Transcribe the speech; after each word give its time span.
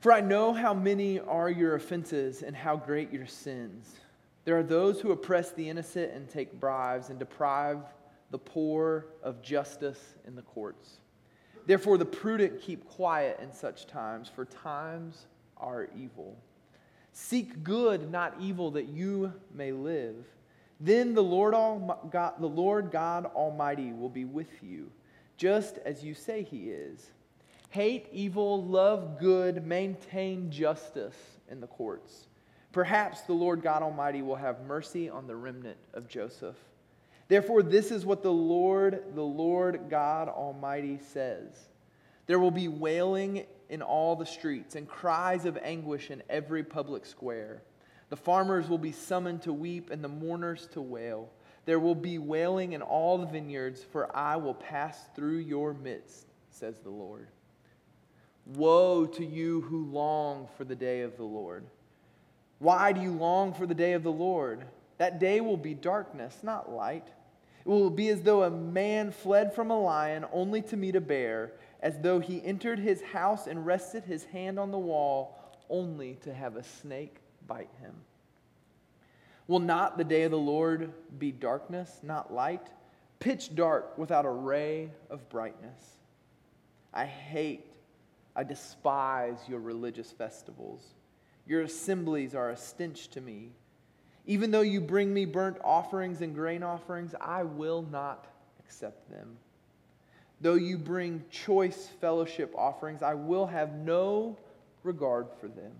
For 0.00 0.12
I 0.12 0.22
know 0.22 0.54
how 0.54 0.72
many 0.72 1.20
are 1.20 1.50
your 1.50 1.74
offenses 1.74 2.42
and 2.42 2.56
how 2.56 2.76
great 2.76 3.12
your 3.12 3.26
sins. 3.26 3.96
There 4.46 4.58
are 4.58 4.62
those 4.62 4.98
who 4.98 5.12
oppress 5.12 5.52
the 5.52 5.68
innocent 5.68 6.12
and 6.12 6.26
take 6.26 6.58
bribes 6.58 7.10
and 7.10 7.18
deprive 7.18 7.80
the 8.30 8.38
poor 8.38 9.06
of 9.22 9.42
justice 9.42 10.14
in 10.26 10.34
the 10.34 10.42
courts. 10.42 11.00
Therefore, 11.66 11.98
the 11.98 12.06
prudent 12.06 12.62
keep 12.62 12.88
quiet 12.88 13.38
in 13.42 13.52
such 13.52 13.86
times, 13.86 14.30
for 14.34 14.46
times 14.46 15.26
are 15.58 15.90
evil. 15.94 16.38
Seek 17.12 17.62
good, 17.62 18.10
not 18.10 18.34
evil, 18.40 18.70
that 18.70 18.88
you 18.88 19.34
may 19.54 19.72
live. 19.72 20.16
Then 20.80 21.12
the 21.12 21.22
Lord, 21.22 21.52
All, 21.52 22.08
God, 22.10 22.34
the 22.40 22.46
Lord 22.46 22.90
God 22.90 23.26
Almighty 23.26 23.92
will 23.92 24.08
be 24.08 24.24
with 24.24 24.62
you, 24.62 24.90
just 25.36 25.76
as 25.84 26.02
you 26.02 26.14
say 26.14 26.42
He 26.42 26.70
is. 26.70 27.10
Hate 27.70 28.08
evil, 28.12 28.64
love 28.64 29.18
good, 29.20 29.64
maintain 29.64 30.50
justice 30.50 31.16
in 31.48 31.60
the 31.60 31.68
courts. 31.68 32.26
Perhaps 32.72 33.22
the 33.22 33.32
Lord 33.32 33.62
God 33.62 33.82
Almighty 33.82 34.22
will 34.22 34.36
have 34.36 34.62
mercy 34.62 35.08
on 35.08 35.26
the 35.26 35.36
remnant 35.36 35.78
of 35.94 36.08
Joseph. 36.08 36.56
Therefore, 37.28 37.62
this 37.62 37.92
is 37.92 38.04
what 38.04 38.24
the 38.24 38.32
Lord, 38.32 39.14
the 39.14 39.22
Lord 39.22 39.86
God 39.88 40.28
Almighty 40.28 40.98
says 41.12 41.68
There 42.26 42.40
will 42.40 42.50
be 42.50 42.66
wailing 42.66 43.46
in 43.68 43.82
all 43.82 44.16
the 44.16 44.26
streets 44.26 44.74
and 44.74 44.88
cries 44.88 45.44
of 45.44 45.56
anguish 45.62 46.10
in 46.10 46.24
every 46.28 46.64
public 46.64 47.06
square. 47.06 47.62
The 48.08 48.16
farmers 48.16 48.68
will 48.68 48.78
be 48.78 48.90
summoned 48.90 49.42
to 49.42 49.52
weep 49.52 49.90
and 49.90 50.02
the 50.02 50.08
mourners 50.08 50.68
to 50.72 50.80
wail. 50.80 51.30
There 51.66 51.78
will 51.78 51.94
be 51.94 52.18
wailing 52.18 52.72
in 52.72 52.82
all 52.82 53.18
the 53.18 53.26
vineyards, 53.26 53.84
for 53.84 54.14
I 54.16 54.34
will 54.34 54.54
pass 54.54 54.98
through 55.14 55.38
your 55.38 55.72
midst, 55.72 56.26
says 56.50 56.80
the 56.80 56.90
Lord. 56.90 57.28
Woe 58.46 59.06
to 59.06 59.24
you 59.24 59.60
who 59.62 59.84
long 59.86 60.48
for 60.56 60.64
the 60.64 60.74
day 60.74 61.02
of 61.02 61.16
the 61.16 61.24
Lord. 61.24 61.64
Why 62.58 62.92
do 62.92 63.00
you 63.00 63.12
long 63.12 63.54
for 63.54 63.66
the 63.66 63.74
day 63.74 63.92
of 63.92 64.02
the 64.02 64.12
Lord? 64.12 64.64
That 64.98 65.18
day 65.18 65.40
will 65.40 65.56
be 65.56 65.74
darkness, 65.74 66.40
not 66.42 66.70
light. 66.70 67.08
It 67.64 67.68
will 67.68 67.90
be 67.90 68.08
as 68.08 68.22
though 68.22 68.42
a 68.42 68.50
man 68.50 69.12
fled 69.12 69.54
from 69.54 69.70
a 69.70 69.80
lion 69.80 70.26
only 70.32 70.62
to 70.62 70.76
meet 70.76 70.96
a 70.96 71.00
bear, 71.00 71.52
as 71.80 71.98
though 72.00 72.20
he 72.20 72.44
entered 72.44 72.78
his 72.78 73.00
house 73.00 73.46
and 73.46 73.64
rested 73.64 74.04
his 74.04 74.24
hand 74.24 74.58
on 74.58 74.70
the 74.70 74.78
wall 74.78 75.38
only 75.70 76.16
to 76.22 76.34
have 76.34 76.56
a 76.56 76.62
snake 76.62 77.16
bite 77.46 77.70
him. 77.80 77.94
Will 79.46 79.58
not 79.58 79.96
the 79.96 80.04
day 80.04 80.22
of 80.24 80.30
the 80.30 80.38
Lord 80.38 80.92
be 81.18 81.32
darkness, 81.32 82.00
not 82.02 82.32
light? 82.32 82.68
Pitch 83.18 83.54
dark 83.54 83.96
without 83.98 84.24
a 84.24 84.30
ray 84.30 84.90
of 85.08 85.28
brightness. 85.28 85.82
I 86.92 87.06
hate, 87.06 87.69
I 88.36 88.44
despise 88.44 89.38
your 89.48 89.60
religious 89.60 90.12
festivals. 90.12 90.94
Your 91.46 91.62
assemblies 91.62 92.34
are 92.34 92.50
a 92.50 92.56
stench 92.56 93.08
to 93.10 93.20
me. 93.20 93.50
Even 94.26 94.50
though 94.50 94.60
you 94.60 94.80
bring 94.80 95.12
me 95.12 95.24
burnt 95.24 95.56
offerings 95.64 96.20
and 96.20 96.34
grain 96.34 96.62
offerings, 96.62 97.14
I 97.20 97.42
will 97.42 97.82
not 97.90 98.26
accept 98.60 99.10
them. 99.10 99.36
Though 100.40 100.54
you 100.54 100.78
bring 100.78 101.24
choice 101.30 101.88
fellowship 102.00 102.54
offerings, 102.56 103.02
I 103.02 103.14
will 103.14 103.46
have 103.46 103.74
no 103.74 104.38
regard 104.84 105.26
for 105.40 105.48
them. 105.48 105.72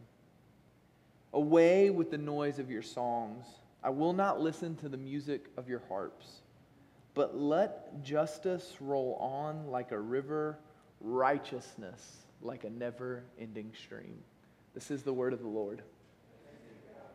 Away 1.33 1.91
with 1.91 2.11
the 2.11 2.19
noise 2.19 2.59
of 2.59 2.71
your 2.71 2.83
songs. 2.83 3.47
I 3.83 3.91
will 3.91 4.13
not 4.13 4.41
listen 4.41 4.75
to 4.77 4.89
the 4.89 4.97
music 4.97 5.47
of 5.57 5.69
your 5.69 5.83
harps. 5.89 6.43
But 7.15 7.39
let 7.39 8.03
justice 8.03 8.77
roll 8.81 9.15
on 9.21 9.69
like 9.69 9.93
a 9.93 9.99
river, 9.99 10.59
righteousness 11.01 12.27
like 12.43 12.65
a 12.65 12.71
never 12.71 13.23
ending 13.39 13.73
stream. 13.77 14.19
This 14.75 14.91
is 14.91 15.03
the 15.03 15.13
word 15.13 15.33
of 15.33 15.41
the 15.41 15.49
Lord. 15.49 15.83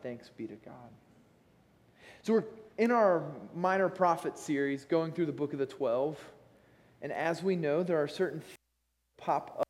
Thanks 0.02 0.28
be 0.28 0.46
to 0.46 0.56
God. 0.56 0.90
So 2.22 2.34
we're 2.34 2.44
in 2.78 2.90
our 2.90 3.24
minor 3.54 3.88
prophet 3.88 4.38
series 4.38 4.84
going 4.84 5.12
through 5.12 5.26
the 5.26 5.32
book 5.32 5.52
of 5.52 5.58
the 5.58 5.66
12. 5.66 6.18
And 7.02 7.12
as 7.12 7.42
we 7.42 7.56
know, 7.56 7.82
there 7.82 8.02
are 8.02 8.08
certain 8.08 8.42
pop 9.16 9.56
up 9.60 9.66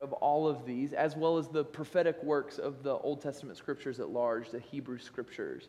of 0.00 0.12
all 0.14 0.48
of 0.48 0.64
these, 0.64 0.92
as 0.92 1.14
well 1.14 1.36
as 1.36 1.48
the 1.48 1.64
prophetic 1.64 2.22
works 2.22 2.58
of 2.58 2.82
the 2.82 2.94
Old 2.96 3.20
Testament 3.20 3.58
scriptures 3.58 4.00
at 4.00 4.08
large, 4.08 4.50
the 4.50 4.58
Hebrew 4.58 4.98
scriptures. 4.98 5.68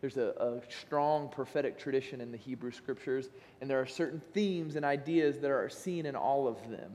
There's 0.00 0.16
a, 0.16 0.34
a, 0.38 0.60
strong 0.70 1.28
prophetic 1.28 1.78
tradition 1.78 2.20
in 2.20 2.30
the 2.30 2.36
Hebrew 2.36 2.70
scriptures, 2.70 3.30
and 3.60 3.68
there 3.68 3.80
are 3.80 3.86
certain 3.86 4.20
themes 4.32 4.76
and 4.76 4.84
ideas 4.84 5.38
that 5.38 5.50
are 5.50 5.68
seen 5.68 6.06
in 6.06 6.16
all 6.16 6.48
of 6.48 6.70
them. 6.70 6.92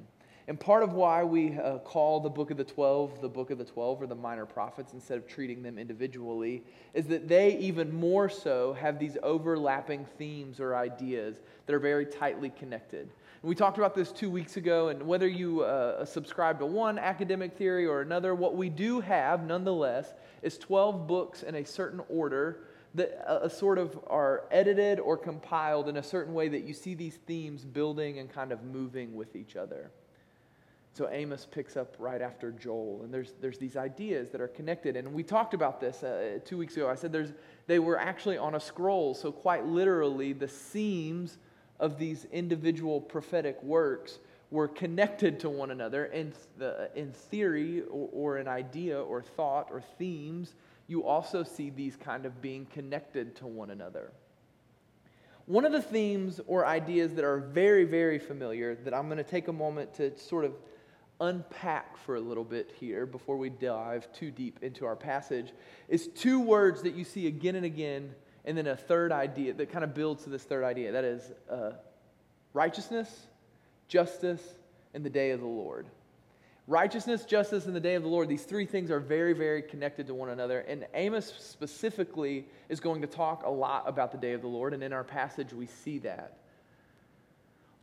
And 0.49 0.57
part 0.57 0.81
of 0.81 0.93
why 0.93 1.25
we 1.25 1.57
uh, 1.57 1.79
call 1.79 2.21
the 2.21 2.29
book 2.29 2.51
of 2.51 2.57
the 2.57 2.63
12 2.63 3.21
the 3.21 3.27
book 3.27 3.51
of 3.51 3.57
the 3.57 3.65
12 3.65 4.01
or 4.01 4.07
the 4.07 4.15
minor 4.15 4.45
prophets 4.45 4.93
instead 4.93 5.17
of 5.17 5.27
treating 5.27 5.61
them 5.61 5.77
individually 5.77 6.63
is 6.93 7.05
that 7.07 7.27
they 7.27 7.57
even 7.57 7.93
more 7.93 8.29
so 8.29 8.71
have 8.73 8.97
these 8.97 9.17
overlapping 9.23 10.05
themes 10.17 10.61
or 10.61 10.73
ideas 10.73 11.41
that 11.65 11.75
are 11.75 11.79
very 11.79 12.05
tightly 12.05 12.49
connected. 12.49 13.09
And 13.41 13.49
we 13.49 13.55
talked 13.55 13.77
about 13.77 13.93
this 13.93 14.11
two 14.13 14.31
weeks 14.31 14.55
ago, 14.55 14.87
and 14.87 15.03
whether 15.03 15.27
you 15.27 15.61
uh, 15.63 16.05
subscribe 16.05 16.59
to 16.59 16.65
one 16.65 16.97
academic 16.97 17.57
theory 17.57 17.85
or 17.85 18.01
another, 18.01 18.33
what 18.33 18.55
we 18.55 18.69
do 18.69 19.01
have 19.01 19.45
nonetheless 19.45 20.13
is 20.41 20.57
12 20.57 21.07
books 21.07 21.43
in 21.43 21.55
a 21.55 21.65
certain 21.65 22.01
order 22.09 22.61
that 22.95 23.29
uh, 23.29 23.49
sort 23.49 23.77
of 23.77 23.99
are 24.07 24.45
edited 24.49 24.99
or 24.99 25.17
compiled 25.17 25.89
in 25.89 25.97
a 25.97 26.03
certain 26.03 26.33
way 26.33 26.47
that 26.47 26.63
you 26.63 26.73
see 26.73 26.95
these 26.95 27.19
themes 27.27 27.65
building 27.65 28.19
and 28.19 28.31
kind 28.31 28.53
of 28.53 28.63
moving 28.63 29.13
with 29.13 29.35
each 29.35 29.57
other. 29.57 29.91
So 30.97 31.07
Amos 31.11 31.45
picks 31.45 31.77
up 31.77 31.95
right 31.99 32.23
after 32.23 32.51
Joel, 32.51 33.01
and 33.03 33.13
there's, 33.13 33.35
there's 33.39 33.59
these 33.59 33.77
ideas 33.77 34.31
that 34.31 34.41
are 34.41 34.47
connected. 34.47 34.95
And 34.95 35.13
we 35.13 35.21
talked 35.21 35.53
about 35.53 35.79
this 35.79 36.01
uh, 36.01 36.39
two 36.43 36.57
weeks 36.57 36.75
ago. 36.75 36.89
I 36.89 36.95
said 36.95 37.11
there's, 37.11 37.33
they 37.67 37.77
were 37.77 37.99
actually 37.99 38.39
on 38.39 38.55
a 38.55 38.59
scroll, 38.59 39.13
so 39.13 39.31
quite 39.31 39.63
literally, 39.67 40.33
the 40.33 40.47
seams 40.47 41.37
of 41.79 41.99
these 41.99 42.25
individual 42.31 42.99
prophetic 42.99 43.61
works 43.61 44.17
were 44.49 44.67
connected 44.67 45.39
to 45.41 45.51
one 45.51 45.69
another. 45.69 46.05
In, 46.07 46.33
the, 46.57 46.89
in 46.95 47.11
theory, 47.11 47.83
or, 47.83 48.09
or 48.11 48.37
an 48.37 48.47
idea, 48.47 48.99
or 48.99 49.21
thought, 49.21 49.67
or 49.69 49.81
themes, 49.99 50.55
you 50.87 51.05
also 51.05 51.43
see 51.43 51.69
these 51.69 51.95
kind 51.95 52.25
of 52.25 52.41
being 52.41 52.65
connected 52.65 53.35
to 53.35 53.45
one 53.45 53.69
another. 53.69 54.13
One 55.45 55.63
of 55.63 55.71
the 55.71 55.81
themes 55.81 56.41
or 56.47 56.65
ideas 56.65 57.13
that 57.13 57.23
are 57.23 57.37
very, 57.37 57.83
very 57.83 58.17
familiar 58.17 58.73
that 58.83 58.95
I'm 58.95 59.05
going 59.05 59.17
to 59.17 59.23
take 59.23 59.47
a 59.47 59.53
moment 59.53 59.93
to 59.93 60.17
sort 60.17 60.43
of 60.43 60.53
unpack 61.19 61.97
for 61.97 62.15
a 62.15 62.19
little 62.19 62.43
bit 62.43 62.73
here 62.79 63.05
before 63.05 63.37
we 63.37 63.49
dive 63.49 64.11
too 64.13 64.31
deep 64.31 64.59
into 64.61 64.85
our 64.85 64.95
passage 64.95 65.51
is 65.89 66.07
two 66.07 66.39
words 66.39 66.83
that 66.83 66.93
you 66.93 67.03
see 67.03 67.27
again 67.27 67.55
and 67.55 67.65
again, 67.65 68.13
and 68.45 68.57
then 68.57 68.67
a 68.67 68.75
third 68.75 69.11
idea 69.11 69.53
that 69.53 69.71
kind 69.71 69.83
of 69.83 69.93
builds 69.93 70.23
to 70.23 70.29
this 70.29 70.43
third 70.43 70.63
idea. 70.63 70.91
That 70.91 71.03
is 71.03 71.31
uh, 71.49 71.71
righteousness, 72.53 73.27
justice, 73.87 74.41
and 74.93 75.03
the 75.03 75.09
day 75.09 75.31
of 75.31 75.39
the 75.39 75.47
Lord. 75.47 75.87
Righteousness, 76.67 77.23
justice, 77.23 77.65
and 77.65 77.75
the 77.75 77.79
day 77.79 77.95
of 77.95 78.03
the 78.03 78.09
Lord, 78.09 78.27
these 78.27 78.43
three 78.43 78.65
things 78.65 78.91
are 78.91 78.99
very, 78.99 79.33
very 79.33 79.61
connected 79.61 80.07
to 80.07 80.13
one 80.13 80.29
another. 80.29 80.59
And 80.59 80.85
Amos 80.93 81.33
specifically 81.39 82.45
is 82.67 82.81
going 82.81 83.01
to 83.01 83.07
talk 83.07 83.43
a 83.45 83.49
lot 83.49 83.83
about 83.87 84.11
the 84.11 84.17
day 84.17 84.33
of 84.33 84.41
the 84.41 84.47
Lord, 84.47 84.73
and 84.73 84.83
in 84.83 84.91
our 84.91 85.05
passage 85.05 85.53
we 85.53 85.65
see 85.65 85.99
that 85.99 86.39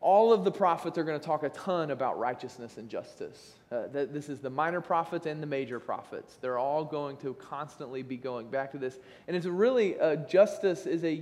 all 0.04 0.34
of 0.34 0.44
the 0.44 0.50
prophets 0.50 0.98
are 0.98 1.02
going 1.02 1.18
to 1.18 1.26
talk 1.26 1.44
a 1.44 1.48
ton 1.48 1.90
about 1.90 2.18
righteousness 2.18 2.76
and 2.76 2.90
justice. 2.90 3.54
Uh, 3.72 3.84
this 3.90 4.28
is 4.28 4.38
the 4.38 4.50
minor 4.50 4.82
prophets 4.82 5.24
and 5.24 5.42
the 5.42 5.46
major 5.46 5.80
prophets. 5.80 6.36
They're 6.42 6.58
all 6.58 6.84
going 6.84 7.16
to 7.18 7.32
constantly 7.32 8.02
be 8.02 8.18
going 8.18 8.50
back 8.50 8.70
to 8.72 8.78
this. 8.78 8.98
And 9.26 9.34
it's 9.34 9.46
really, 9.46 9.98
uh, 9.98 10.16
justice 10.16 10.84
is 10.84 11.02
a, 11.04 11.16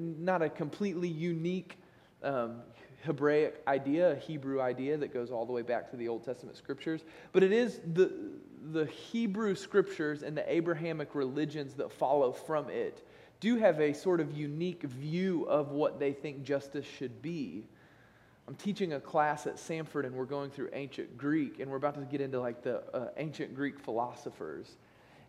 not 0.00 0.42
a 0.42 0.48
completely 0.48 1.06
unique 1.08 1.78
um, 2.24 2.62
Hebraic 3.04 3.62
idea, 3.68 4.10
a 4.10 4.16
Hebrew 4.16 4.60
idea 4.60 4.96
that 4.96 5.14
goes 5.14 5.30
all 5.30 5.46
the 5.46 5.52
way 5.52 5.62
back 5.62 5.88
to 5.92 5.96
the 5.96 6.08
Old 6.08 6.24
Testament 6.24 6.56
scriptures. 6.56 7.04
But 7.30 7.44
it 7.44 7.52
is 7.52 7.78
the, 7.94 8.10
the 8.72 8.86
Hebrew 8.86 9.54
scriptures 9.54 10.24
and 10.24 10.36
the 10.36 10.52
Abrahamic 10.52 11.14
religions 11.14 11.74
that 11.74 11.92
follow 11.92 12.32
from 12.32 12.68
it 12.68 13.06
do 13.38 13.58
have 13.58 13.80
a 13.80 13.92
sort 13.92 14.18
of 14.18 14.36
unique 14.36 14.82
view 14.82 15.44
of 15.44 15.70
what 15.70 16.00
they 16.00 16.12
think 16.12 16.42
justice 16.42 16.86
should 16.98 17.22
be. 17.22 17.68
I'm 18.46 18.54
teaching 18.56 18.92
a 18.92 19.00
class 19.00 19.46
at 19.46 19.56
Samford 19.56 20.04
and 20.04 20.14
we're 20.14 20.26
going 20.26 20.50
through 20.50 20.68
ancient 20.72 21.16
Greek 21.16 21.60
and 21.60 21.70
we're 21.70 21.78
about 21.78 21.94
to 21.94 22.02
get 22.02 22.20
into 22.20 22.40
like 22.40 22.62
the 22.62 22.82
uh, 22.94 23.08
ancient 23.16 23.54
Greek 23.54 23.78
philosophers. 23.78 24.76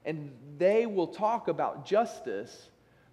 And 0.03 0.31
they 0.57 0.85
will 0.85 1.07
talk 1.07 1.47
about 1.47 1.85
justice, 1.85 2.69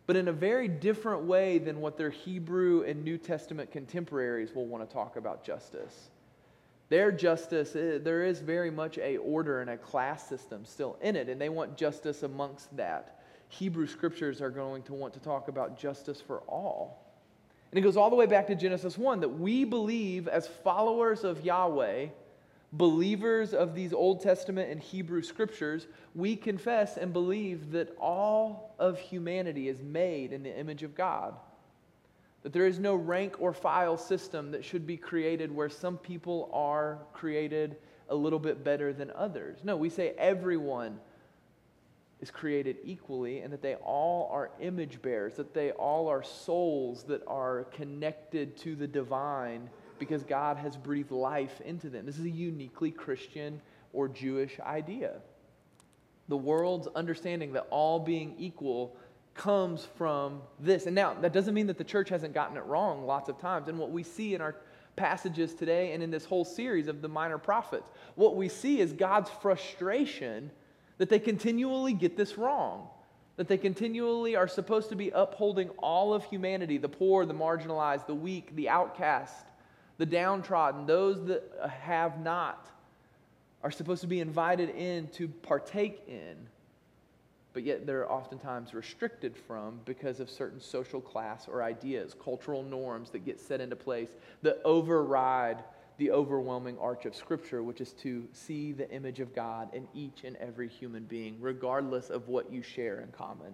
but 0.07 0.17
in 0.17 0.29
a 0.29 0.33
very 0.33 0.69
different 0.69 1.23
way 1.23 1.59
than 1.59 1.81
what 1.81 1.97
their 1.97 2.11
Hebrew 2.11 2.83
and 2.83 3.05
New 3.05 3.17
Testament 3.17 3.71
contemporaries 3.71 4.55
will 4.55 4.67
want 4.67 4.87
to 4.87 4.93
talk 4.93 5.17
about 5.17 5.45
justice. 5.45 6.11
Their 6.89 7.11
justice, 7.11 7.75
eh, 7.75 7.99
there 8.03 8.25
is 8.25 8.41
very 8.41 8.71
much 8.71 8.99
a 8.99 9.17
order 9.19 9.63
and 9.63 9.71
a 9.71 9.79
class 9.79 10.29
system 10.29 10.67
still 10.67 10.99
in 11.01 11.17
it, 11.17 11.31
and 11.31 11.41
they 11.41 11.49
want 11.49 11.77
justice 11.79 12.23
amongst 12.23 12.77
that. 12.77 13.23
Hebrew 13.49 13.87
scriptures 13.87 14.43
are 14.43 14.51
going 14.51 14.83
to 14.83 14.93
want 14.93 15.15
to 15.15 15.21
talk 15.21 15.49
about 15.49 15.79
justice 15.79 16.21
for 16.21 16.41
all. 16.41 17.02
And 17.73 17.79
it 17.79 17.83
goes 17.83 17.97
all 17.97 18.11
the 18.11 18.17
way 18.17 18.27
back 18.27 18.49
to 18.49 18.55
Genesis 18.55 18.99
1 18.99 19.21
that 19.21 19.31
we 19.31 19.65
believe 19.65 20.29
as 20.29 20.47
followers 20.47 21.25
of 21.25 21.43
Yahweh, 21.43 22.09
believers 22.75 23.55
of 23.55 23.75
these 23.75 23.95
Old 23.95 24.21
Testament 24.21 24.71
and 24.71 24.79
Hebrew 24.79 25.23
scriptures, 25.23 25.87
we 26.15 26.37
confess 26.37 26.99
and 26.99 27.15
believe 27.15 27.73
that 27.73 27.97
all 27.99 28.75
of 28.79 28.99
humanity 28.99 29.69
is 29.69 29.81
made 29.81 30.35
in 30.35 30.43
the 30.43 30.55
image 30.55 30.83
of 30.83 30.95
God. 30.95 31.35
That 32.43 32.53
there 32.53 32.67
is 32.67 32.79
no 32.79 32.95
rank 32.95 33.37
or 33.41 33.55
file 33.55 33.97
system 33.97 34.51
that 34.51 34.67
should 34.67 34.87
be 34.87 34.99
created 34.99 35.51
where 35.51 35.71
some 35.71 35.97
people 35.97 36.51
are 36.53 36.99
created 37.15 37.77
a 38.11 38.15
little 38.15 38.39
bit 38.39 38.63
better 38.63 38.93
than 38.93 39.11
others. 39.13 39.61
No, 39.65 39.77
we 39.77 39.89
say 39.89 40.13
everyone 40.19 41.01
is 42.23 42.31
created 42.31 42.77
equally 42.85 43.41
and 43.41 43.53
that 43.53 43.61
they 43.61 43.75
all 43.75 44.31
are 44.33 44.51
image 44.61 45.03
bearers, 45.03 45.35
that 45.35 45.53
they 45.53 45.73
all 45.73 46.09
are 46.09 46.23
souls 46.23 47.03
that 47.03 47.21
are 47.27 47.65
connected 47.73 48.57
to 48.57 48.77
the 48.77 48.87
divine 48.87 49.69
because 49.99 50.23
God 50.23 50.57
has 50.57 50.77
breathed 50.77 51.11
life 51.11 51.61
into 51.63 51.91
them. 51.91 52.07
This 52.07 52.19
is 52.19 52.25
a 52.25 52.31
uniquely 52.31 52.93
Christian 52.93 53.61
or 53.93 54.09
Jewish 54.09 54.59
idea. 54.61 55.15
The 56.29 56.37
world's 56.37 56.87
understanding 56.95 57.53
that 57.55 57.67
all 57.71 57.99
being 57.99 58.37
equal 58.39 58.97
comes 59.35 59.87
from 59.97 60.43
this. 60.61 60.87
And 60.87 60.95
now, 60.95 61.15
that 61.15 61.33
doesn't 61.33 61.55
mean 61.55 61.67
that 61.67 61.79
the 61.79 61.85
church 61.85 62.09
hasn't 62.09 62.35
gotten 62.35 62.57
it 62.57 62.65
wrong 62.65 63.05
lots 63.05 63.29
of 63.29 63.39
times. 63.39 63.69
And 63.69 63.79
what 63.79 63.91
we 63.91 64.05
see 64.05 64.35
in 64.35 64.41
our 64.41 64.57
passages 64.95 65.55
today 65.55 65.93
and 65.93 66.03
in 66.03 66.11
this 66.11 66.25
whole 66.25 66.45
series 66.45 66.87
of 66.87 67.03
the 67.03 67.09
minor 67.09 67.39
prophets, 67.39 67.91
what 68.15 68.37
we 68.37 68.49
see 68.49 68.81
is 68.81 68.93
God's 68.93 69.31
frustration 69.41 70.51
that 71.03 71.09
they 71.09 71.19
continually 71.19 71.95
get 71.95 72.17
this 72.17 72.39
wrong. 72.39 72.87
That 73.35 73.49
they 73.49 73.59
continually 73.59 74.37
are 74.37 74.47
supposed 74.47 74.89
to 74.91 74.95
be 74.95 75.11
upholding 75.11 75.71
all 75.71 76.15
of 76.15 76.23
humanity 76.23 76.79
the 76.79 76.89
poor, 76.89 77.27
the 77.27 77.35
marginalized, 77.35 78.07
the 78.07 78.15
weak, 78.15 78.55
the 78.55 78.69
outcast, 78.69 79.47
the 79.99 80.07
downtrodden, 80.07 80.87
those 80.87 81.27
that 81.27 81.43
have 81.69 82.21
not, 82.21 82.71
are 83.65 83.73
supposed 83.73 84.03
to 84.03 84.07
be 84.07 84.21
invited 84.21 84.69
in 84.77 85.09
to 85.09 85.27
partake 85.27 86.05
in, 86.07 86.37
but 87.53 87.65
yet 87.65 87.85
they're 87.85 88.09
oftentimes 88.09 88.73
restricted 88.73 89.37
from 89.37 89.81
because 89.85 90.21
of 90.21 90.31
certain 90.31 90.61
social 90.61 91.01
class 91.01 91.49
or 91.49 91.65
ideas, 91.65 92.15
cultural 92.23 92.63
norms 92.63 93.11
that 93.11 93.25
get 93.25 93.41
set 93.41 93.61
into 93.61 93.75
place 93.75 94.11
that 94.43 94.61
override 94.65 95.65
the 95.99 96.11
overwhelming 96.11 96.79
arch 96.79 97.05
of 97.07 97.15
Scripture, 97.15 97.63
which 97.63 97.81
is 97.81 97.93
to 97.95 98.27
see 98.33 98.73
the 98.73 98.91
image 98.91 99.21
of 99.21 99.35
God 99.35 99.75
in 99.75 99.87
each 99.95 100.25
and 100.25 100.37
every 100.37 100.69
human 100.69 101.05
being, 101.05 101.37
regardless 101.41 102.11
of 102.11 102.29
what 102.29 102.51
you 102.53 102.63
share 102.63 103.01
in 103.01 103.09
common. 103.09 103.53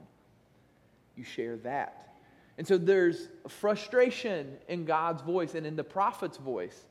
You 1.17 1.25
share 1.25 1.57
that. 1.59 2.15
And 2.59 2.67
so 2.67 2.77
there's 2.77 3.29
frustration 3.49 4.57
in 4.69 4.85
God's 4.85 5.23
voice 5.23 5.55
and 5.55 5.67
in 5.67 5.77
the 5.77 5.85
prophet's 5.85 6.39
voice, 6.39 6.87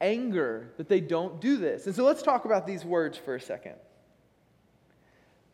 anger 0.00 0.72
that 0.76 0.88
they 0.88 1.00
don't 1.00 1.40
do 1.40 1.56
this. 1.58 1.86
And 1.86 1.94
so 1.94 2.04
let's 2.04 2.22
talk 2.22 2.46
about 2.46 2.66
these 2.66 2.84
words 2.84 3.18
for 3.18 3.34
a 3.34 3.40
second. 3.40 3.74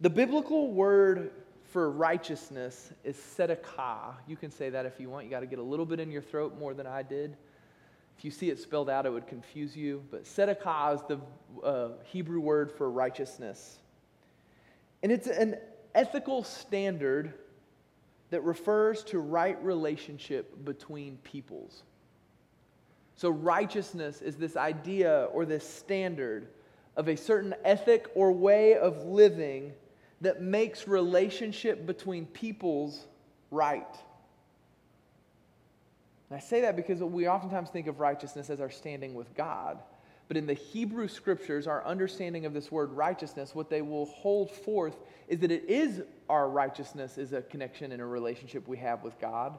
The 0.01 0.11
biblical 0.11 0.73
word 0.73 1.33
for 1.65 1.91
righteousness 1.91 2.93
is 3.03 3.17
tzedakah. 3.17 4.15
You 4.29 4.37
can 4.37 4.51
say 4.51 4.71
that 4.71 4.87
if 4.87 5.01
you 5.01 5.11
want. 5.11 5.25
You 5.25 5.31
got 5.31 5.41
to 5.41 5.47
get 5.47 5.59
a 5.59 5.63
little 5.63 5.87
bit 5.87 5.99
in 5.99 6.11
your 6.11 6.23
throat 6.23 6.59
more 6.59 6.75
than 6.75 6.87
I 6.87 7.03
did. 7.03 7.37
If 8.19 8.25
you 8.25 8.31
see 8.31 8.51
it 8.51 8.59
spelled 8.59 8.89
out, 8.89 9.07
it 9.07 9.13
would 9.13 9.27
confuse 9.27 9.77
you. 9.77 10.03
But 10.11 10.25
tzedakah 10.25 10.95
is 10.95 11.03
the 11.09 11.21
uh, 11.63 11.89
Hebrew 12.05 12.41
word 12.41 12.73
for 12.73 12.91
righteousness. 12.91 13.79
And 15.03 15.13
it's 15.13 15.27
an 15.27 15.57
ethical 15.95 16.43
standard 16.43 17.35
that 18.31 18.43
refers 18.43 19.05
to 19.05 19.19
right 19.19 19.63
relationship 19.63 20.65
between 20.65 21.19
peoples. 21.19 21.83
So, 23.17 23.31
righteousness 23.31 24.21
is 24.21 24.37
this 24.37 24.57
idea 24.57 25.29
or 25.33 25.45
this 25.45 25.67
standard 25.67 26.49
of 26.97 27.09
a 27.09 27.17
certain 27.17 27.55
ethic 27.65 28.09
or 28.15 28.33
way 28.33 28.77
of 28.77 29.05
living 29.05 29.73
that 30.23 30.43
makes 30.43 30.89
relationship 30.89 31.87
between 31.87 32.27
peoples 32.27 33.07
right. 33.51 33.87
And 36.29 36.37
I 36.37 36.41
say 36.41 36.61
that 36.63 36.77
because 36.77 37.01
we 37.01 37.29
oftentimes 37.29 37.71
think 37.71 37.87
of 37.87 38.01
righteousness 38.01 38.51
as 38.51 38.61
our 38.61 38.71
standing 38.71 39.15
with 39.15 39.35
God. 39.35 39.79
But 40.29 40.37
in 40.37 40.47
the 40.47 40.55
Hebrew 40.55 41.07
scriptures, 41.07 41.69
our 41.69 41.87
understanding 41.87 42.47
of 42.47 42.53
this 42.53 42.73
word 42.73 42.93
righteousness, 42.93 43.55
what 43.55 43.71
they 43.71 43.83
will 43.83 44.07
hold 44.07 44.51
forth 44.51 44.97
is 45.29 45.39
that 45.41 45.53
it 45.53 45.65
is 45.69 46.03
our 46.29 46.49
righteousness 46.49 47.17
is 47.17 47.33
a 47.33 47.43
connection 47.43 47.93
and 47.93 48.03
a 48.03 48.07
relationship 48.07 48.67
we 48.67 48.79
have 48.79 49.05
with 49.05 49.21
God. 49.21 49.59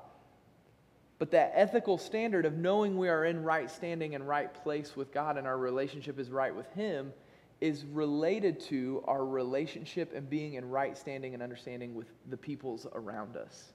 But 1.20 1.32
that 1.32 1.54
ethical 1.56 1.98
standard 1.98 2.46
of 2.46 2.58
knowing 2.58 2.98
we 2.98 3.08
are 3.08 3.26
in 3.26 3.44
right 3.44 3.72
standing 3.72 4.14
and 4.14 4.28
right 4.28 4.54
place 4.54 4.96
with 4.96 5.14
God 5.14 5.38
and 5.38 5.48
our 5.48 5.58
relationship 5.58 6.20
is 6.20 6.30
right 6.30 6.54
with 6.54 6.72
Him 6.74 7.14
is 7.60 7.86
related 7.86 8.60
to 8.60 9.04
our 9.08 9.26
relationship 9.26 10.14
and 10.14 10.30
being 10.30 10.56
in 10.56 10.70
right 10.70 10.96
standing 10.96 11.34
and 11.34 11.42
understanding 11.42 11.96
with 11.96 12.08
the 12.30 12.38
peoples 12.38 12.86
around 12.94 13.36
us. 13.36 13.72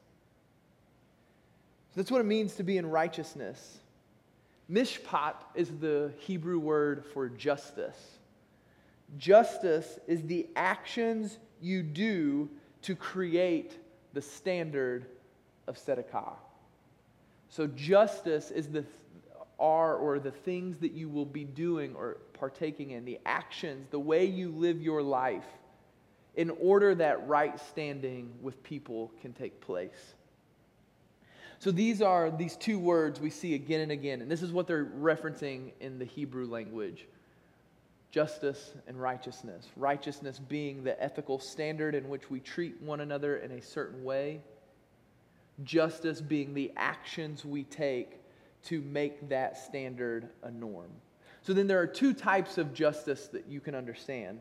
That's 1.94 2.10
what 2.10 2.20
it 2.20 2.26
means 2.26 2.54
to 2.54 2.62
be 2.62 2.78
in 2.78 2.86
righteousness. 2.86 3.78
Mishpat 4.70 5.34
is 5.54 5.70
the 5.80 6.12
Hebrew 6.18 6.58
word 6.58 7.04
for 7.12 7.28
justice. 7.28 8.18
Justice 9.18 9.98
is 10.06 10.22
the 10.22 10.48
actions 10.56 11.38
you 11.60 11.82
do 11.82 12.48
to 12.82 12.96
create 12.96 13.78
the 14.14 14.22
standard 14.22 15.06
of 15.66 15.76
tzedakah. 15.76 16.34
So 17.48 17.66
justice 17.66 18.50
is 18.50 18.68
the 18.68 18.84
are 19.62 19.94
or 19.94 20.18
the 20.18 20.30
things 20.30 20.78
that 20.78 20.92
you 20.92 21.08
will 21.08 21.24
be 21.24 21.44
doing 21.44 21.94
or 21.94 22.18
partaking 22.32 22.90
in, 22.90 23.04
the 23.04 23.20
actions, 23.24 23.86
the 23.90 23.98
way 23.98 24.24
you 24.24 24.50
live 24.50 24.82
your 24.82 25.02
life 25.02 25.46
in 26.34 26.50
order 26.50 26.94
that 26.94 27.26
right 27.28 27.60
standing 27.60 28.32
with 28.40 28.60
people 28.64 29.12
can 29.20 29.32
take 29.32 29.60
place. 29.60 30.14
So 31.62 31.70
these 31.70 32.02
are 32.02 32.28
these 32.28 32.56
two 32.56 32.76
words 32.80 33.20
we 33.20 33.30
see 33.30 33.54
again 33.54 33.82
and 33.82 33.92
again, 33.92 34.20
and 34.20 34.28
this 34.28 34.42
is 34.42 34.50
what 34.50 34.66
they're 34.66 34.84
referencing 34.84 35.70
in 35.78 35.96
the 35.96 36.04
Hebrew 36.04 36.48
language 36.48 37.06
justice 38.10 38.72
and 38.88 39.00
righteousness. 39.00 39.68
Righteousness 39.76 40.40
being 40.40 40.82
the 40.82 41.00
ethical 41.00 41.38
standard 41.38 41.94
in 41.94 42.08
which 42.08 42.28
we 42.28 42.40
treat 42.40 42.82
one 42.82 42.98
another 42.98 43.36
in 43.36 43.52
a 43.52 43.62
certain 43.62 44.02
way, 44.02 44.40
justice 45.62 46.20
being 46.20 46.52
the 46.52 46.72
actions 46.76 47.44
we 47.44 47.62
take 47.62 48.18
to 48.64 48.80
make 48.80 49.28
that 49.28 49.56
standard 49.56 50.30
a 50.42 50.50
norm. 50.50 50.90
So 51.42 51.52
then 51.52 51.68
there 51.68 51.78
are 51.78 51.86
two 51.86 52.12
types 52.12 52.58
of 52.58 52.74
justice 52.74 53.28
that 53.28 53.46
you 53.46 53.60
can 53.60 53.76
understand 53.76 54.40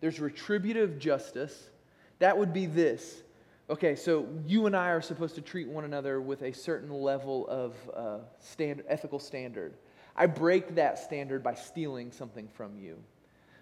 there's 0.00 0.20
retributive 0.20 0.98
justice, 0.98 1.68
that 2.18 2.38
would 2.38 2.54
be 2.54 2.64
this 2.64 3.24
Okay, 3.70 3.94
so 3.94 4.28
you 4.46 4.66
and 4.66 4.76
I 4.76 4.88
are 4.88 5.00
supposed 5.00 5.34
to 5.36 5.40
treat 5.40 5.68
one 5.68 5.84
another 5.84 6.20
with 6.20 6.42
a 6.42 6.52
certain 6.52 6.90
level 6.90 7.46
of 7.48 7.74
uh, 7.94 8.18
ethical 8.88 9.18
standard. 9.18 9.74
I 10.16 10.26
break 10.26 10.74
that 10.74 10.98
standard 10.98 11.42
by 11.42 11.54
stealing 11.54 12.10
something 12.10 12.48
from 12.48 12.76
you. 12.76 12.98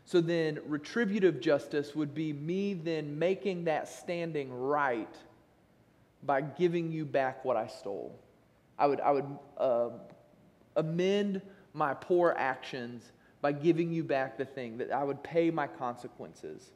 So 0.04 0.20
then, 0.20 0.58
retributive 0.66 1.40
justice 1.40 1.94
would 1.94 2.14
be 2.14 2.32
me 2.32 2.74
then 2.74 3.18
making 3.18 3.64
that 3.64 3.88
standing 3.88 4.52
right 4.52 5.14
by 6.24 6.40
giving 6.40 6.90
you 6.90 7.04
back 7.04 7.44
what 7.44 7.56
I 7.56 7.66
stole. 7.66 8.18
I 8.78 8.86
would, 8.86 9.00
I 9.00 9.10
would 9.12 9.38
uh, 9.58 9.90
amend 10.76 11.42
my 11.74 11.94
poor 11.94 12.34
actions 12.36 13.12
by 13.40 13.52
giving 13.52 13.92
you 13.92 14.02
back 14.02 14.36
the 14.36 14.44
thing, 14.44 14.78
that 14.78 14.90
I 14.90 15.04
would 15.04 15.22
pay 15.22 15.50
my 15.50 15.66
consequences. 15.66 16.72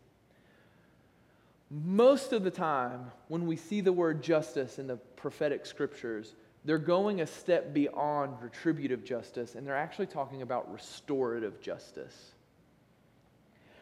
Most 1.82 2.32
of 2.32 2.44
the 2.44 2.52
time, 2.52 3.10
when 3.26 3.48
we 3.48 3.56
see 3.56 3.80
the 3.80 3.92
word 3.92 4.22
justice 4.22 4.78
in 4.78 4.86
the 4.86 4.96
prophetic 5.16 5.66
scriptures, 5.66 6.36
they're 6.64 6.78
going 6.78 7.20
a 7.20 7.26
step 7.26 7.74
beyond 7.74 8.36
retributive 8.40 9.04
justice 9.04 9.56
and 9.56 9.66
they're 9.66 9.76
actually 9.76 10.06
talking 10.06 10.42
about 10.42 10.72
restorative 10.72 11.60
justice. 11.60 12.30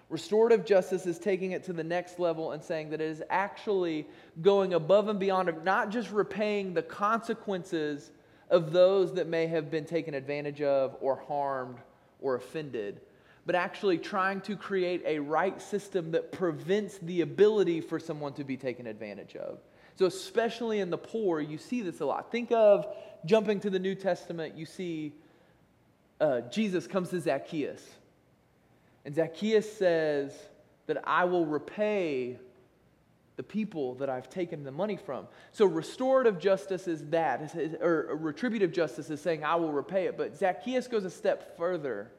Restorative 0.09 0.65
justice 0.65 1.05
is 1.05 1.19
taking 1.19 1.53
it 1.53 1.65
to 1.65 1.75
the 1.75 1.85
next 1.85 2.19
level 2.19 2.53
and 2.53 2.63
saying 2.65 2.89
that 2.91 3.03
it 3.03 3.11
is 3.11 3.23
actually 3.29 4.07
going 4.41 4.73
above 4.73 5.09
and 5.09 5.21
beyond 5.21 5.51
of 5.51 5.63
not 5.63 5.91
just 5.91 6.11
repaying 6.11 6.73
the 6.73 6.83
consequences 6.83 8.11
of 8.49 8.73
those 8.73 9.13
that 9.13 9.27
may 9.27 9.47
have 9.47 9.71
been 9.71 9.85
taken 9.85 10.15
advantage 10.15 10.63
of 10.63 10.97
or 11.03 11.17
harmed 11.29 11.77
or 12.23 12.37
offended, 12.37 13.03
but 13.45 13.55
actually 13.55 13.99
trying 13.99 14.41
to 14.43 14.57
create 14.57 15.03
a 15.05 15.19
right 15.19 15.61
system 15.61 16.13
that 16.13 16.33
prevents 16.33 16.99
the 16.99 17.23
ability 17.23 17.81
for 17.81 17.99
someone 17.99 18.33
to 18.35 18.45
be 18.45 18.57
taken 18.57 18.87
advantage 18.87 19.35
of. 19.37 19.59
So, 19.97 20.07
especially 20.07 20.81
in 20.81 20.91
the 20.91 20.99
poor, 20.99 21.41
you 21.41 21.59
see 21.59 21.83
this 21.83 22.01
a 22.01 22.07
lot. 22.07 22.31
Think 22.31 22.53
of 22.53 22.87
jumping 23.25 23.61
to 23.61 23.71
the 23.71 23.79
New 23.79 23.95
Testament, 23.95 24.57
you 24.57 24.67
see 24.67 25.13
uh, 26.21 26.43
Jesus 26.43 26.87
comes 26.87 27.11
to 27.11 27.21
Zacchaeus. 27.21 27.85
And 29.05 29.15
Zacchaeus 29.15 29.71
says 29.71 30.33
that 30.87 31.03
I 31.05 31.25
will 31.25 31.45
repay 31.45 32.39
the 33.37 33.43
people 33.43 33.95
that 33.97 34.09
I've 34.09 34.31
taken 34.31 34.63
the 34.63 34.71
money 34.71 34.97
from. 34.97 35.27
So, 35.51 35.67
restorative 35.67 36.39
justice 36.39 36.87
is 36.87 37.05
that, 37.07 37.55
or 37.81 38.17
retributive 38.21 38.73
justice 38.73 39.11
is 39.11 39.21
saying 39.21 39.43
I 39.43 39.57
will 39.57 39.73
repay 39.73 40.07
it. 40.07 40.17
But 40.17 40.37
Zacchaeus 40.37 40.87
goes 40.87 41.05
a 41.05 41.11
step 41.11 41.57
further 41.57 42.13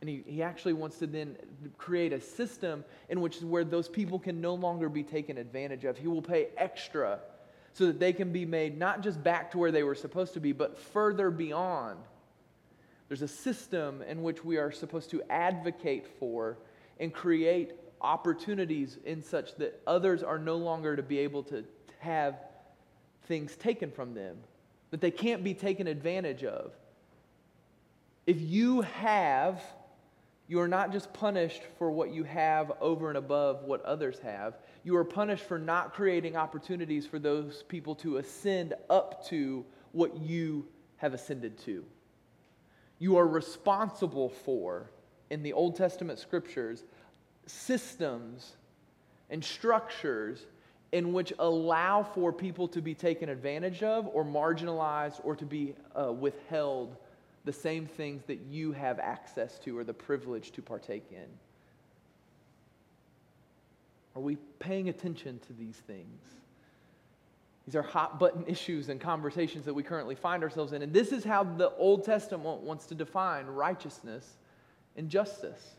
And 0.00 0.08
he, 0.08 0.22
he 0.26 0.42
actually 0.42 0.74
wants 0.74 0.98
to 0.98 1.06
then 1.06 1.36
create 1.76 2.12
a 2.12 2.20
system 2.20 2.84
in 3.08 3.20
which 3.20 3.40
where 3.42 3.64
those 3.64 3.88
people 3.88 4.18
can 4.18 4.40
no 4.40 4.54
longer 4.54 4.88
be 4.88 5.02
taken 5.02 5.38
advantage 5.38 5.84
of. 5.84 5.98
He 5.98 6.06
will 6.06 6.22
pay 6.22 6.48
extra 6.56 7.18
so 7.72 7.86
that 7.86 7.98
they 7.98 8.12
can 8.12 8.32
be 8.32 8.44
made 8.44 8.78
not 8.78 9.02
just 9.02 9.22
back 9.22 9.50
to 9.52 9.58
where 9.58 9.72
they 9.72 9.82
were 9.82 9.94
supposed 9.94 10.34
to 10.34 10.40
be, 10.40 10.52
but 10.52 10.78
further 10.78 11.30
beyond. 11.30 11.98
There's 13.08 13.22
a 13.22 13.28
system 13.28 14.02
in 14.02 14.22
which 14.22 14.44
we 14.44 14.56
are 14.58 14.70
supposed 14.70 15.10
to 15.10 15.22
advocate 15.30 16.06
for 16.18 16.58
and 17.00 17.12
create 17.12 17.72
opportunities 18.00 18.98
in 19.04 19.22
such 19.22 19.56
that 19.56 19.80
others 19.86 20.22
are 20.22 20.38
no 20.38 20.56
longer 20.56 20.94
to 20.94 21.02
be 21.02 21.18
able 21.18 21.42
to 21.44 21.64
have 21.98 22.36
things 23.24 23.56
taken 23.56 23.90
from 23.90 24.14
them, 24.14 24.36
that 24.90 25.00
they 25.00 25.10
can't 25.10 25.42
be 25.42 25.54
taken 25.54 25.86
advantage 25.86 26.44
of. 26.44 26.72
If 28.26 28.40
you 28.40 28.82
have, 28.82 29.62
you 30.48 30.58
are 30.60 30.68
not 30.68 30.90
just 30.90 31.12
punished 31.12 31.62
for 31.78 31.90
what 31.90 32.10
you 32.10 32.24
have 32.24 32.72
over 32.80 33.08
and 33.08 33.18
above 33.18 33.64
what 33.64 33.84
others 33.84 34.18
have. 34.20 34.56
You 34.82 34.96
are 34.96 35.04
punished 35.04 35.44
for 35.44 35.58
not 35.58 35.92
creating 35.92 36.36
opportunities 36.36 37.06
for 37.06 37.18
those 37.18 37.62
people 37.64 37.94
to 37.96 38.16
ascend 38.16 38.72
up 38.88 39.26
to 39.26 39.64
what 39.92 40.16
you 40.16 40.66
have 40.96 41.12
ascended 41.12 41.58
to. 41.58 41.84
You 42.98 43.18
are 43.18 43.28
responsible 43.28 44.30
for, 44.30 44.90
in 45.28 45.42
the 45.42 45.52
Old 45.52 45.76
Testament 45.76 46.18
scriptures, 46.18 46.82
systems 47.46 48.56
and 49.28 49.44
structures 49.44 50.46
in 50.92 51.12
which 51.12 51.34
allow 51.38 52.02
for 52.02 52.32
people 52.32 52.66
to 52.68 52.80
be 52.80 52.94
taken 52.94 53.28
advantage 53.28 53.82
of 53.82 54.08
or 54.14 54.24
marginalized 54.24 55.20
or 55.22 55.36
to 55.36 55.44
be 55.44 55.74
uh, 55.94 56.10
withheld 56.10 56.96
the 57.48 57.52
same 57.54 57.86
things 57.86 58.24
that 58.26 58.40
you 58.50 58.72
have 58.72 58.98
access 58.98 59.58
to 59.60 59.78
or 59.78 59.82
the 59.82 59.94
privilege 59.94 60.50
to 60.50 60.60
partake 60.60 61.06
in. 61.10 61.24
Are 64.14 64.20
we 64.20 64.36
paying 64.58 64.90
attention 64.90 65.40
to 65.46 65.54
these 65.54 65.76
things? 65.86 66.20
These 67.64 67.74
are 67.74 67.80
hot 67.80 68.18
button 68.18 68.44
issues 68.46 68.90
and 68.90 69.00
conversations 69.00 69.64
that 69.64 69.72
we 69.72 69.82
currently 69.82 70.14
find 70.14 70.42
ourselves 70.42 70.74
in. 70.74 70.82
And 70.82 70.92
this 70.92 71.10
is 71.10 71.24
how 71.24 71.42
the 71.42 71.70
Old 71.76 72.04
Testament 72.04 72.60
wants 72.60 72.84
to 72.88 72.94
define 72.94 73.46
righteousness 73.46 74.36
and 74.98 75.08
justice. 75.08 75.76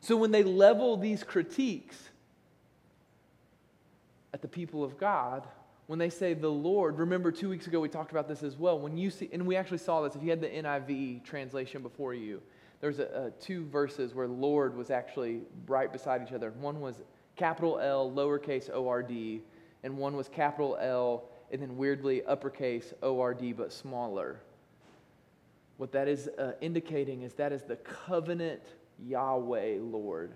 So 0.00 0.16
when 0.16 0.30
they 0.30 0.44
level 0.44 0.96
these 0.96 1.24
critiques 1.24 1.96
at 4.32 4.40
the 4.40 4.46
people 4.46 4.84
of 4.84 5.00
God, 5.00 5.48
when 5.90 5.98
they 5.98 6.08
say 6.08 6.34
the 6.34 6.48
Lord, 6.48 7.00
remember 7.00 7.32
two 7.32 7.48
weeks 7.48 7.66
ago 7.66 7.80
we 7.80 7.88
talked 7.88 8.12
about 8.12 8.28
this 8.28 8.44
as 8.44 8.56
well. 8.56 8.78
When 8.78 8.96
you 8.96 9.10
see, 9.10 9.28
and 9.32 9.44
we 9.44 9.56
actually 9.56 9.78
saw 9.78 10.02
this, 10.02 10.14
if 10.14 10.22
you 10.22 10.30
had 10.30 10.40
the 10.40 10.46
NIV 10.46 11.24
translation 11.24 11.82
before 11.82 12.14
you, 12.14 12.40
there's 12.80 13.00
a, 13.00 13.06
a 13.06 13.30
two 13.42 13.64
verses 13.66 14.14
where 14.14 14.28
Lord 14.28 14.76
was 14.76 14.92
actually 14.92 15.40
right 15.66 15.92
beside 15.92 16.22
each 16.22 16.32
other. 16.32 16.52
One 16.52 16.80
was 16.80 17.02
capital 17.34 17.80
L, 17.80 18.08
lowercase 18.08 18.70
O 18.72 18.86
R 18.86 19.02
D, 19.02 19.42
and 19.82 19.98
one 19.98 20.16
was 20.16 20.28
capital 20.28 20.78
L, 20.80 21.24
and 21.50 21.60
then 21.60 21.76
weirdly 21.76 22.24
uppercase 22.24 22.94
O 23.02 23.18
R 23.18 23.34
D, 23.34 23.52
but 23.52 23.72
smaller. 23.72 24.38
What 25.76 25.90
that 25.90 26.06
is 26.06 26.28
uh, 26.38 26.52
indicating 26.60 27.22
is 27.22 27.34
that 27.34 27.52
is 27.52 27.64
the 27.64 27.74
covenant 27.74 28.62
Yahweh 29.04 29.78
Lord. 29.80 30.34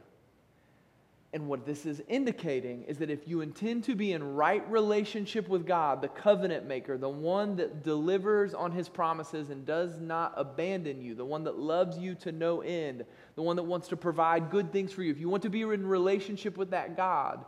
And 1.35 1.49
what 1.49 1.67
this 1.67 1.85
is 1.85 2.01
indicating 2.07 2.85
is 2.85 2.99
that 2.99 3.11
if 3.11 3.27
you 3.27 3.41
intend 3.41 3.83
to 3.85 3.97
be 3.97 4.13
in 4.13 4.37
right 4.37 4.65
relationship 4.71 5.49
with 5.49 5.67
God, 5.67 6.01
the 6.01 6.07
covenant 6.07 6.69
maker, 6.69 6.97
the 6.97 7.09
one 7.09 7.57
that 7.57 7.83
delivers 7.83 8.55
on 8.55 8.71
his 8.71 8.89
promises 8.89 9.51
and 9.51 9.67
does 9.67 9.99
not 9.99 10.33
abandon 10.37 11.03
you, 11.03 11.17
the 11.17 11.25
one 11.25 11.43
that 11.43 11.59
loves 11.59 11.99
you 11.99 12.15
to 12.15 12.31
no 12.31 12.61
end, 12.61 13.05
the 13.35 13.43
one 13.43 13.57
that 13.57 13.65
wants 13.65 13.89
to 13.89 13.97
provide 13.97 14.49
good 14.53 14.73
things 14.73 14.93
for 14.93 15.03
you, 15.03 15.11
if 15.11 15.19
you 15.19 15.29
want 15.29 15.43
to 15.43 15.51
be 15.51 15.63
in 15.63 15.85
relationship 15.85 16.57
with 16.57 16.71
that 16.71 16.97
God, 16.97 17.45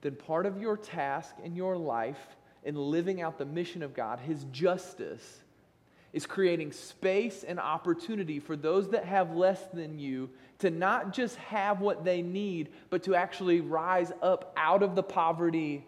then 0.00 0.14
part 0.14 0.46
of 0.46 0.58
your 0.58 0.78
task 0.78 1.34
in 1.44 1.54
your 1.54 1.76
life 1.76 2.36
in 2.64 2.76
living 2.76 3.20
out 3.20 3.36
the 3.36 3.44
mission 3.44 3.82
of 3.82 3.92
God, 3.92 4.20
his 4.20 4.42
justice, 4.52 5.42
is 6.14 6.24
creating 6.24 6.72
space 6.72 7.44
and 7.44 7.60
opportunity 7.60 8.40
for 8.40 8.56
those 8.56 8.88
that 8.90 9.04
have 9.04 9.36
less 9.36 9.60
than 9.74 9.98
you 9.98 10.30
to 10.58 10.70
not 10.70 11.12
just 11.12 11.36
have 11.36 11.80
what 11.80 12.04
they 12.04 12.22
need, 12.22 12.70
but 12.90 13.02
to 13.04 13.14
actually 13.14 13.60
rise 13.60 14.12
up 14.22 14.52
out 14.56 14.82
of 14.82 14.94
the 14.94 15.02
poverty 15.02 15.84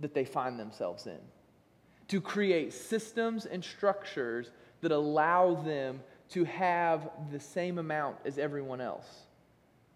that 0.00 0.14
they 0.14 0.24
find 0.24 0.58
themselves 0.58 1.06
in. 1.06 1.18
To 2.08 2.20
create 2.20 2.72
systems 2.72 3.46
and 3.46 3.64
structures 3.64 4.50
that 4.80 4.92
allow 4.92 5.54
them 5.54 6.00
to 6.30 6.44
have 6.44 7.10
the 7.30 7.40
same 7.40 7.78
amount 7.78 8.16
as 8.24 8.38
everyone 8.38 8.80
else. 8.80 9.06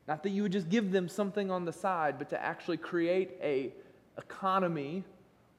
Not 0.07 0.23
that 0.23 0.31
you 0.31 0.43
would 0.43 0.53
just 0.53 0.69
give 0.69 0.93
them 0.93 1.09
something 1.09 1.51
on 1.51 1.65
the 1.65 1.73
side, 1.73 2.19
but 2.19 2.31
to 2.31 2.43
actually 2.43 2.77
create 2.77 3.37
a 3.43 3.73
economy 4.17 5.05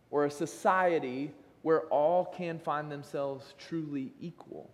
or 0.09 0.25
a 0.25 0.31
society 0.31 1.31
where 1.61 1.81
all 1.87 2.25
can 2.25 2.59
find 2.59 2.91
themselves 2.91 3.53
truly 3.57 4.13
equal. 4.21 4.69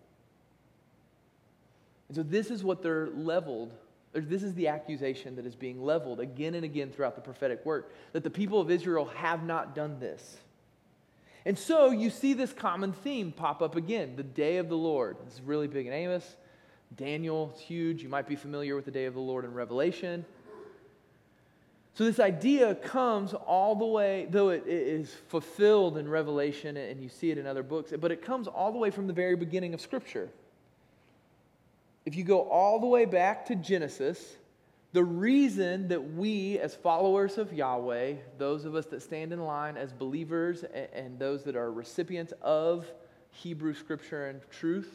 And 2.13 2.17
so, 2.17 2.29
this 2.29 2.51
is 2.51 2.63
what 2.63 2.84
they're 2.84 3.10
leveled, 3.15 3.74
this 4.13 4.43
is 4.43 4.53
the 4.53 4.67
accusation 4.67 5.36
that 5.38 5.48
is 5.48 5.55
being 5.55 5.82
leveled 5.82 6.20
again 6.20 6.53
and 6.53 6.63
again 6.63 6.91
throughout 6.91 7.15
the 7.15 7.22
prophetic 7.22 7.65
work 7.65 7.91
that 8.12 8.24
the 8.24 8.29
people 8.29 8.62
of 8.62 8.70
Israel 8.70 9.05
have 9.15 9.43
not 9.43 9.74
done 9.74 10.00
this. 10.00 10.38
And 11.43 11.58
so, 11.58 11.89
you 11.89 12.12
see 12.12 12.34
this 12.34 12.53
common 12.53 12.93
theme 12.93 13.32
pop 13.32 13.63
up 13.63 13.75
again 13.75 14.15
the 14.15 14.22
day 14.22 14.58
of 14.58 14.70
the 14.70 14.77
Lord. 14.77 15.17
This 15.25 15.34
is 15.34 15.41
really 15.41 15.65
big 15.65 15.88
in 15.88 15.93
Amos. 15.93 16.36
Daniel, 16.96 17.50
it's 17.51 17.63
huge. 17.63 18.03
You 18.03 18.10
might 18.10 18.27
be 18.27 18.36
familiar 18.36 18.75
with 18.75 18.86
the 18.86 18.91
day 18.91 19.05
of 19.05 19.15
the 19.15 19.20
Lord 19.20 19.43
in 19.43 19.51
Revelation. 19.51 20.24
So, 21.96 22.03
this 22.03 22.20
idea 22.20 22.75
comes 22.75 23.34
all 23.34 23.74
the 23.75 23.88
way, 23.88 24.27
though 24.29 24.50
it 24.50 24.67
is 24.67 25.12
fulfilled 25.29 25.98
in 25.98 26.08
Revelation 26.08 26.77
and 26.77 27.01
you 27.01 27.10
see 27.10 27.32
it 27.32 27.39
in 27.39 27.48
other 27.48 27.63
books, 27.63 27.91
but 28.00 28.12
it 28.12 28.22
comes 28.22 28.48
all 28.48 28.72
the 28.72 28.77
way 28.77 28.91
from 28.91 29.08
the 29.08 29.13
very 29.13 29.36
beginning 29.36 29.74
of 29.74 29.82
Scripture. 29.82 30.29
If 32.05 32.15
you 32.15 32.24
go 32.24 32.41
all 32.41 32.79
the 32.79 32.88
way 32.88 33.05
back 33.05 33.45
to 33.48 33.55
Genesis, 33.55 34.36
the 34.91 35.03
reason 35.03 35.88
that 35.88 36.13
we, 36.13 36.60
as 36.60 36.75
followers 36.75 37.38
of 37.38 37.51
Yahweh, 37.53 38.15
those 38.38 38.65
of 38.65 38.75
us 38.75 38.86
that 38.88 39.01
stand 39.01 39.33
in 39.33 39.43
line 39.43 39.75
as 39.77 39.91
believers 39.91 40.63
and 40.93 41.17
those 41.17 41.43
that 41.43 41.55
are 41.55 41.72
recipients 41.72 42.33
of 42.41 42.86
Hebrew 43.31 43.74
Scripture 43.74 44.27
and 44.27 44.41
truth, 44.51 44.91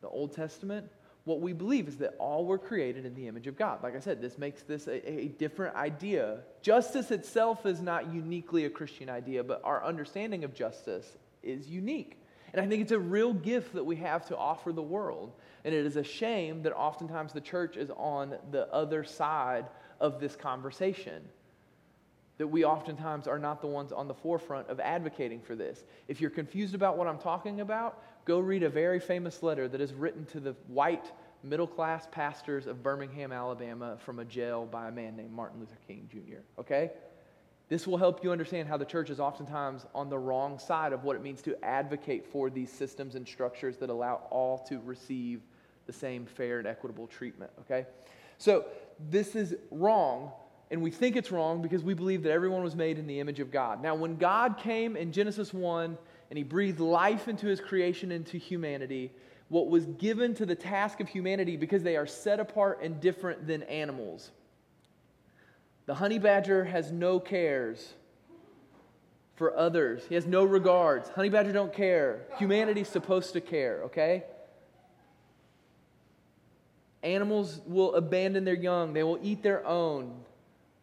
the 0.00 0.08
Old 0.08 0.34
Testament, 0.34 0.90
what 1.24 1.40
we 1.40 1.52
believe 1.52 1.88
is 1.88 1.96
that 1.98 2.14
all 2.18 2.44
were 2.44 2.58
created 2.58 3.04
in 3.04 3.14
the 3.14 3.26
image 3.26 3.46
of 3.48 3.56
God. 3.56 3.82
Like 3.82 3.96
I 3.96 4.00
said, 4.00 4.22
this 4.22 4.38
makes 4.38 4.62
this 4.62 4.86
a, 4.86 5.10
a, 5.10 5.26
different 5.26 5.74
idea. 5.74 6.38
Justice 6.62 7.10
itself 7.10 7.66
is 7.66 7.80
not 7.80 8.12
uniquely 8.12 8.64
a 8.64 8.70
Christian 8.70 9.10
idea, 9.10 9.42
but 9.42 9.60
our 9.64 9.84
understanding 9.84 10.44
of 10.44 10.54
justice 10.54 11.16
is 11.42 11.68
unique. 11.68 12.20
And 12.52 12.64
I 12.64 12.68
think 12.68 12.82
it's 12.82 12.92
a 12.92 12.98
real 12.98 13.32
gift 13.32 13.74
that 13.74 13.84
we 13.84 13.96
have 13.96 14.26
to 14.28 14.36
offer 14.36 14.72
the 14.72 14.82
world. 14.82 15.32
And 15.66 15.74
it 15.74 15.84
is 15.84 15.96
a 15.96 16.04
shame 16.04 16.62
that 16.62 16.72
oftentimes 16.74 17.32
the 17.32 17.40
church 17.40 17.76
is 17.76 17.90
on 17.96 18.36
the 18.52 18.72
other 18.72 19.02
side 19.02 19.66
of 19.98 20.20
this 20.20 20.36
conversation. 20.36 21.24
That 22.38 22.46
we 22.46 22.64
oftentimes 22.64 23.26
are 23.26 23.38
not 23.40 23.60
the 23.60 23.66
ones 23.66 23.90
on 23.90 24.06
the 24.06 24.14
forefront 24.14 24.68
of 24.68 24.78
advocating 24.78 25.40
for 25.40 25.56
this. 25.56 25.82
If 26.06 26.20
you're 26.20 26.30
confused 26.30 26.76
about 26.76 26.96
what 26.96 27.08
I'm 27.08 27.18
talking 27.18 27.62
about, 27.62 28.00
go 28.26 28.38
read 28.38 28.62
a 28.62 28.68
very 28.68 29.00
famous 29.00 29.42
letter 29.42 29.66
that 29.66 29.80
is 29.80 29.92
written 29.92 30.24
to 30.26 30.38
the 30.38 30.54
white 30.68 31.10
middle 31.42 31.66
class 31.66 32.06
pastors 32.12 32.68
of 32.68 32.80
Birmingham, 32.84 33.32
Alabama, 33.32 33.96
from 33.98 34.20
a 34.20 34.24
jail 34.24 34.66
by 34.66 34.86
a 34.86 34.92
man 34.92 35.16
named 35.16 35.32
Martin 35.32 35.58
Luther 35.58 35.78
King 35.88 36.08
Jr. 36.08 36.42
Okay? 36.60 36.92
This 37.68 37.88
will 37.88 37.98
help 37.98 38.22
you 38.22 38.30
understand 38.30 38.68
how 38.68 38.76
the 38.76 38.84
church 38.84 39.10
is 39.10 39.18
oftentimes 39.18 39.84
on 39.96 40.10
the 40.10 40.18
wrong 40.18 40.60
side 40.60 40.92
of 40.92 41.02
what 41.02 41.16
it 41.16 41.22
means 41.22 41.42
to 41.42 41.64
advocate 41.64 42.24
for 42.24 42.50
these 42.50 42.70
systems 42.70 43.16
and 43.16 43.26
structures 43.26 43.76
that 43.78 43.90
allow 43.90 44.22
all 44.30 44.58
to 44.68 44.78
receive 44.84 45.40
the 45.86 45.92
same 45.92 46.26
fair 46.26 46.58
and 46.58 46.66
equitable 46.66 47.06
treatment. 47.06 47.50
Okay? 47.60 47.86
So, 48.38 48.66
this 49.10 49.36
is 49.36 49.54
wrong, 49.70 50.32
and 50.70 50.82
we 50.82 50.90
think 50.90 51.16
it's 51.16 51.30
wrong 51.30 51.62
because 51.62 51.82
we 51.82 51.94
believe 51.94 52.22
that 52.22 52.32
everyone 52.32 52.62
was 52.62 52.74
made 52.74 52.98
in 52.98 53.06
the 53.06 53.20
image 53.20 53.40
of 53.40 53.50
God. 53.50 53.82
Now, 53.82 53.94
when 53.94 54.16
God 54.16 54.58
came 54.58 54.96
in 54.96 55.12
Genesis 55.12 55.52
1 55.52 55.98
and 56.30 56.36
he 56.36 56.42
breathed 56.42 56.80
life 56.80 57.28
into 57.28 57.46
his 57.46 57.60
creation, 57.60 58.10
into 58.10 58.38
humanity. 58.38 59.12
What 59.48 59.68
was 59.68 59.86
given 59.86 60.34
to 60.34 60.46
the 60.46 60.54
task 60.54 61.00
of 61.00 61.08
humanity 61.08 61.56
because 61.56 61.82
they 61.82 61.96
are 61.96 62.06
set 62.06 62.40
apart 62.40 62.80
and 62.82 63.00
different 63.00 63.46
than 63.46 63.62
animals. 63.64 64.30
The 65.86 65.94
honey 65.94 66.18
badger 66.18 66.64
has 66.64 66.90
no 66.90 67.20
cares 67.20 67.94
for 69.36 69.56
others. 69.56 70.02
He 70.08 70.16
has 70.16 70.26
no 70.26 70.42
regards. 70.42 71.08
Honey 71.10 71.28
badger 71.28 71.52
don't 71.52 71.72
care. 71.72 72.22
Humanity's 72.38 72.88
supposed 72.88 73.34
to 73.34 73.40
care, 73.40 73.82
okay? 73.84 74.24
Animals 77.06 77.60
will 77.66 77.94
abandon 77.94 78.44
their 78.44 78.54
young. 78.54 78.92
They 78.92 79.04
will 79.04 79.20
eat 79.22 79.40
their 79.42 79.64
own. 79.64 80.12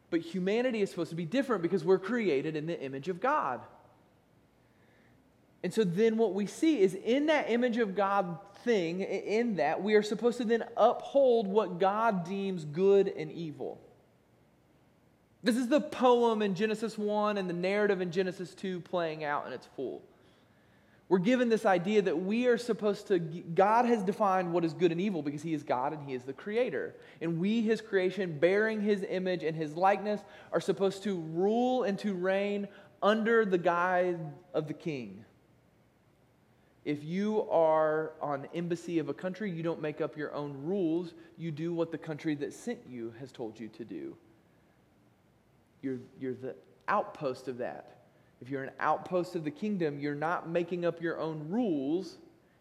But 0.09 0.21
humanity 0.21 0.81
is 0.81 0.89
supposed 0.89 1.09
to 1.09 1.17
be 1.17 1.25
different 1.25 1.61
because 1.61 1.83
we're 1.83 1.99
created 1.99 2.55
in 2.55 2.65
the 2.65 2.79
image 2.79 3.09
of 3.09 3.19
God. 3.19 3.59
And 5.63 5.73
so 5.73 5.83
then 5.83 6.17
what 6.17 6.33
we 6.33 6.45
see 6.45 6.79
is 6.79 6.93
in 6.93 7.25
that 7.25 7.49
image 7.49 7.77
of 7.77 7.93
God 7.93 8.37
thing, 8.63 9.01
in 9.01 9.57
that, 9.57 9.83
we 9.83 9.95
are 9.95 10.01
supposed 10.01 10.37
to 10.37 10.45
then 10.45 10.63
uphold 10.77 11.45
what 11.45 11.77
God 11.77 12.23
deems 12.23 12.63
good 12.63 13.09
and 13.09 13.29
evil. 13.29 13.81
This 15.43 15.57
is 15.57 15.67
the 15.67 15.81
poem 15.81 16.41
in 16.41 16.55
Genesis 16.55 16.97
1 16.97 17.37
and 17.37 17.49
the 17.49 17.53
narrative 17.53 17.99
in 17.99 18.11
Genesis 18.11 18.53
2 18.55 18.79
playing 18.79 19.25
out 19.25 19.45
in 19.45 19.51
its 19.51 19.67
full. 19.75 20.01
We're 21.09 21.19
given 21.19 21.49
this 21.49 21.65
idea 21.65 22.01
that 22.03 22.17
we 22.17 22.47
are 22.47 22.57
supposed 22.57 23.07
to, 23.07 23.19
God 23.19 23.85
has 23.85 24.03
defined 24.03 24.51
what 24.53 24.63
is 24.63 24.73
good 24.73 24.91
and 24.91 25.01
evil 25.01 25.21
because 25.21 25.43
He 25.43 25.53
is 25.53 25.61
God 25.61 25.93
and 25.93 26.07
He 26.07 26.15
is 26.15 26.23
the 26.23 26.33
creator. 26.33 26.95
And 27.21 27.39
we, 27.39 27.61
His 27.61 27.81
creation, 27.81 28.39
bearing 28.39 28.81
His 28.81 29.05
image 29.07 29.43
and 29.43 29.55
His 29.55 29.75
likeness, 29.75 30.21
are 30.51 30.61
supposed 30.61 31.03
to 31.03 31.19
rule 31.19 31.83
and 31.83 31.99
to 31.99 32.13
reign 32.13 32.67
under 33.01 33.45
the 33.45 33.57
guide 33.57 34.19
of 34.53 34.67
the 34.67 34.73
king. 34.73 35.25
If 36.85 37.03
you 37.03 37.47
are 37.49 38.13
on 38.21 38.47
embassy 38.53 38.99
of 38.99 39.07
a 39.07 39.13
country, 39.13 39.51
you 39.51 39.63
don't 39.63 39.81
make 39.81 40.01
up 40.01 40.17
your 40.17 40.33
own 40.33 40.53
rules. 40.63 41.13
You 41.37 41.51
do 41.51 41.73
what 41.73 41.91
the 41.91 41.97
country 41.97 42.35
that 42.35 42.53
sent 42.53 42.79
you 42.89 43.13
has 43.19 43.31
told 43.31 43.59
you 43.59 43.69
to 43.69 43.85
do. 43.85 44.17
You're, 45.81 45.99
you're 46.19 46.33
the 46.33 46.55
outpost 46.87 47.47
of 47.47 47.57
that. 47.59 48.02
If 48.43 48.49
you're 48.49 48.63
an 48.63 48.71
outpost 48.81 49.37
of 49.37 49.45
the 49.45 49.51
kingdom, 49.51 50.01
you're 50.01 50.15
not 50.15 50.49
making 50.49 50.83
up 50.83 51.01
your 51.01 51.17
own 51.17 51.47
rules. 51.47 52.17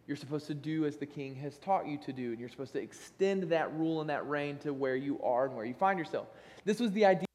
You're 0.06 0.16
supposed 0.16 0.46
to 0.46 0.54
do 0.54 0.86
as 0.86 0.96
the 0.96 1.06
king 1.06 1.34
has 1.34 1.58
taught 1.58 1.88
you 1.88 1.98
to 2.06 2.12
do. 2.12 2.30
And 2.30 2.38
you're 2.38 2.50
supposed 2.50 2.74
to 2.74 2.80
extend 2.80 3.42
that 3.50 3.74
rule 3.74 4.00
and 4.00 4.08
that 4.08 4.28
reign 4.28 4.58
to 4.58 4.72
where 4.72 4.94
you 4.94 5.20
are 5.24 5.46
and 5.46 5.56
where 5.56 5.64
you 5.64 5.74
find 5.74 5.98
yourself. 5.98 6.28
This 6.64 6.78
was 6.78 6.92
the 6.92 7.04
idea 7.04 7.26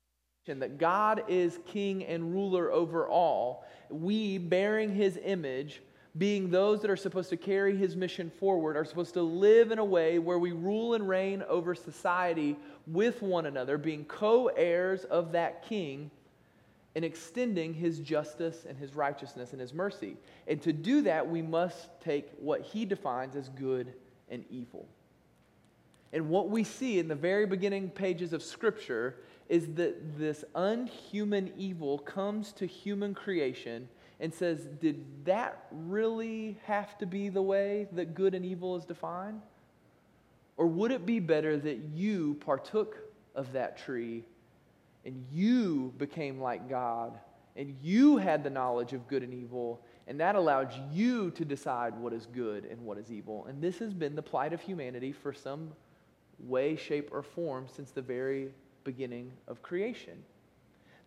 that 0.45 0.77
God 0.77 1.25
is 1.27 1.59
king 1.65 2.05
and 2.05 2.31
ruler 2.31 2.71
over 2.71 3.05
all. 3.05 3.65
We, 3.89 4.37
bearing 4.37 4.95
his 4.95 5.19
image, 5.25 5.81
being 6.17 6.49
those 6.49 6.81
that 6.83 6.89
are 6.89 6.95
supposed 6.95 7.29
to 7.31 7.37
carry 7.37 7.75
his 7.75 7.97
mission 7.97 8.29
forward, 8.29 8.77
are 8.77 8.85
supposed 8.85 9.13
to 9.15 9.23
live 9.23 9.71
in 9.71 9.79
a 9.79 9.83
way 9.83 10.19
where 10.19 10.39
we 10.39 10.53
rule 10.53 10.93
and 10.93 11.05
reign 11.05 11.43
over 11.49 11.75
society 11.75 12.55
with 12.85 13.21
one 13.21 13.45
another, 13.45 13.77
being 13.77 14.05
co 14.05 14.47
heirs 14.47 15.03
of 15.03 15.33
that 15.33 15.67
king 15.67 16.11
and 16.97 17.05
extending 17.05 17.75
his 17.75 17.99
justice 17.99 18.65
and 18.67 18.75
his 18.75 18.95
righteousness 18.95 19.51
and 19.51 19.61
his 19.61 19.71
mercy. 19.71 20.17
And 20.47 20.59
to 20.63 20.73
do 20.73 21.03
that, 21.03 21.29
we 21.29 21.43
must 21.43 21.89
take 22.01 22.31
what 22.39 22.61
he 22.61 22.85
defines 22.85 23.35
as 23.35 23.49
good 23.49 23.93
and 24.31 24.43
evil. 24.49 24.87
And 26.11 26.27
what 26.27 26.49
we 26.49 26.63
see 26.63 26.97
in 26.97 27.07
the 27.07 27.13
very 27.13 27.45
beginning 27.45 27.91
pages 27.91 28.33
of 28.33 28.41
Scripture 28.41 29.17
is 29.47 29.67
that 29.75 30.17
this 30.17 30.43
unhuman 30.55 31.53
evil 31.55 31.99
comes 31.99 32.51
to 32.53 32.65
human 32.65 33.13
creation 33.13 33.87
and 34.19 34.33
says, 34.33 34.67
Did 34.81 35.05
that 35.25 35.67
really 35.69 36.57
have 36.63 36.97
to 36.97 37.05
be 37.05 37.29
the 37.29 37.43
way 37.43 37.87
that 37.91 38.15
good 38.15 38.33
and 38.33 38.43
evil 38.43 38.75
is 38.75 38.85
defined? 38.85 39.43
Or 40.57 40.65
would 40.65 40.89
it 40.89 41.05
be 41.05 41.19
better 41.19 41.57
that 41.57 41.77
you 41.93 42.37
partook 42.39 42.97
of 43.35 43.51
that 43.51 43.77
tree 43.77 44.23
and 45.07 45.25
you 45.31 45.93
became 45.97 46.39
like 46.39 46.69
God 46.69 47.17
and 47.55 47.75
you 47.81 48.17
had 48.17 48.43
the 48.43 48.49
knowledge 48.51 48.93
of 48.93 49.07
good 49.07 49.23
and 49.23 49.33
evil 49.33 49.81
and 50.05 50.19
that 50.19 50.35
allowed 50.35 50.71
you 50.93 51.31
to 51.31 51.43
decide 51.43 51.97
what 51.97 52.13
is 52.13 52.27
good 52.27 52.65
and 52.65 52.79
what 52.81 52.97
is 52.97 53.11
evil? 53.11 53.45
And 53.47 53.61
this 53.61 53.79
has 53.79 53.93
been 53.93 54.15
the 54.15 54.21
plight 54.21 54.53
of 54.53 54.61
humanity 54.61 55.11
for 55.11 55.33
some 55.33 55.71
way, 56.39 56.75
shape, 56.75 57.09
or 57.11 57.23
form 57.23 57.67
since 57.73 57.91
the 57.91 58.01
very 58.01 58.49
beginning 58.83 59.31
of 59.47 59.61
creation 59.63 60.23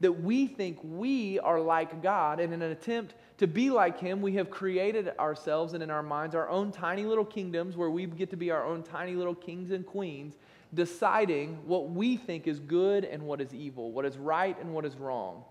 that 0.00 0.12
we 0.12 0.46
think 0.46 0.78
we 0.82 1.38
are 1.40 1.60
like 1.60 2.02
God, 2.02 2.40
and 2.40 2.52
in 2.54 2.62
an 2.62 2.72
attempt 2.72 3.14
to 3.36 3.46
be 3.46 3.70
like 3.70 4.00
Him, 4.00 4.22
we 4.22 4.32
have 4.34 4.50
created 4.50 5.12
ourselves 5.18 5.74
and 5.74 5.82
in 5.82 5.90
our 5.90 6.02
minds 6.02 6.34
our 6.34 6.48
own 6.48 6.72
tiny 6.72 7.04
little 7.04 7.24
kingdoms 7.24 7.76
where 7.76 7.90
we 7.90 8.06
get 8.06 8.30
to 8.30 8.36
be 8.36 8.50
our 8.50 8.64
own 8.64 8.82
tiny 8.82 9.14
little 9.14 9.34
kings 9.34 9.70
and 9.70 9.86
queens, 9.86 10.36
deciding 10.74 11.58
what 11.66 11.90
we 11.90 12.16
think 12.16 12.46
is 12.46 12.60
good 12.60 13.04
and 13.04 13.22
what 13.22 13.40
is 13.40 13.52
evil, 13.54 13.90
what 13.90 14.04
is 14.04 14.16
right 14.16 14.56
and 14.60 14.72
what 14.72 14.84
is 14.84 14.96
wrong. 14.96 15.44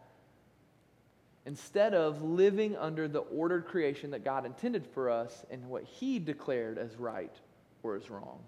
Instead 1.46 1.94
of 1.94 2.22
living 2.22 2.76
under 2.78 3.08
the 3.08 3.20
ordered 3.20 3.65
creation 3.65 4.12
that 4.12 4.24
God 4.24 4.46
intended 4.46 4.86
for 4.94 5.10
us 5.10 5.46
and 5.50 5.65
what 5.67 5.84
He 5.84 6.20
declared 6.20 6.78
as 6.78 6.96
right 6.98 7.34
or 7.84 7.96
as 7.96 8.10
wrong. 8.10 8.39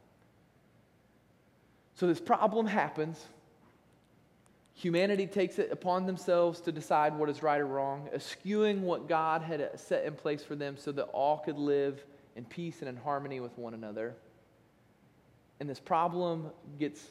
So 1.95 2.07
this 2.07 2.19
problem 2.19 2.67
happens 2.67 3.25
Humanity 4.81 5.27
takes 5.27 5.59
it 5.59 5.71
upon 5.71 6.07
themselves 6.07 6.59
to 6.61 6.71
decide 6.71 7.15
what 7.15 7.29
is 7.29 7.43
right 7.43 7.61
or 7.61 7.67
wrong, 7.67 8.09
eschewing 8.13 8.81
what 8.81 9.07
God 9.07 9.43
had 9.43 9.79
set 9.79 10.05
in 10.05 10.15
place 10.15 10.43
for 10.43 10.55
them 10.55 10.75
so 10.75 10.91
that 10.93 11.03
all 11.13 11.37
could 11.37 11.59
live 11.59 12.03
in 12.35 12.45
peace 12.45 12.79
and 12.79 12.89
in 12.89 12.95
harmony 12.95 13.39
with 13.39 13.55
one 13.59 13.75
another. 13.75 14.15
And 15.61 15.69
this 15.69 15.79
problem 15.79 16.47
gets 16.79 17.05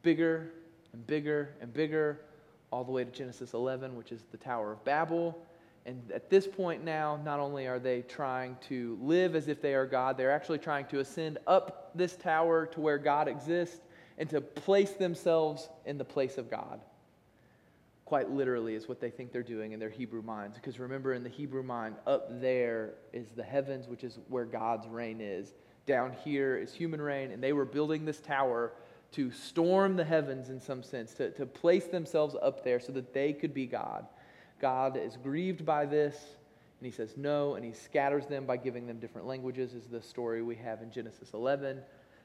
bigger 0.00 0.54
and 0.94 1.06
bigger 1.06 1.50
and 1.60 1.70
bigger, 1.70 2.22
all 2.70 2.82
the 2.82 2.90
way 2.90 3.04
to 3.04 3.10
Genesis 3.10 3.52
11, 3.52 3.94
which 3.94 4.10
is 4.10 4.22
the 4.32 4.38
Tower 4.38 4.72
of 4.72 4.82
Babel. 4.86 5.38
And 5.84 6.00
at 6.10 6.30
this 6.30 6.46
point 6.46 6.82
now, 6.82 7.20
not 7.22 7.40
only 7.40 7.66
are 7.66 7.78
they 7.78 8.00
trying 8.00 8.56
to 8.68 8.98
live 9.02 9.36
as 9.36 9.48
if 9.48 9.60
they 9.60 9.74
are 9.74 9.84
God, 9.84 10.16
they're 10.16 10.30
actually 10.30 10.60
trying 10.60 10.86
to 10.86 11.00
ascend 11.00 11.36
up 11.46 11.90
this 11.94 12.16
tower 12.16 12.64
to 12.68 12.80
where 12.80 12.96
God 12.96 13.28
exists 13.28 13.82
and 14.16 14.30
to 14.30 14.40
place 14.40 14.92
themselves 14.92 15.68
in 15.84 15.98
the 15.98 16.06
place 16.06 16.38
of 16.38 16.50
God 16.50 16.80
quite 18.04 18.30
literally 18.30 18.74
is 18.74 18.88
what 18.88 19.00
they 19.00 19.10
think 19.10 19.32
they're 19.32 19.42
doing 19.42 19.72
in 19.72 19.80
their 19.80 19.90
Hebrew 19.90 20.22
minds. 20.22 20.56
Because 20.56 20.78
remember, 20.78 21.14
in 21.14 21.22
the 21.22 21.28
Hebrew 21.28 21.62
mind, 21.62 21.96
up 22.06 22.40
there 22.40 22.94
is 23.12 23.28
the 23.34 23.42
heavens, 23.42 23.88
which 23.88 24.04
is 24.04 24.18
where 24.28 24.44
God's 24.44 24.86
reign 24.86 25.20
is. 25.20 25.54
Down 25.86 26.14
here 26.24 26.56
is 26.56 26.72
human 26.72 27.00
reign, 27.00 27.30
and 27.30 27.42
they 27.42 27.52
were 27.52 27.64
building 27.64 28.04
this 28.04 28.20
tower 28.20 28.72
to 29.12 29.30
storm 29.30 29.96
the 29.96 30.04
heavens 30.04 30.48
in 30.48 30.60
some 30.60 30.82
sense, 30.82 31.14
to, 31.14 31.30
to 31.32 31.46
place 31.46 31.84
themselves 31.86 32.34
up 32.42 32.64
there 32.64 32.80
so 32.80 32.92
that 32.92 33.12
they 33.12 33.32
could 33.32 33.54
be 33.54 33.66
God. 33.66 34.06
God 34.60 34.96
is 34.96 35.16
grieved 35.16 35.64
by 35.64 35.86
this, 35.86 36.16
and 36.80 36.86
he 36.86 36.90
says 36.90 37.14
no, 37.16 37.54
and 37.54 37.64
he 37.64 37.72
scatters 37.72 38.26
them 38.26 38.46
by 38.46 38.56
giving 38.56 38.86
them 38.86 38.98
different 38.98 39.26
languages, 39.26 39.74
is 39.74 39.86
the 39.86 40.02
story 40.02 40.42
we 40.42 40.56
have 40.56 40.82
in 40.82 40.90
Genesis 40.90 41.32
11. 41.32 41.80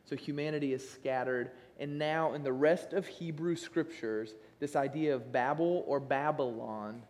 So 0.06 0.16
humanity 0.16 0.74
is 0.74 0.90
scattered. 0.90 1.52
And 1.80 2.00
now, 2.00 2.34
in 2.34 2.44
the 2.44 2.54
rest 2.54 2.94
of 2.94 3.06
Hebrew 3.06 3.56
scriptures, 3.56 4.34
this 4.60 4.76
idea 4.76 5.14
of 5.14 5.32
Babel 5.32 5.84
or 5.86 6.00
Babylon 6.00 7.04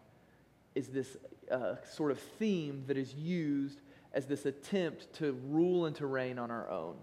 is 0.75 0.88
this 0.88 1.15
uh, 1.49 1.75
sort 1.89 2.12
of 2.12 2.19
theme 2.19 2.83
that 2.88 2.97
is 2.97 3.13
used 3.13 3.81
as 4.13 4.26
this 4.26 4.45
attempt 4.45 5.13
to 5.13 5.38
rule 5.50 5.86
and 5.86 5.95
to 5.95 6.08
reign 6.08 6.39
on 6.39 6.52
our 6.52 6.69
own. 6.69 6.95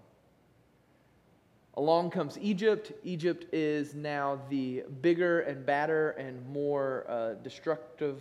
Along 1.75 2.11
comes 2.11 2.39
Egypt. 2.41 2.93
Egypt 3.05 3.53
is 3.53 3.95
now 3.95 4.41
the 4.49 4.85
bigger 5.03 5.41
and 5.41 5.65
badder 5.65 6.11
and 6.13 6.47
more 6.49 7.05
uh, 7.09 7.35
destructive 7.35 8.19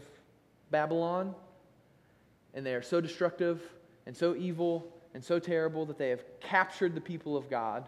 Babylon. 0.72 1.34
And 2.54 2.66
they 2.66 2.76
are 2.76 2.82
so 2.82 3.00
destructive 3.00 3.62
and 4.06 4.16
so 4.16 4.36
evil 4.36 4.92
and 5.14 5.24
so 5.24 5.40
terrible 5.40 5.86
that 5.86 5.98
they 5.98 6.10
have 6.10 6.24
captured 6.42 6.94
the 6.96 7.02
people 7.02 7.38
of 7.38 7.50
God. 7.50 7.88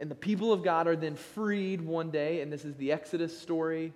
And 0.00 0.10
the 0.10 0.14
people 0.14 0.52
of 0.52 0.62
God 0.62 0.86
are 0.86 0.96
then 0.96 1.16
freed 1.16 1.80
one 1.80 2.10
day, 2.10 2.40
and 2.40 2.52
this 2.52 2.64
is 2.64 2.74
the 2.76 2.92
Exodus 2.92 3.36
story. 3.36 3.92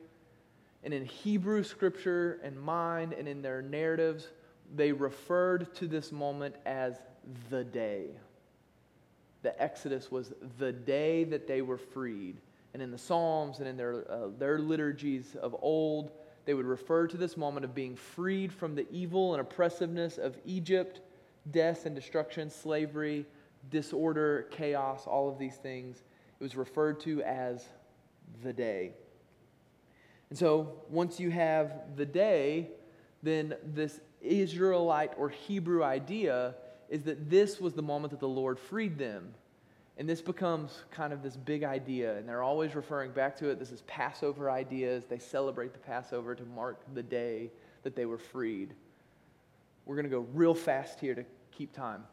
And 0.83 0.93
in 0.93 1.05
Hebrew 1.05 1.62
scripture 1.62 2.41
and 2.43 2.61
mind 2.61 3.12
and 3.12 3.29
in 3.29 3.43
their 3.43 3.62
narratives, 3.62 4.29
they 4.74 4.92
referred 4.92 5.74
to 5.76 5.87
this 5.87 6.12
moment 6.12 6.57
as 6.66 6.96
the 7.50 7.64
day. 7.64 8.07
The 9.42 9.61
Exodus 9.62 10.11
was 10.11 10.33
the 10.59 10.72
day 10.72 11.24
that 11.24 11.46
they 11.46 11.62
were 11.62 11.78
freed. 11.78 12.40
And 12.74 12.83
in 12.83 12.90
the 12.90 12.98
Psalms 12.98 13.61
and 13.61 13.68
in 13.68 13.76
their, 13.76 14.11
uh, 14.11 14.28
their 14.38 14.59
liturgies 14.59 15.37
of 15.37 15.57
old, 15.62 16.11
they 16.44 16.54
would 16.54 16.66
refer 16.66 17.07
to 17.07 17.16
this 17.16 17.37
moment 17.37 17.64
of 17.64 17.74
being 17.74 17.96
freed 17.96 18.52
from 18.52 18.74
the 18.74 18.87
evil 18.90 19.35
and 19.35 19.40
oppressiveness 19.40 20.18
of 20.18 20.37
Egypt 20.44 21.00
death 21.50 21.87
and 21.87 21.94
destruction, 21.94 22.50
slavery, 22.50 23.24
disorder, 23.70 24.48
chaos, 24.50 25.07
all 25.07 25.28
of 25.28 25.38
these 25.38 25.57
things. 25.57 26.02
It 26.38 26.42
was 26.42 26.57
referred 26.57 27.00
to 27.00 27.22
as 27.22 27.64
the 28.42 28.52
day. 28.52 28.92
And 30.31 30.38
so 30.38 30.83
once 30.90 31.18
you 31.18 31.31
have 31.31 31.96
the 31.96 32.04
day, 32.04 32.68
then 33.22 33.54
this 33.64 34.00
Israelite 34.20 35.12
or 35.16 35.28
Hebrew 35.28 35.83
idea 35.83 36.54
is 36.88 37.02
that 37.04 37.31
this 37.31 37.61
was 37.61 37.74
the 37.74 37.83
moment 37.83 38.11
that 38.11 38.20
the 38.20 38.28
Lord 38.28 38.59
freed 38.59 38.98
them. 38.98 39.35
And 39.98 40.09
this 40.09 40.20
becomes 40.20 40.85
kind 40.92 41.12
of 41.12 41.22
this 41.24 41.37
big 41.37 41.64
idea, 41.64 42.16
and 42.16 42.28
they're 42.28 42.42
always 42.42 42.76
referring 42.76 43.11
back 43.11 43.37
to 43.38 43.48
it. 43.48 43.59
This 43.59 43.72
is 43.72 43.83
Passover 43.83 44.48
ideas. 44.48 45.04
They 45.07 45.18
celebrate 45.18 45.72
the 45.72 45.81
Passover 45.81 46.37
to 46.37 46.44
mark 46.44 46.81
the 46.94 47.02
day 47.02 47.50
that 47.83 47.96
they 47.96 48.07
were 48.07 48.18
freed. 48.18 48.74
We're 49.87 49.96
going 49.96 50.04
to 50.04 50.11
go 50.11 50.26
real 50.35 50.54
fast 50.54 51.00
here 51.00 51.16
to 51.16 51.24
keep 51.50 51.72
time. 51.72 52.04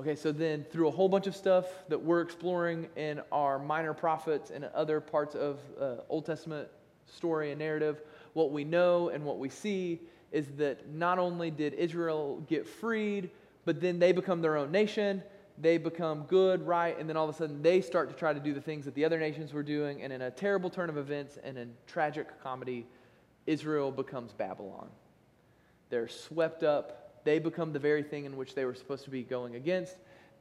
Okay, 0.00 0.16
so 0.16 0.32
then 0.32 0.64
through 0.72 0.88
a 0.88 0.90
whole 0.90 1.08
bunch 1.08 1.26
of 1.26 1.36
stuff 1.36 1.66
that 1.88 2.00
we're 2.02 2.22
exploring 2.22 2.88
in 2.96 3.20
our 3.30 3.58
minor 3.58 3.94
prophets 3.94 4.50
and 4.50 4.64
other 4.64 5.00
parts 5.00 5.34
of 5.34 5.60
uh, 5.80 5.96
Old 6.08 6.26
Testament 6.26 6.68
story 7.06 7.50
and 7.50 7.58
narrative, 7.58 8.02
what 8.32 8.50
we 8.50 8.64
know 8.64 9.10
and 9.10 9.24
what 9.24 9.38
we 9.38 9.48
see 9.48 10.00
is 10.32 10.46
that 10.58 10.88
not 10.88 11.18
only 11.18 11.50
did 11.50 11.74
Israel 11.74 12.42
get 12.48 12.66
freed, 12.66 13.30
but 13.64 13.80
then 13.80 13.98
they 13.98 14.12
become 14.12 14.40
their 14.40 14.56
own 14.56 14.70
nation. 14.70 15.22
they 15.58 15.76
become 15.76 16.22
good, 16.22 16.66
right, 16.66 16.98
and 16.98 17.08
then 17.08 17.16
all 17.16 17.28
of 17.28 17.34
a 17.34 17.36
sudden 17.38 17.60
they 17.62 17.80
start 17.80 18.08
to 18.08 18.14
try 18.14 18.32
to 18.32 18.40
do 18.40 18.54
the 18.54 18.60
things 18.60 18.84
that 18.86 18.94
the 18.94 19.04
other 19.04 19.18
nations 19.18 19.52
were 19.52 19.62
doing, 19.62 20.02
and 20.02 20.12
in 20.12 20.22
a 20.22 20.30
terrible 20.30 20.70
turn 20.70 20.88
of 20.88 20.96
events 20.96 21.38
and 21.44 21.58
in 21.58 21.72
tragic 21.86 22.26
comedy, 22.42 22.86
Israel 23.46 23.90
becomes 23.90 24.32
Babylon. 24.32 24.88
They're 25.90 26.08
swept 26.08 26.62
up. 26.62 27.20
They 27.24 27.38
become 27.38 27.72
the 27.72 27.78
very 27.78 28.02
thing 28.02 28.24
in 28.24 28.36
which 28.36 28.54
they 28.54 28.64
were 28.64 28.74
supposed 28.74 29.04
to 29.04 29.10
be 29.10 29.22
going 29.22 29.56
against. 29.56 29.96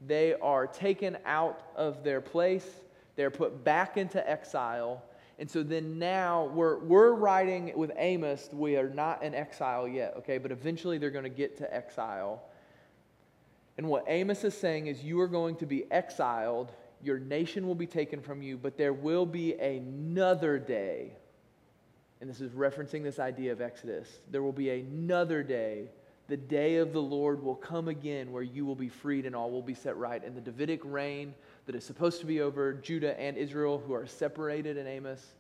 They 0.08 0.36
are 0.36 0.68
taken 0.68 1.18
out 1.26 1.64
of 1.76 2.04
their 2.04 2.22
place. 2.22 2.68
They're 3.16 3.32
put 3.32 3.64
back 3.64 3.98
into 3.98 4.28
exile. 4.30 5.04
And 5.40 5.50
so 5.50 5.64
then 5.64 5.98
now 5.98 6.52
we're, 6.54 6.80
we're 6.80 7.14
writing 7.14 7.72
with 7.76 7.92
Amos, 7.96 8.50
we 8.52 8.76
are 8.76 8.90
not 8.90 9.24
in 9.24 9.34
exile 9.34 9.88
yet, 9.88 10.16
okay? 10.18 10.38
But 10.38 10.52
eventually 10.52 10.98
they're 10.98 11.10
going 11.10 11.24
to 11.24 11.30
get 11.30 11.58
to 11.60 11.74
exile. 11.74 12.44
And 13.78 13.88
what 13.88 14.04
Amos 14.08 14.44
is 14.44 14.54
saying 14.54 14.88
is, 14.88 15.02
you 15.02 15.18
are 15.22 15.30
going 15.30 15.56
to 15.56 15.66
be 15.66 15.90
exiled, 15.90 16.74
your 17.02 17.18
nation 17.18 17.66
will 17.66 17.76
be 17.76 17.88
taken 17.88 18.22
from 18.22 18.42
you, 18.42 18.58
but 18.58 18.78
there 18.78 18.92
will 18.92 19.26
be 19.26 19.54
another 19.54 20.60
day. 20.60 21.14
And 22.20 22.30
this 22.30 22.42
is 22.42 22.52
referencing 22.52 23.02
this 23.02 23.18
idea 23.18 23.54
of 23.54 23.62
Exodus. 23.62 24.10
There 24.30 24.44
will 24.44 24.52
be 24.52 24.70
another 24.72 25.42
day. 25.42 25.88
The 26.30 26.38
day 26.38 26.78
of 26.78 26.94
the 26.94 27.02
Lord 27.02 27.44
will 27.44 27.56
come 27.56 27.88
again 27.88 28.32
where 28.32 28.44
you 28.44 28.66
will 28.66 28.76
be 28.76 28.88
freed 28.90 29.26
and 29.26 29.36
all 29.36 29.52
will 29.52 29.62
be 29.62 29.74
set 29.74 29.98
right. 29.98 30.24
And 30.24 30.36
the 30.36 30.42
Davidic 30.42 30.82
reign 30.84 31.34
that 31.66 31.76
is 31.76 31.84
supposed 31.84 32.20
to 32.22 32.26
be 32.26 32.42
over 32.42 32.74
Judah 32.74 33.20
and 33.20 33.36
Israel, 33.36 33.84
who 33.86 33.94
are 33.94 34.08
separated 34.08 34.78
in 34.78 34.88
Amos, 34.88 35.34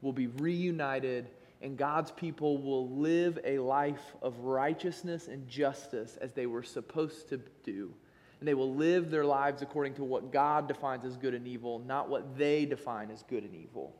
will 0.00 0.12
be 0.12 0.26
reunited 0.26 1.28
and 1.62 1.78
God's 1.78 2.10
people 2.10 2.58
will 2.58 2.88
live 2.88 3.38
a 3.44 3.58
life 3.58 4.16
of 4.20 4.36
righteousness 4.40 5.28
and 5.28 5.48
justice 5.48 6.18
as 6.20 6.32
they 6.32 6.46
were 6.46 6.64
supposed 6.64 7.28
to 7.28 7.40
do. 7.62 7.92
And 8.40 8.48
they 8.48 8.54
will 8.54 8.74
live 8.74 9.10
their 9.10 9.24
lives 9.24 9.62
according 9.62 9.94
to 9.94 10.04
what 10.04 10.32
God 10.32 10.66
defines 10.66 11.04
as 11.04 11.16
good 11.16 11.34
and 11.34 11.46
evil, 11.46 11.78
not 11.86 12.08
what 12.08 12.36
they 12.36 12.66
define 12.66 13.12
as 13.12 13.22
good 13.22 13.44
and 13.44 13.54
evil. 13.54 13.94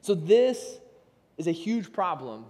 So, 0.00 0.14
this 0.14 0.78
is 1.36 1.46
a 1.46 1.52
huge 1.52 1.92
problem. 1.92 2.46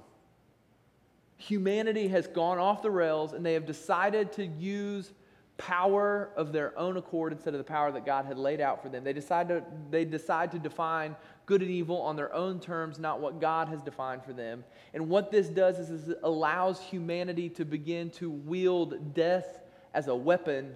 Humanity 1.39 2.09
has 2.09 2.27
gone 2.27 2.59
off 2.59 2.83
the 2.83 2.91
rails 2.91 3.33
and 3.33 3.47
they 3.47 3.55
have 3.55 3.65
decided 3.65 4.33
to 4.33 4.45
use 4.45 5.13
power 5.57 6.31
of 6.37 6.53
their 6.53 6.77
own 6.79 6.97
accord 6.97 7.33
instead 7.33 7.53
of 7.53 7.59
the 7.59 7.65
power 7.65 7.91
that 7.93 8.07
God 8.07 8.25
had 8.25 8.39
laid 8.39 8.61
out 8.61 8.83
for 8.83 8.89
them. 8.89 9.03
They 9.03 9.13
decide 9.13 9.49
to, 9.49 9.63
they 9.91 10.05
decide 10.05 10.53
to 10.53 10.59
define 10.59 11.17
good 11.47 11.63
and 11.63 11.71
evil 11.71 12.01
on 12.01 12.17
their 12.17 12.33
own 12.33 12.61
terms, 12.61 12.99
not 12.99 13.21
what 13.21 13.41
God 13.41 13.69
has 13.69 13.83
defined 13.83 14.23
for 14.25 14.33
them. 14.33 14.65
And 14.95 15.09
what 15.09 15.31
this 15.31 15.49
does 15.49 15.79
is, 15.79 15.91
is 15.91 16.09
it 16.11 16.21
allows 16.23 16.81
humanity 16.81 17.49
to 17.51 17.65
begin 17.65 18.11
to 18.11 18.31
wield 18.31 19.15
death 19.15 19.61
as 19.95 20.07
a 20.07 20.15
weapon 20.15 20.75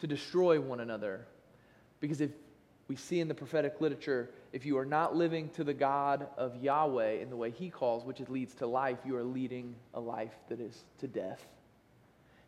to 0.00 0.06
destroy 0.06 0.60
one 0.60 0.80
another. 0.80 1.26
Because 2.00 2.20
if 2.20 2.30
we 2.90 2.96
see 2.96 3.20
in 3.20 3.28
the 3.28 3.34
prophetic 3.34 3.80
literature, 3.80 4.30
if 4.52 4.66
you 4.66 4.76
are 4.76 4.84
not 4.84 5.14
living 5.14 5.48
to 5.50 5.62
the 5.62 5.72
God 5.72 6.26
of 6.36 6.56
Yahweh 6.56 7.20
in 7.22 7.30
the 7.30 7.36
way 7.36 7.52
he 7.52 7.70
calls, 7.70 8.04
which 8.04 8.18
leads 8.28 8.52
to 8.56 8.66
life, 8.66 8.98
you 9.06 9.14
are 9.14 9.22
leading 9.22 9.76
a 9.94 10.00
life 10.00 10.34
that 10.48 10.58
is 10.58 10.82
to 10.98 11.06
death. 11.06 11.40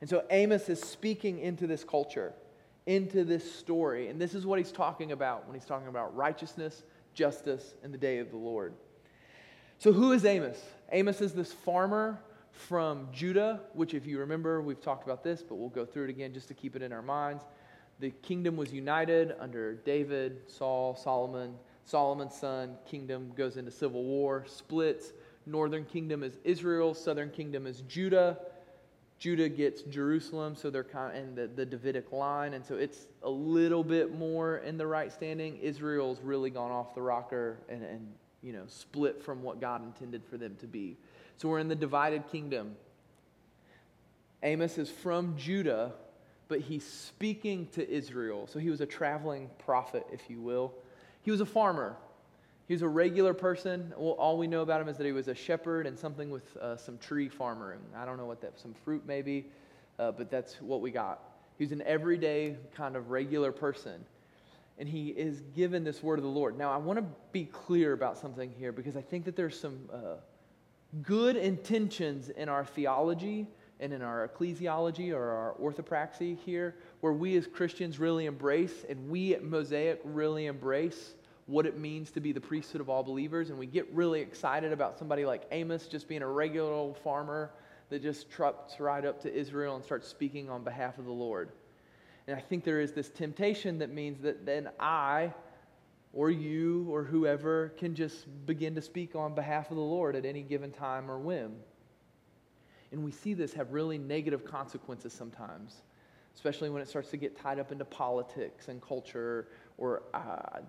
And 0.01 0.11
so 0.11 0.25
Amos 0.31 0.69
is 0.69 0.81
speaking 0.81 1.39
into 1.39 1.69
this 1.69 1.85
culture, 1.85 2.33
into 2.87 3.23
this 3.23 3.55
story. 3.55 4.09
And 4.09 4.21
this 4.21 4.35
is 4.35 4.45
what 4.45 4.59
he's 4.59 4.73
talking 4.73 5.13
about 5.13 5.47
when 5.47 5.55
he's 5.55 5.65
talking 5.65 5.87
about 5.87 6.17
righteousness, 6.17 6.83
justice, 7.15 7.75
and 7.85 7.95
the 7.95 7.99
day 7.99 8.19
of 8.19 8.33
the 8.33 8.37
Lord. 8.37 8.75
So, 9.79 9.93
who 9.93 10.11
is 10.11 10.25
Amos? 10.25 10.61
Amos 10.91 11.21
is 11.21 11.35
this 11.35 11.53
farmer 11.53 12.19
from 12.51 13.07
Judah, 13.13 13.61
which, 13.75 13.95
if 13.95 14.07
you 14.07 14.19
remember, 14.19 14.61
we've 14.61 14.81
talked 14.81 15.05
about 15.05 15.23
this, 15.23 15.41
but 15.41 15.55
we'll 15.55 15.69
go 15.69 15.85
through 15.85 16.07
it 16.07 16.11
again 16.11 16.35
just 16.35 16.49
to 16.49 16.55
keep 16.55 16.75
it 16.75 16.83
in 16.83 16.93
our 16.93 17.01
minds. 17.01 17.45
The 18.03 18.11
kingdom 18.11 18.57
was 18.57 18.73
united 18.73 19.37
under 19.39 19.75
David, 19.75 20.41
Saul, 20.49 20.97
Solomon. 20.97 21.55
Solomon's 21.85 22.35
son, 22.35 22.75
kingdom 22.85 23.31
goes 23.37 23.57
into 23.57 23.71
civil 23.71 24.03
war, 24.03 24.45
splits. 24.49 25.13
Northern 25.47 25.85
kingdom 25.85 26.25
is 26.25 26.37
Israel, 26.43 26.95
southern 26.95 27.31
kingdom 27.31 27.65
is 27.65 27.83
Judah. 27.83 28.39
Judah 29.21 29.49
gets 29.49 29.83
Jerusalem, 29.83 30.57
so 30.57 30.69
they're 30.69 30.83
kind 30.83 31.17
of 31.17 31.23
in 31.23 31.35
the, 31.37 31.47
the 31.47 31.65
Davidic 31.65 32.11
line, 32.11 32.55
and 32.55 32.67
so 32.67 32.75
it's 32.75 33.07
a 33.23 33.31
little 33.31 33.85
bit 33.85 34.13
more 34.13 34.57
in 34.59 34.77
the 34.77 34.87
right 34.87 35.13
standing. 35.13 35.57
Israel's 35.59 36.19
really 36.23 36.51
gone 36.51 36.73
off 36.73 36.97
the 36.97 37.03
rocker 37.03 37.59
and, 37.69 37.85
and 37.85 38.09
you 38.43 38.53
know 38.53 38.65
split 38.67 39.23
from 39.23 39.45
what 39.45 39.61
God 39.61 39.81
intended 39.85 40.25
for 40.29 40.39
them 40.39 40.57
to 40.59 40.67
be. 40.67 40.97
So 41.37 41.49
we're 41.49 41.61
in 41.61 41.69
the 41.69 41.77
divided 41.77 42.25
kingdom. 42.33 42.75
Amos 44.43 44.77
is 44.77 44.91
from 44.91 45.37
Judah, 45.37 45.93
but 46.53 46.61
he's 46.61 46.87
speaking 46.87 47.67
to 47.69 47.91
Israel. 47.91 48.47
So 48.47 48.59
he 48.59 48.69
was 48.69 48.83
a 48.83 48.87
traveling 48.87 49.49
prophet, 49.59 50.07
if 50.13 50.29
you 50.29 50.39
will. 50.39 50.75
He 51.23 51.31
was 51.31 51.41
a 51.41 51.47
farmer. 51.47 51.97
He 52.69 52.75
was 52.75 52.83
a 52.83 52.89
regular 52.89 53.33
person. 53.33 53.91
Well, 53.97 54.11
all 54.19 54.37
we 54.37 54.47
know 54.47 54.61
about 54.61 54.79
him 54.83 54.89
is 54.89 54.99
that 54.99 55.07
he 55.07 55.13
was 55.13 55.29
a 55.29 55.35
shepherd 55.35 55.87
and 55.87 55.99
something 55.99 56.29
with 56.29 56.55
uh, 56.59 56.77
some 56.77 56.99
tree 56.99 57.31
farming. 57.31 57.79
I 57.97 58.05
don't 58.05 58.19
know 58.19 58.27
what 58.27 58.43
that, 58.43 58.61
some 58.61 58.75
fruit 58.85 59.05
maybe, 59.07 59.47
uh, 59.99 60.13
but 60.13 60.31
that's 60.31 60.61
what 60.61 60.83
we 60.83 60.91
got. 60.91 61.21
He's 61.57 61.73
an 61.73 61.81
everyday 61.87 62.57
kind 62.75 62.97
of 62.97 63.09
regular 63.09 63.51
person. 63.51 64.05
And 64.79 64.87
he 64.87 65.09
is 65.09 65.41
given 65.57 65.85
this 65.85 66.03
word 66.03 66.19
of 66.19 66.23
the 66.23 66.31
Lord. 66.31 66.59
Now, 66.59 66.71
I 66.71 66.77
want 66.77 66.99
to 66.99 67.07
be 67.33 67.47
clear 67.47 67.95
about 67.95 68.19
something 68.19 68.53
here 68.59 68.73
because 68.73 68.95
I 68.95 69.01
think 69.01 69.25
that 69.25 69.37
there's 69.37 69.59
some 69.59 69.89
uh, 69.91 70.17
good 71.01 71.37
intentions 71.37 72.29
in 72.29 72.51
our 72.51 72.67
theology 72.67 73.47
and 73.83 73.93
in 73.93 74.01
our 74.01 74.29
ecclesiology 74.29 75.13
or 75.13 75.29
our 75.29 75.55
orthopraxy 75.61 76.39
here, 76.39 76.77
where 77.01 77.13
we 77.13 77.37
as 77.37 77.49
Christians 77.49 77.99
really 77.99 78.27
embrace 78.27 78.85
and 78.89 79.11
we 79.11 79.35
at 79.35 79.43
Mosaic 79.43 80.01
really 80.05 80.47
embrace 80.47 81.15
what 81.47 81.67
it 81.67 81.77
means 81.77 82.13
to 82.13 82.21
be 82.21 82.31
the 82.31 82.41
priesthood 82.41 82.81
of 82.81 82.89
all 82.89 83.03
believers. 83.03 83.51
And 83.51 83.59
we 83.59 83.67
get 83.67 83.93
really 83.93 84.21
excited 84.21 84.73
about 84.73 84.97
somebody 84.97 85.27
like 85.27 85.43
Amos 85.51 85.89
just 85.89 86.07
being 86.09 86.23
a 86.23 86.29
regular 86.29 86.73
old 86.73 86.97
farmer 86.97 87.51
that 87.91 88.03
just 88.03 88.31
trucks 88.31 88.79
right 88.79 89.05
up 89.05 89.21
to 89.23 89.35
Israel 89.35 89.75
and 89.75 89.85
starts 89.85 90.07
speaking 90.07 90.49
on 90.49 90.63
behalf 90.63 90.99
of 90.99 91.05
the 91.05 91.11
Lord. 91.13 91.51
And 92.29 92.37
I 92.37 92.41
think 92.41 92.63
there 92.63 92.81
is 92.81 92.93
this 92.93 93.09
temptation 93.09 93.79
that 93.81 93.93
means 93.93 94.21
that 94.21 94.47
then 94.47 94.69
I 94.79 95.35
or 96.13 96.31
you 96.31 96.87
or 96.89 97.03
whoever 97.03 97.71
can 97.71 97.97
just 97.97 98.27
begin 98.47 98.77
to 98.77 98.83
speak 98.83 99.17
on 99.17 99.35
behalf 99.35 99.71
of 99.71 99.77
the 99.77 99.83
Lord 99.83 100.15
at 100.15 100.25
any 100.25 100.43
given 100.43 100.71
time 100.71 101.11
or 101.11 101.19
whim. 101.19 101.57
And 102.93 103.03
we 103.03 103.11
see 103.11 103.35
this 103.35 103.55
have 103.55 103.73
really 103.73 103.99
negative 103.99 104.45
consequences 104.45 105.13
sometimes, 105.13 105.83
especially 106.35 106.71
when 106.71 106.83
it 106.83 106.89
starts 106.89 107.11
to 107.11 107.17
get 107.17 107.37
tied 107.37 107.59
up 107.59 107.73
into 107.73 107.85
politics 107.85 108.69
and 108.69 108.81
culture 108.83 109.49
or 109.79 110.03
uh, 110.13 110.61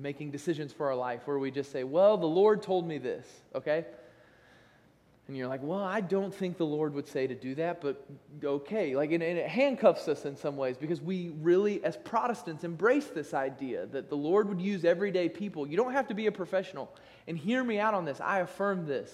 making 0.00 0.30
decisions 0.30 0.72
for 0.72 0.86
our 0.86 0.94
life 0.94 1.22
where 1.26 1.38
we 1.38 1.50
just 1.50 1.72
say, 1.72 1.84
Well, 1.84 2.16
the 2.16 2.26
Lord 2.26 2.62
told 2.62 2.86
me 2.86 2.98
this, 2.98 3.26
okay? 3.54 3.84
And 5.26 5.36
you're 5.36 5.48
like, 5.48 5.62
Well, 5.62 5.82
I 5.82 6.00
don't 6.00 6.32
think 6.32 6.58
the 6.58 6.66
Lord 6.66 6.94
would 6.94 7.08
say 7.08 7.26
to 7.26 7.34
do 7.34 7.56
that, 7.56 7.80
but 7.80 8.06
okay. 8.44 8.94
Like, 8.94 9.10
and, 9.10 9.22
and 9.22 9.36
it 9.36 9.48
handcuffs 9.48 10.06
us 10.06 10.24
in 10.24 10.36
some 10.36 10.56
ways 10.56 10.76
because 10.76 11.00
we 11.00 11.32
really, 11.40 11.82
as 11.84 11.96
Protestants, 11.96 12.62
embrace 12.62 13.06
this 13.06 13.34
idea 13.34 13.86
that 13.86 14.08
the 14.08 14.16
Lord 14.16 14.48
would 14.48 14.60
use 14.60 14.84
everyday 14.84 15.28
people. 15.28 15.66
You 15.66 15.76
don't 15.76 15.92
have 15.92 16.06
to 16.08 16.14
be 16.14 16.26
a 16.26 16.32
professional. 16.32 16.90
And 17.26 17.36
hear 17.36 17.62
me 17.62 17.78
out 17.78 17.94
on 17.94 18.04
this. 18.04 18.20
I 18.20 18.40
affirm 18.40 18.86
this. 18.86 19.10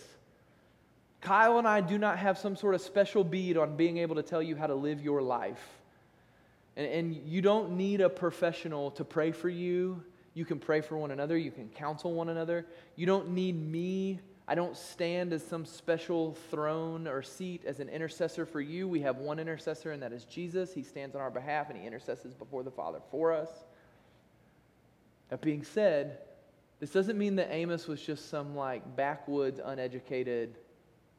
Kyle 1.20 1.58
and 1.58 1.66
I 1.66 1.80
do 1.80 1.98
not 1.98 2.18
have 2.18 2.38
some 2.38 2.56
sort 2.56 2.74
of 2.74 2.80
special 2.80 3.24
bead 3.24 3.56
on 3.56 3.76
being 3.76 3.98
able 3.98 4.16
to 4.16 4.22
tell 4.22 4.42
you 4.42 4.56
how 4.56 4.66
to 4.66 4.74
live 4.74 5.00
your 5.00 5.20
life. 5.20 5.62
And, 6.76 6.86
and 6.86 7.16
you 7.26 7.42
don't 7.42 7.76
need 7.76 8.00
a 8.00 8.08
professional 8.08 8.92
to 8.92 9.04
pray 9.04 9.32
for 9.32 9.48
you 9.48 10.02
you 10.38 10.44
can 10.44 10.60
pray 10.60 10.82
for 10.82 10.96
one 10.96 11.10
another. 11.10 11.36
You 11.36 11.50
can 11.50 11.68
counsel 11.68 12.12
one 12.14 12.28
another. 12.28 12.64
You 12.94 13.06
don't 13.06 13.30
need 13.30 13.60
me. 13.60 14.20
I 14.46 14.54
don't 14.54 14.76
stand 14.76 15.32
as 15.32 15.44
some 15.44 15.66
special 15.66 16.34
throne 16.52 17.08
or 17.08 17.24
seat 17.24 17.64
as 17.66 17.80
an 17.80 17.88
intercessor 17.88 18.46
for 18.46 18.60
you. 18.60 18.86
We 18.86 19.00
have 19.00 19.16
one 19.16 19.40
intercessor, 19.40 19.90
and 19.90 20.00
that 20.00 20.12
is 20.12 20.22
Jesus. 20.22 20.72
He 20.72 20.84
stands 20.84 21.16
on 21.16 21.20
our 21.20 21.30
behalf 21.32 21.70
and 21.70 21.76
he 21.76 21.84
intercesses 21.84 22.34
before 22.34 22.62
the 22.62 22.70
Father 22.70 23.00
for 23.10 23.32
us. 23.32 23.50
That 25.30 25.40
being 25.40 25.64
said, 25.64 26.18
this 26.78 26.90
doesn't 26.90 27.18
mean 27.18 27.34
that 27.34 27.52
Amos 27.52 27.88
was 27.88 28.00
just 28.00 28.30
some 28.30 28.54
like 28.54 28.94
backwoods, 28.94 29.60
uneducated, 29.62 30.56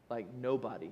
like 0.10 0.28
nobody. 0.36 0.92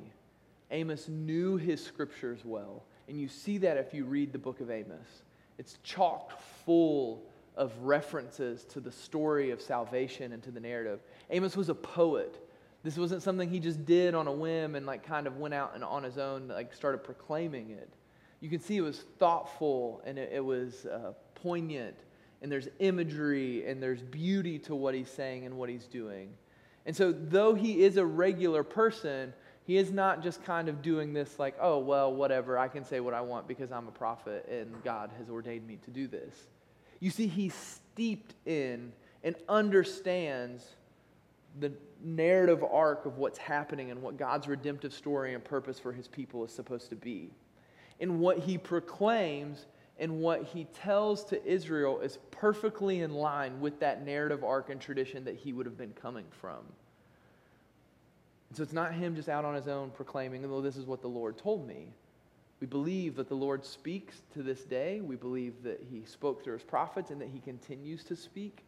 Amos 0.71 1.07
knew 1.07 1.57
his 1.57 1.83
scriptures 1.83 2.41
well. 2.43 2.83
And 3.07 3.19
you 3.19 3.27
see 3.27 3.57
that 3.59 3.77
if 3.77 3.93
you 3.93 4.05
read 4.05 4.33
the 4.33 4.39
book 4.39 4.59
of 4.59 4.69
Amos. 4.69 5.23
It's 5.57 5.77
chock 5.83 6.39
full 6.65 7.23
of 7.55 7.75
references 7.81 8.63
to 8.65 8.79
the 8.79 8.91
story 8.91 9.49
of 9.49 9.61
salvation 9.61 10.33
and 10.33 10.43
to 10.43 10.51
the 10.51 10.59
narrative. 10.59 10.99
Amos 11.31 11.57
was 11.57 11.69
a 11.69 11.75
poet. 11.75 12.37
This 12.83 12.97
wasn't 12.97 13.23
something 13.23 13.49
he 13.49 13.59
just 13.59 13.83
did 13.85 14.13
on 14.13 14.27
a 14.27 14.31
whim 14.31 14.75
and 14.75 14.85
like 14.85 15.03
kind 15.03 15.25
of 15.25 15.37
went 15.37 15.53
out 15.53 15.71
and 15.73 15.83
on 15.83 16.03
his 16.03 16.17
own 16.17 16.49
like 16.49 16.73
started 16.73 16.99
proclaiming 16.99 17.71
it. 17.71 17.89
You 18.39 18.49
can 18.49 18.59
see 18.59 18.77
it 18.77 18.81
was 18.81 19.05
thoughtful 19.17 20.01
and 20.05 20.19
it, 20.19 20.31
it 20.33 20.45
was 20.45 20.85
uh, 20.85 21.13
poignant 21.33 21.95
and 22.41 22.51
there's 22.51 22.67
imagery 22.79 23.65
and 23.65 23.81
there's 23.81 24.03
beauty 24.03 24.59
to 24.59 24.75
what 24.75 24.93
he's 24.93 25.09
saying 25.09 25.45
and 25.45 25.57
what 25.57 25.69
he's 25.69 25.87
doing. 25.87 26.29
And 26.87 26.95
so 26.95 27.11
though 27.11 27.53
he 27.53 27.83
is 27.83 27.97
a 27.97 28.05
regular 28.05 28.63
person, 28.63 29.33
He 29.67 29.75
is 29.75 29.91
not 29.91 30.23
just 30.23 30.45
kind 30.45 30.69
of 30.69 30.81
doing 30.81 31.11
this 31.11 31.37
like, 31.37 31.55
oh, 31.59 31.79
well, 31.79 32.13
whatever, 32.13 32.57
I 32.57 32.69
can 32.69 32.85
say 32.85 33.01
what 33.01 33.13
I 33.13 33.19
want 33.19 33.49
because 33.49 33.69
I'm 33.69 33.89
a 33.89 33.91
prophet 33.91 34.47
and 34.49 34.81
God 34.81 35.11
has 35.17 35.29
ordained 35.29 35.67
me 35.67 35.77
to 35.83 35.91
do 35.91 36.07
this. 36.07 36.33
You 37.01 37.11
see, 37.11 37.27
he's 37.27 37.53
steeped 37.53 38.33
in 38.45 38.93
and 39.25 39.35
understands 39.49 40.65
the 41.59 41.73
narrative 42.01 42.63
arc 42.63 43.05
of 43.05 43.17
what's 43.17 43.37
happening 43.37 43.91
and 43.91 44.01
what 44.01 44.15
God's 44.15 44.47
redemptive 44.47 44.93
story 44.93 45.33
and 45.33 45.43
purpose 45.43 45.77
for 45.77 45.91
his 45.91 46.07
people 46.07 46.45
is 46.45 46.53
supposed 46.53 46.89
to 46.91 46.95
be. 46.95 47.31
And 47.99 48.21
what 48.21 48.39
he 48.39 48.57
proclaims 48.57 49.65
and 49.99 50.19
what 50.19 50.43
he 50.43 50.65
tells 50.65 51.25
to 51.25 51.43
Israel 51.45 51.99
is 52.01 52.19
perfectly 52.31 53.01
in 53.01 53.13
line 53.13 53.59
with 53.59 53.79
that 53.79 54.05
narrative 54.05 54.43
arc 54.43 54.69
and 54.69 54.79
tradition 54.79 55.23
that 55.25 55.35
he 55.35 55.53
would 55.53 55.65
have 55.65 55.77
been 55.77 55.93
coming 55.93 56.25
from. 56.39 56.59
So 58.53 58.63
it's 58.63 58.73
not 58.73 58.93
him 58.93 59.15
just 59.15 59.29
out 59.29 59.43
on 59.43 59.55
his 59.55 59.67
own 59.67 59.89
proclaiming, 59.89 60.45
oh, 60.45 60.61
this 60.61 60.77
is 60.77 60.85
what 60.85 61.01
the 61.01 61.07
Lord 61.07 61.37
told 61.37 61.67
me. 61.67 61.93
We 62.59 62.67
believe 62.67 63.15
that 63.17 63.29
the 63.29 63.35
Lord 63.35 63.65
speaks 63.65 64.21
to 64.33 64.41
this 64.41 64.63
day. 64.63 65.01
We 65.01 65.15
believe 65.15 65.61
that 65.63 65.85
he 65.91 66.03
spoke 66.05 66.43
through 66.43 66.53
his 66.53 66.63
prophets 66.63 67.11
and 67.11 67.21
that 67.21 67.29
he 67.29 67.39
continues 67.39 68.03
to 68.05 68.15
speak. 68.15 68.63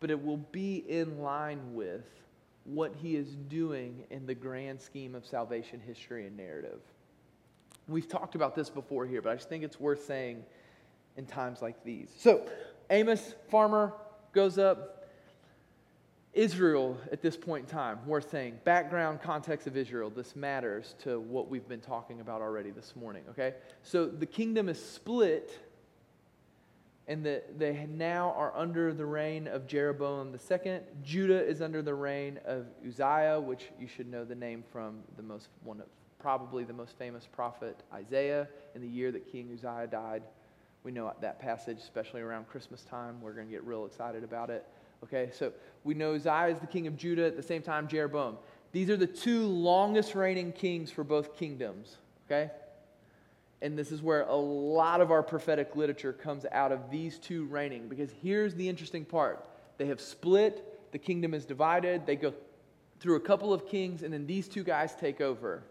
But 0.00 0.10
it 0.10 0.22
will 0.22 0.38
be 0.38 0.84
in 0.88 1.20
line 1.20 1.74
with 1.74 2.04
what 2.64 2.94
he 2.94 3.16
is 3.16 3.36
doing 3.48 4.04
in 4.10 4.26
the 4.26 4.34
grand 4.34 4.80
scheme 4.80 5.14
of 5.14 5.24
salvation 5.24 5.80
history 5.80 6.26
and 6.26 6.36
narrative. 6.36 6.80
We've 7.86 8.08
talked 8.08 8.34
about 8.34 8.54
this 8.54 8.70
before 8.70 9.06
here, 9.06 9.20
but 9.20 9.30
I 9.30 9.34
just 9.34 9.48
think 9.48 9.62
it's 9.62 9.78
worth 9.78 10.04
saying 10.04 10.42
in 11.16 11.26
times 11.26 11.60
like 11.60 11.84
these. 11.84 12.10
So, 12.18 12.46
Amos, 12.90 13.34
farmer, 13.50 13.92
goes 14.32 14.58
up. 14.58 15.00
Israel 16.32 16.98
at 17.12 17.22
this 17.22 17.36
point 17.36 17.66
in 17.66 17.70
time, 17.70 18.04
worth 18.06 18.28
saying. 18.28 18.58
Background, 18.64 19.22
context 19.22 19.68
of 19.68 19.76
Israel. 19.76 20.10
This 20.10 20.34
matters 20.34 20.96
to 21.04 21.20
what 21.20 21.48
we've 21.48 21.68
been 21.68 21.80
talking 21.80 22.20
about 22.20 22.40
already 22.42 22.70
this 22.70 22.96
morning, 22.96 23.22
okay? 23.30 23.54
So, 23.82 24.06
the 24.06 24.26
kingdom 24.26 24.68
is 24.68 24.84
split, 24.84 25.56
and 27.06 27.24
the, 27.24 27.42
they 27.56 27.86
now 27.88 28.34
are 28.36 28.52
under 28.56 28.92
the 28.92 29.06
reign 29.06 29.46
of 29.46 29.68
Jeroboam 29.68 30.34
II. 30.34 30.80
Judah 31.04 31.46
is 31.46 31.62
under 31.62 31.82
the 31.82 31.94
reign 31.94 32.40
of 32.46 32.66
Uzziah, 32.84 33.38
which 33.40 33.70
you 33.78 33.86
should 33.86 34.10
know 34.10 34.24
the 34.24 34.34
name 34.34 34.64
from 34.72 35.02
the 35.16 35.22
most 35.22 35.48
one 35.62 35.80
of 35.80 35.86
probably 36.24 36.64
the 36.64 36.72
most 36.72 36.96
famous 36.96 37.28
prophet 37.30 37.76
Isaiah 37.92 38.48
in 38.74 38.80
the 38.80 38.88
year 38.88 39.12
that 39.12 39.30
King 39.30 39.50
Uzziah 39.52 39.86
died. 39.86 40.22
We 40.82 40.90
know 40.90 41.12
that 41.20 41.38
passage, 41.38 41.76
especially 41.76 42.22
around 42.22 42.48
Christmas 42.48 42.80
time. 42.80 43.20
We're 43.20 43.34
going 43.34 43.46
to 43.46 43.52
get 43.52 43.62
real 43.62 43.84
excited 43.84 44.24
about 44.24 44.48
it. 44.48 44.64
Okay, 45.02 45.28
so 45.34 45.52
we 45.84 45.92
know 45.92 46.14
Uzziah 46.14 46.46
is 46.46 46.58
the 46.60 46.66
king 46.66 46.86
of 46.86 46.96
Judah, 46.96 47.26
at 47.26 47.36
the 47.36 47.42
same 47.42 47.60
time, 47.60 47.86
Jeroboam. 47.86 48.38
These 48.72 48.88
are 48.88 48.96
the 48.96 49.06
two 49.06 49.44
longest 49.44 50.14
reigning 50.14 50.52
kings 50.52 50.90
for 50.90 51.04
both 51.04 51.36
kingdoms. 51.36 51.98
Okay? 52.24 52.50
And 53.60 53.78
this 53.78 53.92
is 53.92 54.00
where 54.00 54.22
a 54.22 54.34
lot 54.34 55.02
of 55.02 55.10
our 55.10 55.22
prophetic 55.22 55.76
literature 55.76 56.14
comes 56.14 56.46
out 56.52 56.72
of 56.72 56.90
these 56.90 57.18
two 57.18 57.44
reigning. 57.48 57.86
Because 57.86 58.08
here's 58.22 58.54
the 58.54 58.66
interesting 58.66 59.04
part 59.04 59.46
they 59.76 59.88
have 59.88 60.00
split, 60.00 60.90
the 60.90 60.98
kingdom 60.98 61.34
is 61.34 61.44
divided, 61.44 62.06
they 62.06 62.16
go 62.16 62.32
through 62.98 63.16
a 63.16 63.20
couple 63.20 63.52
of 63.52 63.68
kings, 63.68 64.02
and 64.02 64.10
then 64.10 64.26
these 64.26 64.48
two 64.48 64.64
guys 64.64 64.94
take 64.94 65.20
over. 65.20 65.62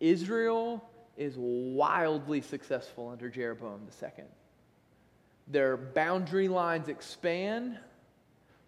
Israel 0.00 0.84
is 1.16 1.34
wildly 1.36 2.40
successful 2.40 3.08
under 3.08 3.28
Jeroboam 3.28 3.86
II. 4.02 4.24
Their 5.48 5.76
boundary 5.76 6.46
lines 6.46 6.88
expand, 6.88 7.78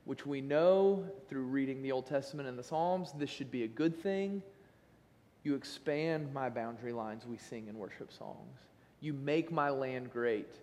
which 0.04 0.26
we 0.26 0.40
know 0.40 1.04
through 1.28 1.42
reading 1.42 1.82
the 1.82 1.92
Old 1.92 2.06
Testament 2.06 2.48
and 2.48 2.58
the 2.58 2.62
Psalms, 2.62 3.12
this 3.16 3.30
should 3.30 3.50
be 3.50 3.62
a 3.62 3.68
good 3.68 4.02
thing. 4.02 4.42
You 5.44 5.54
expand 5.54 6.32
my 6.34 6.48
boundary 6.48 6.92
lines, 6.92 7.24
we 7.26 7.36
sing 7.38 7.68
in 7.68 7.78
worship 7.78 8.12
songs. 8.12 8.58
You 9.00 9.12
make 9.12 9.52
my 9.52 9.70
land 9.70 10.12
great. 10.12 10.54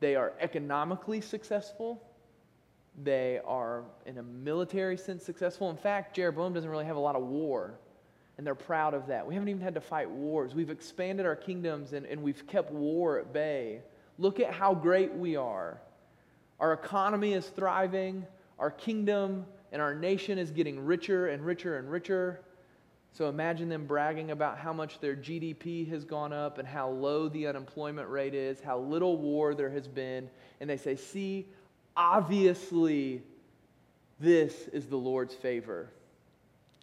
They 0.00 0.16
are 0.16 0.32
economically 0.40 1.20
successful. 1.20 2.02
They 3.02 3.40
are, 3.44 3.84
in 4.06 4.18
a 4.18 4.22
military 4.22 4.96
sense, 4.96 5.24
successful. 5.24 5.68
In 5.70 5.76
fact, 5.76 6.14
Jeroboam 6.14 6.52
doesn't 6.52 6.70
really 6.70 6.84
have 6.84 6.96
a 6.96 7.00
lot 7.00 7.16
of 7.16 7.22
war 7.22 7.74
and 8.36 8.46
they're 8.46 8.54
proud 8.54 8.94
of 8.94 9.06
that. 9.06 9.26
We 9.26 9.34
haven't 9.34 9.48
even 9.48 9.62
had 9.62 9.74
to 9.74 9.80
fight 9.80 10.10
wars. 10.10 10.54
We've 10.54 10.70
expanded 10.70 11.24
our 11.24 11.36
kingdoms 11.36 11.92
and, 11.92 12.04
and 12.06 12.22
we've 12.22 12.46
kept 12.46 12.72
war 12.72 13.18
at 13.18 13.32
bay. 13.32 13.80
Look 14.18 14.40
at 14.40 14.52
how 14.52 14.74
great 14.74 15.14
we 15.14 15.36
are. 15.36 15.80
Our 16.60 16.72
economy 16.72 17.32
is 17.32 17.46
thriving, 17.46 18.26
our 18.58 18.70
kingdom 18.70 19.46
and 19.72 19.82
our 19.82 19.94
nation 19.94 20.38
is 20.38 20.50
getting 20.50 20.84
richer 20.84 21.28
and 21.28 21.44
richer 21.44 21.78
and 21.78 21.90
richer. 21.90 22.40
So 23.12 23.28
imagine 23.28 23.68
them 23.68 23.86
bragging 23.86 24.32
about 24.32 24.58
how 24.58 24.72
much 24.72 24.98
their 24.98 25.14
GDP 25.14 25.88
has 25.90 26.04
gone 26.04 26.32
up 26.32 26.58
and 26.58 26.66
how 26.66 26.88
low 26.88 27.28
the 27.28 27.46
unemployment 27.46 28.08
rate 28.08 28.34
is, 28.34 28.60
how 28.60 28.78
little 28.78 29.16
war 29.16 29.54
there 29.54 29.70
has 29.70 29.86
been. 29.86 30.28
And 30.60 30.68
they 30.68 30.76
say, 30.76 30.96
see, 30.96 31.46
obviously, 31.96 33.22
this 34.18 34.68
is 34.72 34.86
the 34.86 34.96
Lord's 34.96 35.34
favor 35.34 35.90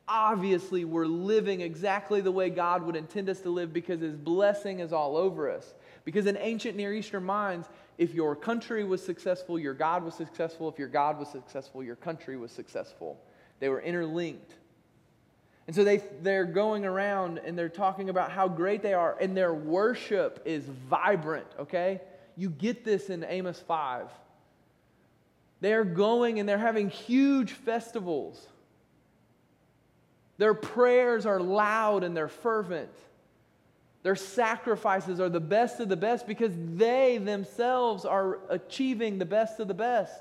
obviously 0.08 0.86
we're 0.86 1.06
living 1.06 1.62
exactly 1.62 2.22
the 2.22 2.32
way 2.32 2.50
God 2.50 2.84
would 2.84 2.96
intend 2.96 3.30
us 3.30 3.42
to 3.42 3.50
live 3.50 3.72
because 3.74 4.02
His 4.02 4.16
blessing 4.16 4.80
is 4.80 4.92
all 4.94 5.16
over 5.16 5.50
us. 5.50 5.74
Because 6.04 6.26
in 6.26 6.38
ancient 6.38 6.76
Near 6.76 6.94
Eastern 6.94 7.24
minds, 7.24 7.68
if 7.98 8.14
your 8.14 8.36
country 8.36 8.84
was 8.84 9.04
successful, 9.04 9.60
your 9.60 9.74
God 9.74 10.04
was 10.04 10.16
successful. 10.16 10.68
If 10.70 10.80
your 10.80 10.88
God 10.88 11.20
was 11.20 11.30
successful, 11.30 11.84
your 11.84 11.96
country 11.96 12.38
was 12.38 12.52
successful. 12.52 13.20
They 13.60 13.70
were 13.70 13.82
interlinked. 13.82 14.56
And 15.68 15.76
so 15.76 15.84
they, 15.84 16.02
they're 16.22 16.46
going 16.46 16.86
around 16.86 17.40
and 17.40 17.58
they're 17.58 17.70
talking 17.70 18.10
about 18.10 18.32
how 18.32 18.48
great 18.48 18.82
they 18.82 18.94
are, 18.94 19.16
and 19.22 19.38
their 19.38 19.54
worship 19.54 20.42
is 20.46 20.64
vibrant, 20.66 21.48
okay? 21.60 22.02
You 22.36 22.50
get 22.50 22.84
this 22.84 23.10
in 23.10 23.24
Amos 23.24 23.60
5. 23.60 24.08
They're 25.62 25.86
going 25.86 26.40
and 26.40 26.50
they're 26.50 26.58
having 26.58 26.90
huge 26.90 27.52
festivals. 27.52 28.48
Their 30.42 30.56
prayers 30.56 31.28
are 31.28 31.40
loud 31.40 32.04
and 32.04 32.18
they're 32.18 32.28
fervent. 32.28 32.90
Their 34.02 34.16
sacrifices 34.16 35.20
are 35.20 35.30
the 35.30 35.40
best 35.40 35.80
of 35.80 35.88
the 35.88 35.96
best 35.96 36.26
because 36.26 36.52
they 36.74 37.20
themselves 37.20 38.06
are 38.06 38.40
achieving 38.50 39.20
the 39.20 39.26
best 39.26 39.60
of 39.60 39.68
the 39.68 39.76
best. 39.76 40.20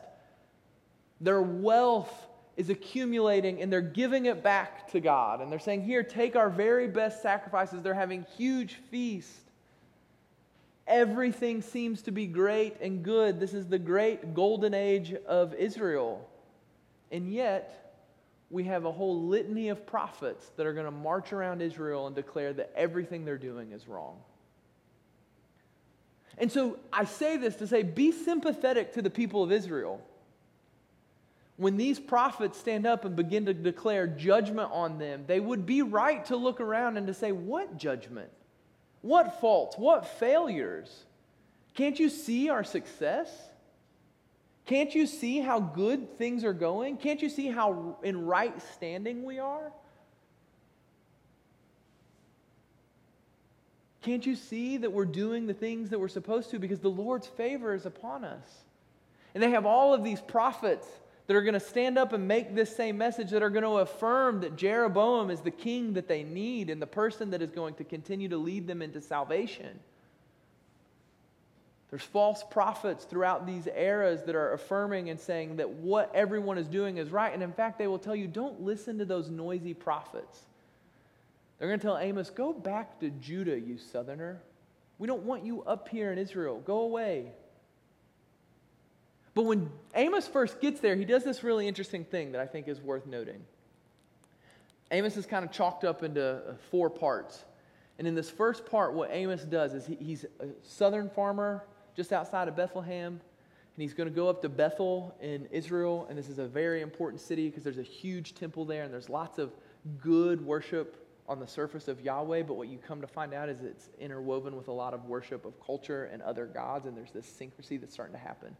Their 1.23 1.41
wealth 1.41 2.13
is 2.59 2.69
accumulating 2.69 3.63
and 3.63 3.73
they're 3.73 3.81
giving 3.81 4.27
it 4.27 4.43
back 4.43 4.91
to 4.93 5.01
God. 5.01 5.41
And 5.41 5.51
they're 5.51 5.59
saying, 5.59 5.85
Here, 5.85 6.03
take 6.03 6.37
our 6.37 6.51
very 6.51 6.87
best 6.87 7.23
sacrifices. 7.23 7.81
They're 7.81 7.95
having 7.95 8.27
huge 8.37 8.75
feast. 8.91 9.41
Everything 10.87 11.63
seems 11.63 12.03
to 12.03 12.11
be 12.11 12.27
great 12.27 12.77
and 12.83 13.03
good. 13.03 13.41
This 13.41 13.55
is 13.55 13.69
the 13.69 13.79
great 13.79 14.35
golden 14.35 14.75
age 14.75 15.15
of 15.27 15.55
Israel. 15.55 16.29
And 17.11 17.33
yet, 17.33 17.90
we 18.51 18.65
have 18.65 18.85
a 18.85 18.93
whole 18.93 19.23
litany 19.23 19.69
of 19.69 19.87
prophets 19.87 20.51
that 20.57 20.67
are 20.67 20.73
going 20.73 20.85
to 20.85 20.91
march 20.91 21.33
around 21.33 21.63
Israel 21.63 22.09
and 22.09 22.17
declare 22.17 22.53
that 22.53 22.73
everything 22.75 23.25
they're 23.25 23.39
doing 23.39 23.71
is 23.71 23.87
wrong. 23.87 24.19
And 26.37 26.51
so 26.51 26.79
I 26.93 27.05
say 27.05 27.37
this 27.37 27.57
to 27.57 27.67
say 27.67 27.83
be 27.83 28.11
sympathetic 28.11 28.95
to 28.95 29.03
the 29.03 29.11
people 29.11 29.45
of 29.45 29.53
Israel. 29.53 30.01
When 31.57 31.77
these 31.77 32.01
prophets 32.01 32.59
stand 32.59 32.87
up 32.87 33.05
and 33.05 33.15
begin 33.15 33.45
to 33.47 33.55
declare 33.55 34.07
judgment 34.07 34.71
on 34.73 34.99
them, 34.99 35.25
they 35.27 35.39
would 35.39 35.67
be 35.67 35.83
right 35.83 36.25
to 36.27 36.37
look 36.37 36.61
around 36.61 36.97
and 36.97 37.07
to 37.07 37.15
say, 37.15 37.33
What 37.33 37.77
judgment? 37.77 38.31
What 39.03 39.41
faults? 39.41 39.77
What 39.77 40.07
failures? 40.07 41.05
Can't 41.75 42.01
you 42.01 42.09
see 42.09 42.49
our 42.49 42.65
success? 42.65 43.29
Can't 44.71 44.95
you 44.95 45.09
see 45.09 45.41
how 45.41 45.59
good 45.59 46.17
things 46.17 46.45
are 46.45 46.53
going? 46.53 46.97
Can't 46.97 47.21
you 47.21 47.29
see 47.29 47.49
how 47.49 47.97
in 48.05 48.25
right 48.25 48.55
standing 48.77 49.25
we 49.25 49.41
are? 49.41 49.73
Can't 54.03 54.25
you 54.25 54.37
see 54.37 54.77
that 54.77 54.93
we're 54.93 55.07
doing 55.07 55.49
the 55.49 55.55
things 55.55 55.91
that 55.91 55.99
we're 55.99 56.07
supposed 56.07 56.53
to 56.53 56.61
because 56.61 56.79
the 56.79 56.89
Lord's 56.89 57.27
favor 57.27 57.75
is 57.75 57.85
upon 57.85 58.23
us? 58.23 58.49
And 59.35 59.43
they 59.43 59.51
have 59.51 59.67
all 59.67 59.93
of 59.93 60.05
these 60.05 60.21
prophets 60.21 60.87
that 61.27 61.35
are 61.35 61.43
going 61.43 61.55
to 61.55 61.59
stand 61.59 61.99
up 61.99 62.13
and 62.13 62.29
make 62.29 62.55
this 62.55 62.77
same 62.77 62.97
message, 62.97 63.31
that 63.31 63.43
are 63.43 63.51
going 63.51 63.65
to 63.65 63.79
affirm 63.79 64.41
that 64.43 64.55
Jeroboam 64.55 65.31
is 65.31 65.41
the 65.41 65.51
king 65.51 65.95
that 65.95 66.07
they 66.07 66.23
need 66.23 66.71
and 66.71 66.81
the 66.81 66.87
person 66.87 67.31
that 67.31 67.43
is 67.43 67.51
going 67.51 67.75
to 67.75 67.83
continue 67.83 68.29
to 68.29 68.39
lead 68.39 68.69
them 68.69 68.83
into 68.83 69.01
salvation. 69.01 69.81
There's 71.91 72.03
false 72.03 72.45
prophets 72.49 73.05
throughout 73.05 73.47
these 73.47 73.67
eras 73.67 74.23
that 74.23 74.37
are 74.37 74.53
affirming 74.53 75.11
and 75.11 75.19
saying 75.19 75.57
that 75.57 75.69
what 75.69 76.11
everyone 76.15 76.57
is 76.57 76.69
doing 76.69 76.99
is 76.99 77.11
right. 77.11 77.35
And 77.35 77.43
in 77.43 77.53
fact, 77.53 77.79
they 77.79 77.89
will 77.89 77.99
tell 77.99 78.15
you 78.15 78.29
don't 78.29 78.61
listen 78.63 78.99
to 78.99 79.05
those 79.05 79.29
noisy 79.29 79.75
prophets. 79.75 80.47
They're 81.59 81.69
going 81.69 81.81
to 81.81 81.85
tell 81.85 81.99
Amos, 81.99 82.31
go 82.31 82.53
back 82.53 83.01
to 83.01 83.11
Judah, 83.11 83.59
you 83.59 83.77
southerner. 83.77 84.41
We 84.99 85.09
don't 85.09 85.25
want 85.25 85.45
you 85.45 85.63
up 85.65 85.89
here 85.89 86.13
in 86.13 86.19
Israel. 86.19 86.63
Go 86.65 86.81
away. 86.81 87.33
But 89.35 89.43
when 89.43 89.71
Amos 89.95 90.29
first 90.29 90.61
gets 90.61 90.81
there, 90.81 90.95
he 90.95 91.05
does 91.05 91.25
this 91.25 91.43
really 91.43 91.67
interesting 91.67 92.05
thing 92.05 92.33
that 92.33 92.41
I 92.41 92.47
think 92.47 92.69
is 92.69 92.81
worth 92.81 93.07
noting. 93.07 93.43
Amos 94.93 95.17
is 95.17 95.27
kind 95.27 95.45
of 95.45 95.51
chalked 95.51 95.85
up 95.85 96.03
into 96.03 96.25
uh, 96.25 96.55
four 96.71 96.89
parts. 96.89 97.45
And 97.99 98.07
in 98.07 98.15
this 98.15 98.31
first 98.31 98.65
part, 98.67 98.95
what 98.95 99.11
Amos 99.13 99.43
does 99.45 99.75
is 99.75 99.87
he, 99.87 99.97
he's 99.97 100.25
a 100.41 100.47
southern 100.63 101.11
farmer 101.11 101.65
just 102.01 102.15
outside 102.15 102.49
of 102.49 102.57
Bethlehem. 102.57 103.13
And 103.13 103.83
he's 103.83 103.93
going 103.93 104.09
to 104.09 104.15
go 104.15 104.27
up 104.27 104.41
to 104.41 104.49
Bethel 104.49 105.15
in 105.21 105.45
Israel. 105.51 106.07
And 106.09 106.17
this 106.17 106.31
is 106.31 106.39
a 106.39 106.47
very 106.47 106.81
important 106.81 107.21
city 107.21 107.51
because 107.51 107.63
there's 107.63 107.77
a 107.77 107.83
huge 107.83 108.35
temple 108.35 108.65
there 108.65 108.85
and 108.85 108.93
there's 108.93 109.11
lots 109.11 109.39
of 109.39 109.53
good 110.01 110.41
worship 110.41 111.07
on 111.29 111.39
the 111.39 111.47
surface 111.47 111.89
of 111.89 112.01
Yahweh. 112.01 112.45
But 112.45 112.55
what 112.55 112.69
you 112.69 112.79
come 112.79 113.03
to 113.03 113.07
find 113.07 113.35
out 113.35 113.51
is 113.51 113.61
it's 113.61 113.91
interwoven 113.99 114.57
with 114.57 114.69
a 114.69 114.73
lot 114.73 114.95
of 114.95 115.05
worship 115.05 115.45
of 115.45 115.53
culture 115.63 116.05
and 116.07 116.23
other 116.23 116.47
gods. 116.47 116.87
And 116.87 116.97
there's 116.97 117.13
this 117.13 117.27
syncrasy 117.27 117.79
that's 117.79 117.93
starting 117.93 118.15
to 118.15 118.19
happen. 118.19 118.57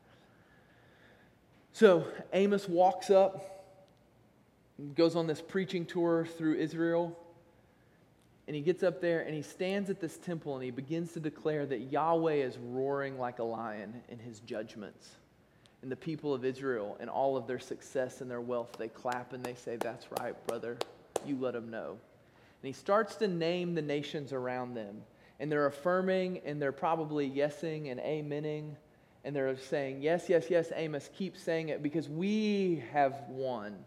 So 1.73 2.07
Amos 2.35 2.69
walks 2.69 3.09
up 3.09 3.57
goes 4.95 5.17
on 5.17 5.27
this 5.27 5.41
preaching 5.41 5.87
tour 5.87 6.27
through 6.37 6.57
Israel. 6.57 7.19
And 8.47 8.57
he 8.57 8.63
gets 8.63 8.83
up 8.83 9.01
there 9.01 9.21
and 9.21 9.35
he 9.35 9.43
stands 9.43 9.91
at 9.91 10.01
this 10.01 10.17
temple 10.17 10.55
and 10.55 10.65
he 10.65 10.71
begins 10.71 11.13
to 11.13 11.21
declare 11.21 11.67
that 11.67 11.93
Yahweh 11.93 12.35
is 12.35 12.59
roaring 12.59 13.19
like 13.19 13.39
a 13.39 13.45
lion 13.45 14.03
in 14.09 14.19
his 14.19 14.41
judgments. 14.41 15.11
And 15.83 15.91
the 15.91 15.97
people 15.97 16.35
of 16.35 16.45
Israel 16.45 16.97
and 17.01 17.09
all 17.09 17.37
of 17.37 17.47
their 17.47 17.59
success 17.59 18.21
and 18.21 18.31
their 18.31 18.41
wealth, 18.41 18.73
they 18.79 18.89
clap 18.89 19.33
and 19.33 19.43
they 19.45 19.55
say, 19.55 19.77
That's 19.77 20.07
right, 20.19 20.35
brother. 20.47 20.77
You 21.25 21.37
let 21.39 21.55
them 21.55 21.71
know. 21.71 21.91
And 21.91 22.67
he 22.67 22.73
starts 22.73 23.15
to 23.17 23.29
name 23.29 23.75
the 23.75 23.83
nations 23.83 24.33
around 24.33 24.75
them. 24.75 25.03
And 25.39 25.51
they're 25.51 25.67
affirming 25.67 26.41
and 26.45 26.61
they're 26.61 26.73
probably 26.73 27.31
yesing 27.31 27.91
and 27.91 28.01
amening. 28.01 28.75
And 29.25 29.35
they're 29.35 29.57
saying, 29.57 30.03
Yes, 30.03 30.29
yes, 30.29 30.47
yes, 30.51 30.71
Amos, 30.75 31.09
keep 31.17 31.37
saying 31.37 31.71
it 31.71 31.83
because 31.83 32.09
we 32.09 32.83
have 32.93 33.15
won 33.29 33.79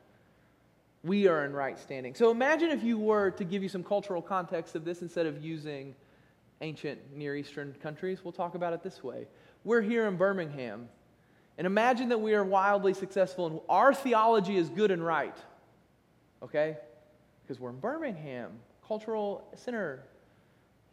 we 1.04 1.28
are 1.28 1.46
in 1.46 1.54
right 1.54 1.78
standing. 1.78 2.16
So 2.16 2.32
imagine 2.32 2.72
if 2.72 2.84
you 2.84 2.98
were 2.98 3.32
to 3.32 3.44
give 3.44 3.62
you 3.62 3.70
some 3.70 3.84
cultural 3.84 4.22
context 4.22 4.76
of 4.76 4.86
this 4.86 5.02
instead 5.02 5.26
of 5.26 5.44
using 5.44 5.94
ancient 6.62 7.00
Near 7.16 7.36
Eastern 7.36 7.76
countries, 7.82 8.20
we'll 8.24 8.32
talk 8.32 8.56
about 8.56 8.74
it 8.74 8.82
this 8.82 9.04
way. 9.04 9.28
We're 9.66 9.82
here 9.82 10.08
in 10.08 10.16
Birmingham, 10.16 10.88
and 11.58 11.68
imagine 11.68 12.10
that 12.10 12.20
we 12.20 12.34
are 12.34 12.44
wildly 12.44 12.94
successful 12.94 13.48
and 13.48 13.60
our 13.68 13.94
theology 13.94 14.58
is 14.58 14.70
good 14.70 14.92
and 14.92 15.06
right. 15.06 15.36
Okay? 16.42 16.78
Because 17.44 17.60
we're 17.60 17.70
in 17.70 17.80
Birmingham, 17.80 18.52
cultural 18.88 19.48
center 19.56 20.04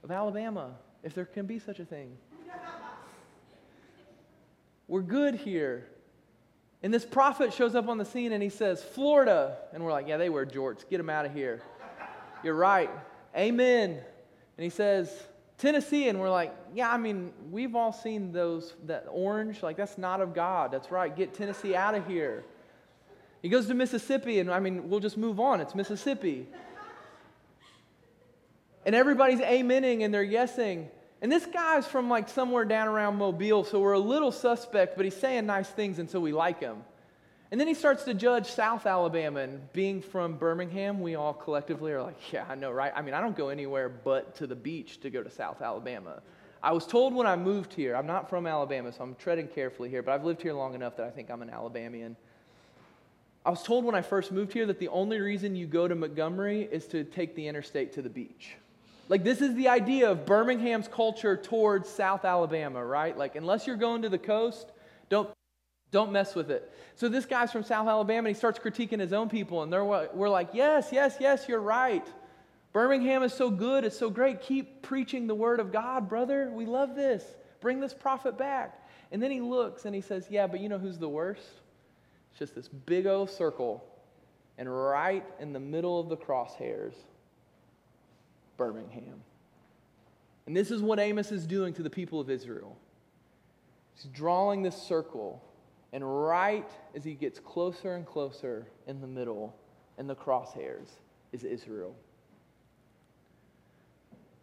of 0.02 0.10
Alabama, 0.10 0.72
if 1.02 1.14
there 1.14 1.24
can 1.24 1.46
be 1.46 1.58
such 1.58 1.78
a 1.78 1.84
thing. 1.84 2.16
We're 4.88 5.02
good 5.02 5.34
here. 5.36 5.86
And 6.82 6.94
this 6.94 7.04
prophet 7.04 7.52
shows 7.52 7.74
up 7.74 7.88
on 7.88 7.98
the 7.98 8.04
scene 8.04 8.32
and 8.32 8.42
he 8.42 8.48
says, 8.48 8.82
Florida. 8.82 9.58
And 9.72 9.84
we're 9.84 9.92
like, 9.92 10.08
yeah, 10.08 10.16
they 10.16 10.30
wear 10.30 10.46
jorts. 10.46 10.88
Get 10.88 10.96
them 10.98 11.10
out 11.10 11.26
of 11.26 11.34
here. 11.34 11.62
You're 12.42 12.54
right. 12.54 12.90
Amen. 13.36 13.90
And 13.90 14.64
he 14.64 14.70
says, 14.70 15.12
Tennessee. 15.58 16.08
And 16.08 16.18
we're 16.18 16.30
like, 16.30 16.54
yeah, 16.74 16.90
I 16.90 16.96
mean, 16.96 17.32
we've 17.50 17.76
all 17.76 17.92
seen 17.92 18.32
those, 18.32 18.74
that 18.86 19.06
orange. 19.10 19.62
Like, 19.62 19.76
that's 19.76 19.98
not 19.98 20.20
of 20.20 20.34
God. 20.34 20.72
That's 20.72 20.90
right. 20.90 21.14
Get 21.14 21.34
Tennessee 21.34 21.76
out 21.76 21.94
of 21.94 22.06
here. 22.06 22.44
He 23.42 23.48
goes 23.48 23.66
to 23.68 23.74
Mississippi, 23.74 24.38
and 24.38 24.50
I 24.50 24.60
mean, 24.60 24.90
we'll 24.90 25.00
just 25.00 25.16
move 25.16 25.40
on. 25.40 25.60
It's 25.60 25.74
Mississippi. 25.74 26.46
And 28.84 28.94
everybody's 28.94 29.40
amening 29.40 30.04
and 30.04 30.12
they're 30.12 30.24
yesing. 30.24 30.88
And 31.22 31.30
this 31.30 31.44
guy's 31.46 31.86
from 31.86 32.08
like 32.08 32.28
somewhere 32.28 32.64
down 32.64 32.88
around 32.88 33.16
Mobile, 33.16 33.64
so 33.64 33.80
we're 33.80 33.92
a 33.92 33.98
little 33.98 34.32
suspect, 34.32 34.96
but 34.96 35.04
he's 35.04 35.16
saying 35.16 35.46
nice 35.46 35.68
things, 35.68 35.98
and 35.98 36.08
so 36.08 36.18
we 36.18 36.32
like 36.32 36.60
him. 36.60 36.78
And 37.50 37.60
then 37.60 37.66
he 37.66 37.74
starts 37.74 38.04
to 38.04 38.14
judge 38.14 38.46
South 38.46 38.86
Alabama, 38.86 39.40
and 39.40 39.72
being 39.72 40.00
from 40.00 40.36
Birmingham, 40.36 41.00
we 41.00 41.16
all 41.16 41.34
collectively 41.34 41.92
are 41.92 42.02
like, 42.02 42.32
yeah, 42.32 42.46
I 42.48 42.54
know, 42.54 42.70
right? 42.70 42.92
I 42.94 43.02
mean, 43.02 43.12
I 43.12 43.20
don't 43.20 43.36
go 43.36 43.48
anywhere 43.48 43.88
but 43.88 44.36
to 44.36 44.46
the 44.46 44.54
beach 44.54 45.00
to 45.00 45.10
go 45.10 45.22
to 45.22 45.30
South 45.30 45.60
Alabama. 45.60 46.22
I 46.62 46.72
was 46.72 46.86
told 46.86 47.14
when 47.14 47.26
I 47.26 47.36
moved 47.36 47.74
here, 47.74 47.96
I'm 47.96 48.06
not 48.06 48.30
from 48.30 48.46
Alabama, 48.46 48.92
so 48.92 49.02
I'm 49.02 49.14
treading 49.16 49.48
carefully 49.48 49.90
here, 49.90 50.02
but 50.02 50.12
I've 50.12 50.24
lived 50.24 50.42
here 50.42 50.52
long 50.52 50.74
enough 50.74 50.96
that 50.96 51.06
I 51.06 51.10
think 51.10 51.30
I'm 51.30 51.42
an 51.42 51.50
Alabamian. 51.50 52.16
I 53.44 53.50
was 53.50 53.62
told 53.62 53.84
when 53.84 53.94
I 53.94 54.02
first 54.02 54.30
moved 54.30 54.52
here 54.52 54.66
that 54.66 54.78
the 54.78 54.88
only 54.88 55.18
reason 55.18 55.56
you 55.56 55.66
go 55.66 55.88
to 55.88 55.94
Montgomery 55.94 56.68
is 56.70 56.86
to 56.88 57.04
take 57.04 57.34
the 57.34 57.48
interstate 57.48 57.94
to 57.94 58.02
the 58.02 58.10
beach. 58.10 58.56
Like, 59.10 59.24
this 59.24 59.40
is 59.40 59.56
the 59.56 59.66
idea 59.66 60.08
of 60.08 60.24
Birmingham's 60.24 60.86
culture 60.86 61.36
towards 61.36 61.88
South 61.88 62.24
Alabama, 62.24 62.82
right? 62.82 63.18
Like, 63.18 63.34
unless 63.34 63.66
you're 63.66 63.74
going 63.74 64.02
to 64.02 64.08
the 64.08 64.18
coast, 64.18 64.70
don't, 65.08 65.28
don't 65.90 66.12
mess 66.12 66.36
with 66.36 66.48
it. 66.52 66.72
So, 66.94 67.08
this 67.08 67.26
guy's 67.26 67.50
from 67.50 67.64
South 67.64 67.88
Alabama, 67.88 68.28
and 68.28 68.36
he 68.36 68.38
starts 68.38 68.60
critiquing 68.60 69.00
his 69.00 69.12
own 69.12 69.28
people, 69.28 69.64
and 69.64 69.72
they're, 69.72 69.84
we're 69.84 70.28
like, 70.28 70.50
yes, 70.52 70.90
yes, 70.92 71.16
yes, 71.18 71.46
you're 71.48 71.60
right. 71.60 72.06
Birmingham 72.72 73.24
is 73.24 73.34
so 73.34 73.50
good, 73.50 73.84
it's 73.84 73.98
so 73.98 74.10
great. 74.10 74.42
Keep 74.42 74.82
preaching 74.82 75.26
the 75.26 75.34
word 75.34 75.58
of 75.58 75.72
God, 75.72 76.08
brother. 76.08 76.48
We 76.54 76.64
love 76.64 76.94
this. 76.94 77.24
Bring 77.60 77.80
this 77.80 77.92
prophet 77.92 78.38
back. 78.38 78.80
And 79.10 79.20
then 79.20 79.32
he 79.32 79.40
looks 79.40 79.86
and 79.86 79.94
he 79.94 80.02
says, 80.02 80.28
Yeah, 80.30 80.46
but 80.46 80.60
you 80.60 80.68
know 80.68 80.78
who's 80.78 80.98
the 80.98 81.08
worst? 81.08 81.42
It's 82.30 82.38
just 82.38 82.54
this 82.54 82.68
big 82.68 83.08
old 83.08 83.28
circle, 83.28 83.84
and 84.56 84.72
right 84.72 85.24
in 85.40 85.52
the 85.52 85.58
middle 85.58 85.98
of 85.98 86.08
the 86.08 86.16
crosshairs 86.16 86.94
Birmingham. 88.60 89.22
And 90.46 90.54
this 90.54 90.70
is 90.70 90.82
what 90.82 90.98
Amos 90.98 91.32
is 91.32 91.46
doing 91.46 91.72
to 91.72 91.82
the 91.82 91.88
people 91.88 92.20
of 92.20 92.28
Israel. 92.28 92.76
He's 93.94 94.04
drawing 94.12 94.62
this 94.62 94.76
circle, 94.76 95.42
and 95.94 96.04
right 96.04 96.68
as 96.94 97.02
he 97.02 97.14
gets 97.14 97.38
closer 97.38 97.94
and 97.94 98.04
closer 98.04 98.66
in 98.86 99.00
the 99.00 99.06
middle, 99.06 99.56
in 99.96 100.06
the 100.06 100.14
crosshairs, 100.14 100.90
is 101.32 101.42
Israel. 101.42 101.94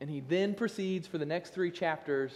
And 0.02 0.10
he 0.10 0.22
then 0.22 0.56
proceeds 0.56 1.06
for 1.06 1.20
the 1.20 1.26
next 1.26 1.54
three 1.54 1.70
chapters 1.70 2.32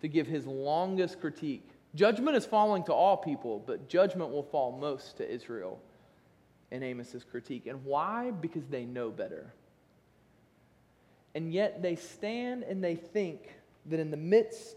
to 0.00 0.08
give 0.08 0.26
his 0.26 0.48
longest 0.48 1.20
critique. 1.20 1.68
Judgment 1.94 2.36
is 2.36 2.44
falling 2.44 2.82
to 2.84 2.92
all 2.92 3.16
people, 3.16 3.62
but 3.64 3.88
judgment 3.88 4.32
will 4.32 4.42
fall 4.42 4.72
most 4.72 5.16
to 5.18 5.32
Israel 5.32 5.80
in 6.72 6.82
Amos's 6.82 7.22
critique. 7.22 7.68
And 7.68 7.84
why? 7.84 8.32
Because 8.32 8.66
they 8.66 8.84
know 8.84 9.10
better. 9.10 9.52
And 11.34 11.52
yet 11.52 11.82
they 11.82 11.96
stand 11.96 12.64
and 12.64 12.82
they 12.82 12.96
think 12.96 13.54
that 13.86 14.00
in 14.00 14.10
the 14.10 14.16
midst 14.16 14.76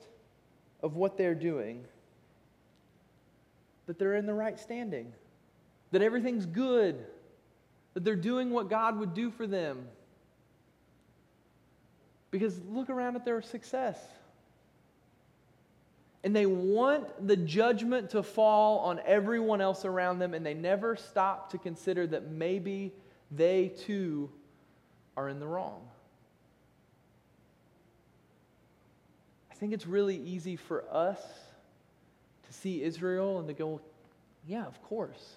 of 0.81 0.95
what 0.95 1.17
they're 1.17 1.35
doing, 1.35 1.83
that 3.87 3.97
they're 3.97 4.15
in 4.15 4.25
the 4.25 4.33
right 4.33 4.59
standing, 4.59 5.11
that 5.91 6.01
everything's 6.01 6.45
good, 6.45 7.05
that 7.93 8.03
they're 8.03 8.15
doing 8.15 8.51
what 8.51 8.69
God 8.69 8.99
would 8.99 9.13
do 9.13 9.31
for 9.31 9.47
them. 9.47 9.87
Because 12.31 12.59
look 12.69 12.89
around 12.89 13.15
at 13.15 13.25
their 13.25 13.41
success. 13.41 13.99
And 16.23 16.35
they 16.35 16.45
want 16.45 17.27
the 17.27 17.35
judgment 17.35 18.11
to 18.11 18.23
fall 18.23 18.79
on 18.79 19.01
everyone 19.05 19.59
else 19.59 19.83
around 19.85 20.19
them, 20.19 20.33
and 20.33 20.45
they 20.45 20.53
never 20.53 20.95
stop 20.95 21.51
to 21.51 21.57
consider 21.57 22.07
that 22.07 22.31
maybe 22.31 22.93
they 23.29 23.73
too 23.85 24.29
are 25.17 25.27
in 25.27 25.39
the 25.39 25.47
wrong. 25.47 25.81
Think 29.63 29.73
it's 29.73 29.87
really 29.87 30.17
easy 30.17 30.57
for 30.57 30.83
us 30.91 31.21
to 32.45 32.53
see 32.53 32.83
Israel 32.83 33.39
and 33.39 33.47
to 33.47 33.53
go, 33.53 33.79
yeah, 34.45 34.65
of 34.65 34.83
course. 34.83 35.35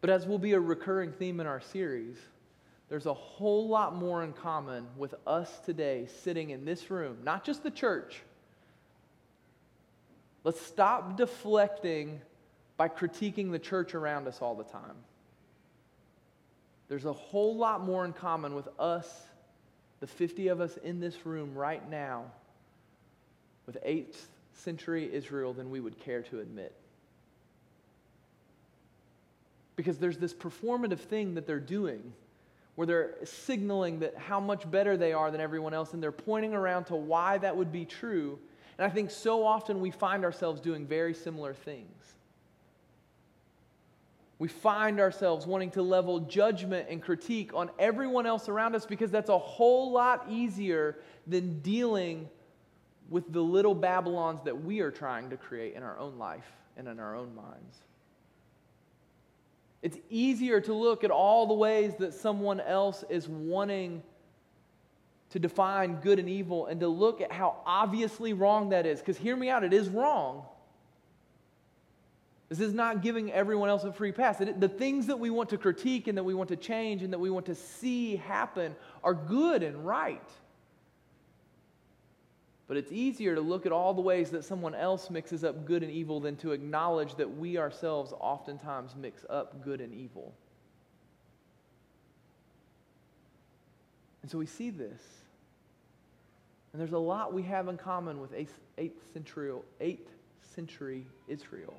But 0.00 0.10
as 0.10 0.26
will 0.26 0.40
be 0.40 0.54
a 0.54 0.58
recurring 0.58 1.12
theme 1.12 1.38
in 1.38 1.46
our 1.46 1.60
series, 1.60 2.16
there's 2.88 3.06
a 3.06 3.14
whole 3.14 3.68
lot 3.68 3.94
more 3.94 4.24
in 4.24 4.32
common 4.32 4.88
with 4.96 5.14
us 5.24 5.60
today 5.60 6.08
sitting 6.24 6.50
in 6.50 6.64
this 6.64 6.90
room, 6.90 7.18
not 7.22 7.44
just 7.44 7.62
the 7.62 7.70
church. 7.70 8.20
Let's 10.42 10.60
stop 10.60 11.16
deflecting 11.16 12.20
by 12.76 12.88
critiquing 12.88 13.52
the 13.52 13.60
church 13.60 13.94
around 13.94 14.26
us 14.26 14.42
all 14.42 14.56
the 14.56 14.64
time. 14.64 14.96
There's 16.88 17.04
a 17.04 17.12
whole 17.12 17.54
lot 17.54 17.84
more 17.84 18.04
in 18.04 18.12
common 18.12 18.56
with 18.56 18.66
us 18.80 19.06
the 20.00 20.06
50 20.06 20.48
of 20.48 20.60
us 20.60 20.76
in 20.78 21.00
this 21.00 21.24
room 21.24 21.54
right 21.54 21.88
now 21.90 22.24
with 23.66 23.76
8th 23.84 24.26
century 24.52 25.12
Israel 25.12 25.52
than 25.52 25.70
we 25.70 25.80
would 25.80 25.98
care 25.98 26.22
to 26.22 26.40
admit. 26.40 26.74
Because 29.74 29.98
there's 29.98 30.18
this 30.18 30.32
performative 30.32 31.00
thing 31.00 31.34
that 31.34 31.46
they're 31.46 31.60
doing 31.60 32.12
where 32.76 32.86
they're 32.86 33.14
signaling 33.24 34.00
that 34.00 34.16
how 34.16 34.38
much 34.38 34.70
better 34.70 34.96
they 34.96 35.12
are 35.12 35.30
than 35.30 35.40
everyone 35.40 35.74
else 35.74 35.94
and 35.94 36.02
they're 36.02 36.12
pointing 36.12 36.54
around 36.54 36.84
to 36.84 36.94
why 36.94 37.38
that 37.38 37.56
would 37.56 37.72
be 37.72 37.84
true. 37.84 38.38
And 38.78 38.86
I 38.86 38.90
think 38.90 39.10
so 39.10 39.44
often 39.46 39.80
we 39.80 39.90
find 39.90 40.24
ourselves 40.24 40.60
doing 40.60 40.86
very 40.86 41.14
similar 41.14 41.54
things. 41.54 42.15
We 44.38 44.48
find 44.48 45.00
ourselves 45.00 45.46
wanting 45.46 45.70
to 45.72 45.82
level 45.82 46.20
judgment 46.20 46.88
and 46.90 47.00
critique 47.02 47.52
on 47.54 47.70
everyone 47.78 48.26
else 48.26 48.48
around 48.48 48.74
us 48.74 48.84
because 48.84 49.10
that's 49.10 49.30
a 49.30 49.38
whole 49.38 49.92
lot 49.92 50.26
easier 50.28 50.98
than 51.26 51.60
dealing 51.60 52.28
with 53.08 53.32
the 53.32 53.40
little 53.40 53.74
Babylons 53.74 54.40
that 54.44 54.64
we 54.64 54.80
are 54.80 54.90
trying 54.90 55.30
to 55.30 55.36
create 55.36 55.74
in 55.74 55.82
our 55.82 55.98
own 55.98 56.18
life 56.18 56.50
and 56.76 56.86
in 56.86 57.00
our 57.00 57.16
own 57.16 57.34
minds. 57.34 57.78
It's 59.82 59.98
easier 60.10 60.60
to 60.62 60.74
look 60.74 61.04
at 61.04 61.10
all 61.10 61.46
the 61.46 61.54
ways 61.54 61.94
that 61.98 62.12
someone 62.12 62.60
else 62.60 63.04
is 63.08 63.28
wanting 63.28 64.02
to 65.30 65.38
define 65.38 65.96
good 65.96 66.18
and 66.18 66.28
evil 66.28 66.66
and 66.66 66.80
to 66.80 66.88
look 66.88 67.20
at 67.20 67.32
how 67.32 67.56
obviously 67.64 68.32
wrong 68.32 68.70
that 68.70 68.84
is. 68.84 69.00
Because 69.00 69.16
hear 69.16 69.36
me 69.36 69.48
out, 69.48 69.64
it 69.64 69.72
is 69.72 69.88
wrong. 69.88 70.44
This 72.48 72.60
is 72.60 72.72
not 72.72 73.02
giving 73.02 73.32
everyone 73.32 73.68
else 73.68 73.82
a 73.82 73.92
free 73.92 74.12
pass. 74.12 74.38
The 74.38 74.68
things 74.68 75.08
that 75.08 75.18
we 75.18 75.30
want 75.30 75.48
to 75.50 75.58
critique 75.58 76.06
and 76.06 76.16
that 76.16 76.22
we 76.22 76.32
want 76.34 76.48
to 76.50 76.56
change 76.56 77.02
and 77.02 77.12
that 77.12 77.18
we 77.18 77.30
want 77.30 77.46
to 77.46 77.56
see 77.56 78.16
happen 78.16 78.76
are 79.02 79.14
good 79.14 79.64
and 79.64 79.84
right. 79.84 80.30
But 82.68 82.76
it's 82.76 82.92
easier 82.92 83.34
to 83.34 83.40
look 83.40 83.66
at 83.66 83.72
all 83.72 83.94
the 83.94 84.00
ways 84.00 84.30
that 84.30 84.44
someone 84.44 84.74
else 84.74 85.10
mixes 85.10 85.44
up 85.44 85.66
good 85.66 85.82
and 85.82 85.90
evil 85.90 86.20
than 86.20 86.36
to 86.36 86.52
acknowledge 86.52 87.16
that 87.16 87.36
we 87.36 87.58
ourselves 87.58 88.12
oftentimes 88.18 88.94
mix 88.96 89.24
up 89.28 89.64
good 89.64 89.80
and 89.80 89.92
evil. 89.92 90.32
And 94.22 94.30
so 94.30 94.38
we 94.38 94.46
see 94.46 94.70
this. 94.70 95.00
And 96.72 96.80
there's 96.80 96.92
a 96.92 96.98
lot 96.98 97.32
we 97.32 97.42
have 97.44 97.68
in 97.68 97.76
common 97.76 98.20
with 98.20 98.32
8th 98.32 98.90
century, 99.12 99.52
8th 99.80 99.98
century 100.54 101.06
Israel. 101.28 101.74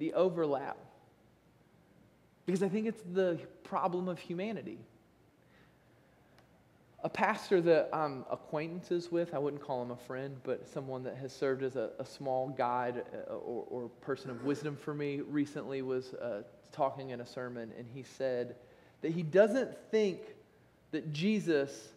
The 0.00 0.12
overlap. 0.14 0.76
Because 2.44 2.64
I 2.64 2.68
think 2.68 2.88
it's 2.88 3.02
the 3.12 3.38
problem 3.62 4.08
of 4.08 4.18
humanity 4.18 4.80
a 7.02 7.08
pastor 7.08 7.60
that 7.62 7.88
I'm 7.92 8.24
acquaintances 8.30 9.10
with, 9.10 9.32
I 9.32 9.38
wouldn't 9.38 9.62
call 9.62 9.82
him 9.82 9.90
a 9.90 9.96
friend, 9.96 10.36
but 10.42 10.68
someone 10.68 11.02
that 11.04 11.16
has 11.16 11.32
served 11.32 11.62
as 11.62 11.76
a, 11.76 11.90
a 11.98 12.04
small 12.04 12.48
guide 12.48 13.04
uh, 13.14 13.34
or, 13.34 13.64
or, 13.70 13.88
person 14.00 14.30
of 14.30 14.44
wisdom 14.44 14.76
for 14.76 14.92
me 14.92 15.20
recently 15.20 15.80
was 15.80 16.12
uh, 16.14 16.42
talking 16.72 17.10
in 17.10 17.20
a 17.20 17.26
sermon, 17.26 17.72
and 17.78 17.86
he 17.92 18.02
said 18.02 18.56
that 19.00 19.12
he 19.12 19.22
doesn't 19.22 19.70
think 19.90 20.20
that 20.90 21.10
Jesus, 21.12 21.88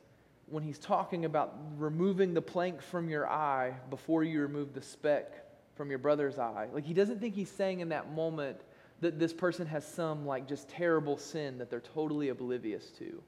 when 0.47 0.63
he's 0.63 0.79
talking 0.79 1.25
about 1.25 1.53
removing 1.77 2.33
the 2.33 2.41
plank 2.41 2.81
from 2.81 3.09
your 3.09 3.27
eye 3.27 3.73
before 3.89 4.23
you 4.23 4.39
remove 4.41 4.73
the 4.73 4.81
speck 4.81 5.33
from 5.75 5.89
your 5.89 5.99
brother's 5.99 6.37
eye, 6.37 6.67
like 6.73 6.85
he 6.85 6.93
doesn't 6.93 7.19
think 7.19 7.35
he's 7.35 7.49
saying 7.49 7.79
in 7.79 7.89
that 7.89 8.11
moment 8.13 8.59
that 9.01 9.19
this 9.19 9.33
person 9.33 9.67
has 9.67 9.85
some 9.85 10.25
like 10.25 10.47
just 10.47 10.69
terrible 10.69 11.17
sin 11.17 11.57
that 11.57 11.69
they're 11.69 11.79
totally 11.79 12.29
oblivious 12.29 12.89
to. 12.91 13.21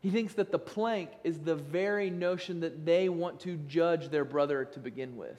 He 0.00 0.10
thinks 0.10 0.32
that 0.34 0.50
the 0.50 0.58
plank 0.58 1.10
is 1.24 1.38
the 1.38 1.54
very 1.54 2.08
notion 2.08 2.60
that 2.60 2.86
they 2.86 3.08
want 3.08 3.40
to 3.40 3.56
judge 3.56 4.08
their 4.08 4.24
brother 4.24 4.64
to 4.64 4.78
begin 4.78 5.16
with. 5.16 5.38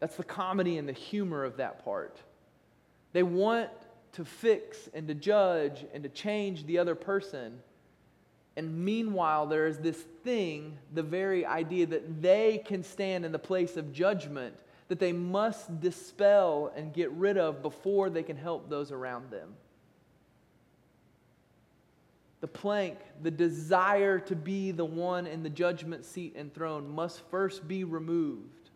That's 0.00 0.16
the 0.16 0.24
comedy 0.24 0.78
and 0.78 0.88
the 0.88 0.92
humor 0.92 1.44
of 1.44 1.58
that 1.58 1.84
part. 1.84 2.18
They 3.12 3.22
want 3.22 3.70
to 4.12 4.24
fix 4.24 4.88
and 4.94 5.06
to 5.08 5.14
judge 5.14 5.84
and 5.92 6.02
to 6.02 6.08
change 6.08 6.64
the 6.66 6.78
other 6.78 6.94
person. 6.94 7.60
And 8.56 8.84
meanwhile, 8.84 9.46
there 9.46 9.66
is 9.66 9.78
this 9.78 9.96
thing, 10.24 10.76
the 10.92 11.02
very 11.02 11.46
idea 11.46 11.86
that 11.86 12.20
they 12.20 12.62
can 12.64 12.82
stand 12.82 13.24
in 13.24 13.32
the 13.32 13.38
place 13.38 13.76
of 13.76 13.92
judgment 13.92 14.56
that 14.88 14.98
they 14.98 15.12
must 15.12 15.80
dispel 15.80 16.70
and 16.76 16.92
get 16.92 17.10
rid 17.12 17.38
of 17.38 17.62
before 17.62 18.10
they 18.10 18.22
can 18.22 18.36
help 18.36 18.68
those 18.68 18.92
around 18.92 19.30
them 19.30 19.54
the 22.42 22.48
plank, 22.48 22.98
the 23.22 23.30
desire 23.30 24.18
to 24.18 24.34
be 24.34 24.72
the 24.72 24.84
one 24.84 25.28
in 25.28 25.44
the 25.44 25.48
judgment 25.48 26.04
seat 26.04 26.34
and 26.34 26.52
throne 26.52 26.92
must 26.92 27.20
first 27.30 27.66
be 27.68 27.84
removed. 27.84 28.70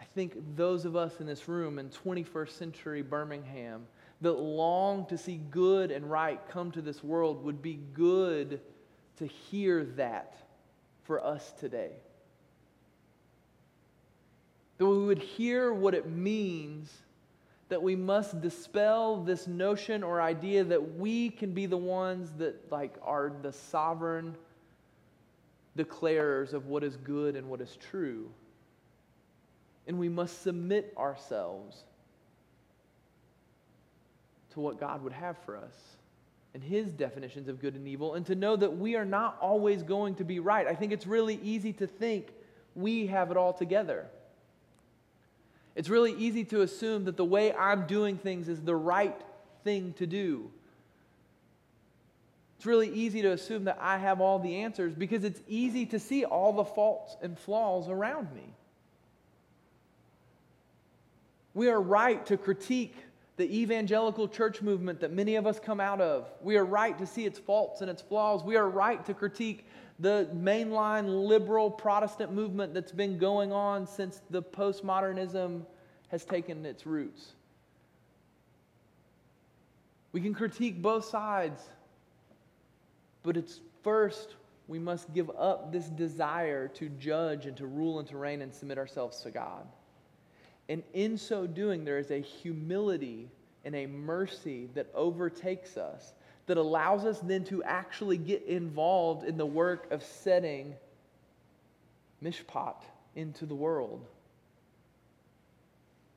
I 0.00 0.04
think 0.04 0.36
those 0.54 0.84
of 0.84 0.94
us 0.94 1.18
in 1.18 1.26
this 1.26 1.48
room 1.48 1.80
in 1.80 1.90
21st 1.90 2.50
century 2.50 3.02
Birmingham 3.02 3.88
that 4.20 4.32
long 4.32 5.06
to 5.06 5.18
see 5.18 5.40
good 5.50 5.90
and 5.90 6.10
right 6.10 6.40
come 6.48 6.70
to 6.72 6.80
this 6.80 7.04
world 7.04 7.44
would 7.44 7.60
be 7.60 7.78
good 7.92 8.60
to 9.18 9.26
hear 9.26 9.84
that 9.84 10.36
for 11.04 11.24
us 11.24 11.52
today. 11.58 11.92
That 14.78 14.86
we 14.86 15.04
would 15.04 15.18
hear 15.18 15.72
what 15.72 15.94
it 15.94 16.08
means 16.08 16.92
that 17.68 17.82
we 17.82 17.96
must 17.96 18.40
dispel 18.40 19.22
this 19.24 19.46
notion 19.46 20.02
or 20.02 20.22
idea 20.22 20.62
that 20.64 20.96
we 20.96 21.30
can 21.30 21.52
be 21.52 21.66
the 21.66 21.76
ones 21.76 22.30
that 22.38 22.70
like 22.70 22.94
are 23.02 23.32
the 23.42 23.52
sovereign 23.52 24.36
declarers 25.76 26.52
of 26.52 26.66
what 26.66 26.84
is 26.84 26.96
good 26.96 27.34
and 27.34 27.48
what 27.48 27.60
is 27.60 27.76
true. 27.90 28.30
And 29.86 29.98
we 29.98 30.08
must 30.08 30.42
submit 30.42 30.94
ourselves 30.96 31.84
to 34.56 34.60
what 34.60 34.80
God 34.80 35.04
would 35.04 35.12
have 35.12 35.36
for 35.44 35.54
us 35.54 35.74
and 36.54 36.64
his 36.64 36.90
definitions 36.90 37.46
of 37.48 37.60
good 37.60 37.74
and 37.74 37.86
evil, 37.86 38.14
and 38.14 38.24
to 38.24 38.34
know 38.34 38.56
that 38.56 38.78
we 38.78 38.96
are 38.96 39.04
not 39.04 39.36
always 39.42 39.82
going 39.82 40.14
to 40.14 40.24
be 40.24 40.40
right. 40.40 40.66
I 40.66 40.74
think 40.74 40.90
it's 40.90 41.06
really 41.06 41.38
easy 41.42 41.74
to 41.74 41.86
think 41.86 42.32
we 42.74 43.08
have 43.08 43.30
it 43.30 43.36
all 43.36 43.52
together. 43.52 44.06
It's 45.74 45.90
really 45.90 46.14
easy 46.14 46.44
to 46.44 46.62
assume 46.62 47.04
that 47.04 47.18
the 47.18 47.26
way 47.26 47.52
I'm 47.52 47.86
doing 47.86 48.16
things 48.16 48.48
is 48.48 48.62
the 48.62 48.74
right 48.74 49.20
thing 49.64 49.92
to 49.98 50.06
do. 50.06 50.50
It's 52.56 52.64
really 52.64 52.88
easy 52.88 53.20
to 53.20 53.32
assume 53.32 53.64
that 53.64 53.76
I 53.78 53.98
have 53.98 54.22
all 54.22 54.38
the 54.38 54.62
answers 54.62 54.94
because 54.94 55.24
it's 55.24 55.42
easy 55.46 55.84
to 55.84 55.98
see 55.98 56.24
all 56.24 56.54
the 56.54 56.64
faults 56.64 57.14
and 57.20 57.38
flaws 57.38 57.90
around 57.90 58.34
me. 58.34 58.54
We 61.52 61.68
are 61.68 61.78
right 61.78 62.24
to 62.26 62.38
critique 62.38 62.96
the 63.36 63.60
evangelical 63.60 64.28
church 64.28 64.62
movement 64.62 65.00
that 65.00 65.12
many 65.12 65.36
of 65.36 65.46
us 65.46 65.60
come 65.60 65.80
out 65.80 66.00
of. 66.00 66.30
We 66.42 66.56
are 66.56 66.64
right 66.64 66.96
to 66.98 67.06
see 67.06 67.26
its 67.26 67.38
faults 67.38 67.82
and 67.82 67.90
its 67.90 68.00
flaws. 68.00 68.42
We 68.42 68.56
are 68.56 68.68
right 68.68 69.04
to 69.06 69.14
critique 69.14 69.66
the 69.98 70.28
mainline 70.34 71.26
liberal 71.26 71.70
Protestant 71.70 72.32
movement 72.32 72.72
that's 72.74 72.92
been 72.92 73.18
going 73.18 73.52
on 73.52 73.86
since 73.86 74.22
the 74.30 74.42
postmodernism 74.42 75.62
has 76.08 76.24
taken 76.24 76.64
its 76.64 76.86
roots. 76.86 77.32
We 80.12 80.20
can 80.20 80.34
critique 80.34 80.80
both 80.80 81.04
sides, 81.04 81.62
but 83.22 83.36
it's 83.36 83.60
first 83.82 84.34
we 84.68 84.78
must 84.78 85.12
give 85.12 85.30
up 85.30 85.72
this 85.72 85.86
desire 85.86 86.68
to 86.68 86.88
judge 86.88 87.46
and 87.46 87.56
to 87.58 87.66
rule 87.66 87.98
and 87.98 88.08
to 88.08 88.16
reign 88.16 88.42
and 88.42 88.52
submit 88.52 88.78
ourselves 88.78 89.20
to 89.20 89.30
God. 89.30 89.66
And 90.68 90.82
in 90.92 91.16
so 91.16 91.46
doing, 91.46 91.84
there 91.84 91.98
is 91.98 92.10
a 92.10 92.20
humility 92.20 93.28
and 93.64 93.74
a 93.74 93.86
mercy 93.86 94.68
that 94.74 94.88
overtakes 94.94 95.76
us 95.76 96.14
that 96.46 96.56
allows 96.56 97.04
us 97.04 97.18
then 97.20 97.44
to 97.44 97.62
actually 97.64 98.16
get 98.16 98.42
involved 98.44 99.24
in 99.24 99.36
the 99.36 99.46
work 99.46 99.90
of 99.90 100.02
setting 100.02 100.74
mishpat 102.22 102.76
into 103.14 103.46
the 103.46 103.54
world. 103.54 104.04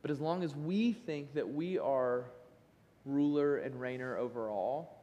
But 0.01 0.11
as 0.11 0.19
long 0.19 0.43
as 0.43 0.55
we 0.55 0.93
think 0.93 1.33
that 1.33 1.51
we 1.51 1.77
are 1.77 2.25
ruler 3.05 3.57
and 3.57 3.75
reigner 3.75 4.17
over 4.17 4.49
all, 4.49 4.95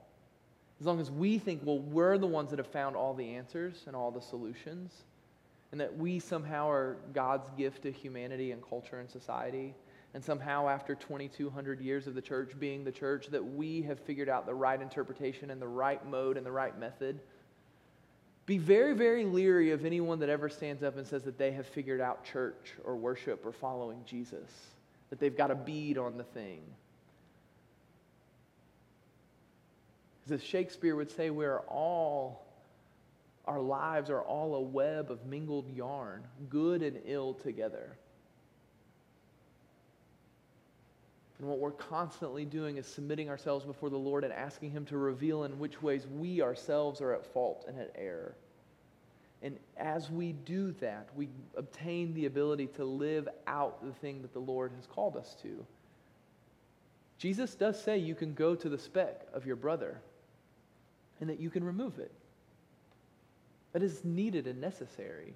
as 0.81 0.87
long 0.87 1.01
as 1.01 1.11
we 1.11 1.39
think, 1.39 1.63
well, 1.65 1.79
we're 1.79 2.19
the 2.19 2.27
ones 2.27 2.51
that 2.51 2.59
have 2.59 2.67
found 2.69 2.97
all 2.97 3.15
the 3.15 3.35
answers 3.35 3.83
and 3.87 3.97
all 3.97 4.11
the 4.11 4.21
solutions, 4.21 4.93
and 5.73 5.81
that 5.81 5.97
we 5.97 6.19
somehow 6.19 6.69
are 6.69 6.97
God's 7.13 7.51
gift 7.51 7.83
to 7.83 7.93
humanity 7.93 8.53
and 8.53 8.63
culture 8.67 9.01
and 9.01 9.11
society, 9.11 9.75
and 10.15 10.25
somehow 10.25 10.69
after 10.69 10.95
2200 10.95 11.81
years 11.81 12.07
of 12.07 12.15
the 12.15 12.23
church 12.23 12.53
being 12.59 12.85
the 12.85 12.93
church 12.93 13.27
that 13.29 13.45
we 13.45 13.83
have 13.83 14.01
figured 14.01 14.29
out 14.29 14.47
the 14.47 14.55
right 14.55 14.81
interpretation 14.81 15.51
and 15.51 15.61
the 15.61 15.69
right 15.69 16.07
mode 16.09 16.37
and 16.37 16.47
the 16.47 16.53
right 16.53 16.79
method. 16.79 17.21
Be 18.47 18.59
very 18.59 18.95
very 18.95 19.25
leery 19.25 19.73
of 19.73 19.85
anyone 19.85 20.21
that 20.21 20.29
ever 20.29 20.49
stands 20.49 20.83
up 20.83 20.97
and 20.97 21.07
says 21.07 21.25
that 21.25 21.37
they 21.37 21.51
have 21.53 21.67
figured 21.67 22.01
out 22.01 22.25
church 22.25 22.75
or 22.85 22.97
worship 22.97 23.45
or 23.45 23.53
following 23.53 24.03
jesus 24.07 24.51
that 25.11 25.21
they've 25.21 25.37
got 25.37 25.51
a 25.51 25.55
bead 25.55 25.99
on 25.99 26.17
the 26.17 26.25
thing. 26.25 26.61
Because 30.25 30.41
as 30.41 30.47
shakespeare 30.47 30.97
would 30.97 31.11
say 31.11 31.31
we're 31.31 31.61
all 31.61 32.46
our 33.47 33.61
lives 33.61 34.11
are 34.11 34.23
all 34.23 34.57
a 34.57 34.61
web 34.61 35.11
of 35.11 35.25
mingled 35.27 35.69
yarn 35.75 36.23
good 36.49 36.83
and 36.83 36.99
ill 37.07 37.35
together 37.35 37.97
And 41.39 41.49
what 41.49 41.59
we're 41.59 41.73
constantly 41.73 42.45
doing 42.45 42.79
is 42.79 42.87
submitting 42.87 43.29
ourselves 43.29 43.65
before 43.65 43.91
the 43.91 43.99
Lord 43.99 44.25
and 44.25 44.33
asking 44.33 44.71
Him 44.71 44.87
to 44.87 44.97
reveal 44.97 45.45
in 45.45 45.59
which 45.59 45.83
ways 45.83 46.07
we 46.07 46.41
ourselves 46.41 47.01
are 47.01 47.13
at 47.13 47.27
fault 47.27 47.67
and 47.69 47.79
at 47.79 47.93
error. 47.95 48.35
And 49.43 49.59
as 49.77 50.11
we 50.11 50.33
do 50.33 50.73
that, 50.81 51.09
we 51.15 51.29
obtain 51.57 52.15
the 52.15 52.25
ability 52.25 52.69
to 52.69 52.85
live 52.85 53.29
out 53.47 53.85
the 53.85 53.93
thing 53.93 54.23
that 54.23 54.33
the 54.33 54.39
Lord 54.39 54.73
has 54.77 54.87
called 54.87 55.17
us 55.17 55.37
to. 55.43 55.65
Jesus 57.19 57.55
does 57.55 57.83
say 57.83 57.99
you 57.99 58.15
can 58.15 58.33
go 58.33 58.55
to 58.55 58.69
the 58.69 58.79
speck 58.79 59.27
of 59.35 59.45
your 59.45 59.57
brother 59.57 60.01
and 61.21 61.29
that 61.29 61.39
you 61.39 61.51
can 61.51 61.65
remove 61.65 61.99
it. 61.99 62.13
That 63.77 63.83
is 63.83 64.07
needed 64.07 64.47
and 64.47 64.59
necessary. 64.59 65.35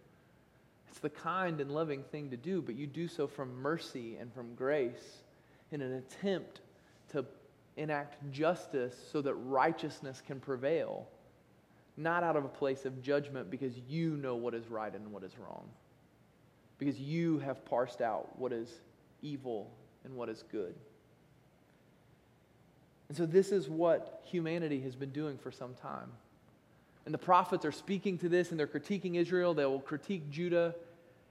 It's 0.88 0.98
the 0.98 1.10
kind 1.10 1.60
and 1.60 1.70
loving 1.70 2.02
thing 2.04 2.30
to 2.30 2.38
do, 2.38 2.62
but 2.62 2.74
you 2.74 2.86
do 2.86 3.06
so 3.06 3.26
from 3.26 3.54
mercy 3.60 4.16
and 4.18 4.32
from 4.32 4.54
grace 4.54 5.24
in 5.72 5.82
an 5.82 5.92
attempt 5.92 6.62
to 7.12 7.26
enact 7.76 8.16
justice 8.32 8.96
so 9.12 9.20
that 9.20 9.34
righteousness 9.34 10.22
can 10.26 10.40
prevail, 10.40 11.06
not 11.98 12.22
out 12.22 12.34
of 12.34 12.46
a 12.46 12.48
place 12.48 12.86
of 12.86 13.02
judgment 13.02 13.50
because 13.50 13.74
you 13.86 14.16
know 14.16 14.36
what 14.36 14.54
is 14.54 14.68
right 14.68 14.94
and 14.94 15.12
what 15.12 15.22
is 15.22 15.36
wrong, 15.36 15.68
because 16.78 16.98
you 16.98 17.40
have 17.40 17.62
parsed 17.66 18.00
out 18.00 18.38
what 18.38 18.54
is 18.54 18.80
evil 19.20 19.70
and 20.04 20.16
what 20.16 20.30
is 20.30 20.44
good. 20.50 20.74
And 23.08 23.16
so, 23.18 23.26
this 23.26 23.52
is 23.52 23.68
what 23.68 24.22
humanity 24.24 24.80
has 24.80 24.96
been 24.96 25.10
doing 25.10 25.36
for 25.36 25.52
some 25.52 25.74
time. 25.74 26.10
And 27.10 27.14
the 27.14 27.18
prophets 27.18 27.64
are 27.64 27.72
speaking 27.72 28.18
to 28.18 28.28
this 28.28 28.52
and 28.52 28.60
they're 28.60 28.68
critiquing 28.68 29.16
Israel. 29.16 29.52
They 29.52 29.64
will 29.64 29.80
critique 29.80 30.30
Judah. 30.30 30.76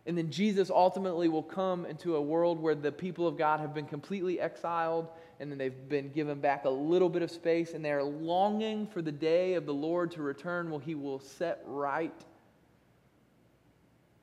And 0.06 0.18
then 0.18 0.30
Jesus 0.30 0.70
ultimately 0.70 1.30
will 1.30 1.42
come 1.42 1.86
into 1.86 2.18
a 2.18 2.22
world 2.22 2.60
where 2.60 2.76
the 2.76 2.92
people 2.92 3.26
of 3.26 3.38
God 3.38 3.62
have 3.62 3.74
been 3.74 3.86
completely 3.86 4.42
exiled 4.42 5.08
and 5.40 5.50
then 5.50 5.58
they've 5.58 5.88
been 5.88 6.12
given 6.12 6.42
back 6.42 6.66
a 6.66 6.70
little 6.70 7.08
bit 7.08 7.22
of 7.22 7.32
space 7.32 7.76
and 7.76 7.86
they're 7.86 8.04
longing 8.04 8.88
for 8.88 9.02
the 9.02 9.10
day 9.14 9.54
of 9.54 9.66
the 9.66 9.74
Lord 9.74 10.12
to 10.12 10.22
return 10.22 10.70
where 10.70 10.82
he 10.82 10.96
will 10.96 11.22
set 11.22 11.62
right 11.66 12.26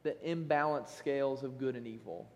the 0.02 0.14
imbalanced 0.26 0.94
scales 0.94 1.42
of 1.42 1.56
good 1.56 1.74
and 1.74 1.86
evil. 1.86 2.28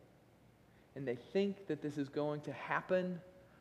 And 0.96 1.06
they 1.06 1.18
think 1.34 1.66
that 1.66 1.82
this 1.82 1.98
is 1.98 2.08
going 2.08 2.40
to 2.40 2.54
happen 2.54 3.20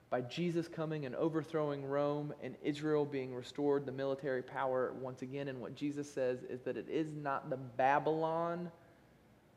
by 0.09 0.21
Jesus 0.21 0.67
coming 0.67 1.05
and 1.05 1.15
overthrowing 1.15 1.85
Rome 1.85 2.33
and 2.41 2.55
Israel 2.63 3.05
being 3.05 3.33
restored 3.33 3.85
the 3.85 3.91
military 3.91 4.41
power 4.41 4.93
once 4.99 5.21
again. 5.21 5.47
And 5.49 5.61
what 5.61 5.75
Jesus 5.75 6.11
says 6.11 6.43
is 6.49 6.61
that 6.61 6.77
it 6.77 6.87
is 6.89 7.13
not 7.13 7.49
the 7.49 7.57
Babylon 7.57 8.71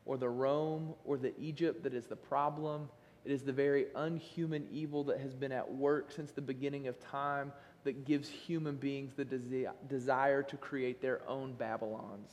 or 0.05 0.17
the 0.17 0.29
Rome 0.29 0.93
or 1.05 1.17
the 1.17 1.33
Egypt 1.39 1.83
that 1.83 1.93
is 1.93 2.05
the 2.05 2.15
problem. 2.15 2.87
It 3.25 3.31
is 3.31 3.41
the 3.41 3.53
very 3.53 3.87
unhuman 3.95 4.67
evil 4.71 5.03
that 5.05 5.19
has 5.19 5.33
been 5.33 5.51
at 5.51 5.73
work 5.73 6.11
since 6.11 6.31
the 6.31 6.41
beginning 6.41 6.87
of 6.87 6.99
time 6.99 7.51
that 7.83 8.05
gives 8.05 8.29
human 8.29 8.75
beings 8.75 9.13
the 9.15 9.25
desi- 9.25 9.71
desire 9.87 10.43
to 10.43 10.57
create 10.57 11.01
their 11.01 11.27
own 11.27 11.53
Babylons. 11.53 12.31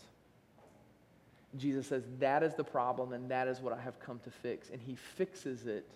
Jesus 1.57 1.87
says 1.87 2.05
that 2.19 2.43
is 2.43 2.55
the 2.55 2.65
problem 2.65 3.13
and 3.13 3.31
that 3.31 3.49
is 3.49 3.61
what 3.61 3.73
I 3.73 3.81
have 3.81 3.99
come 3.99 4.21
to 4.21 4.31
fix. 4.31 4.69
And 4.71 4.81
he 4.81 4.95
fixes 4.95 5.67
it 5.67 5.89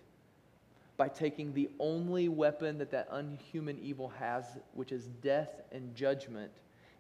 by 0.97 1.09
taking 1.09 1.53
the 1.53 1.69
only 1.79 2.29
weapon 2.29 2.79
that 2.79 2.91
that 2.91 3.09
unhuman 3.11 3.79
evil 3.83 4.09
has, 4.19 4.45
which 4.75 4.93
is 4.93 5.09
death 5.23 5.63
and 5.73 5.95
judgment. 5.95 6.53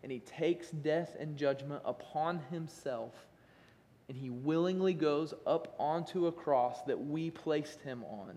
And 0.02 0.10
he 0.10 0.18
takes 0.18 0.70
death 0.70 1.16
and 1.18 1.36
judgment 1.36 1.80
upon 1.84 2.40
himself, 2.50 3.14
and 4.08 4.16
he 4.16 4.30
willingly 4.30 4.94
goes 4.94 5.32
up 5.46 5.74
onto 5.78 6.26
a 6.26 6.32
cross 6.32 6.82
that 6.82 6.98
we 6.98 7.30
placed 7.30 7.80
him 7.82 8.04
on. 8.04 8.30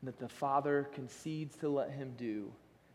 And 0.00 0.08
that 0.08 0.18
the 0.18 0.28
Father 0.28 0.88
concedes 0.94 1.56
to 1.56 1.68
let 1.68 1.90
him 1.90 2.14
do. 2.16 2.52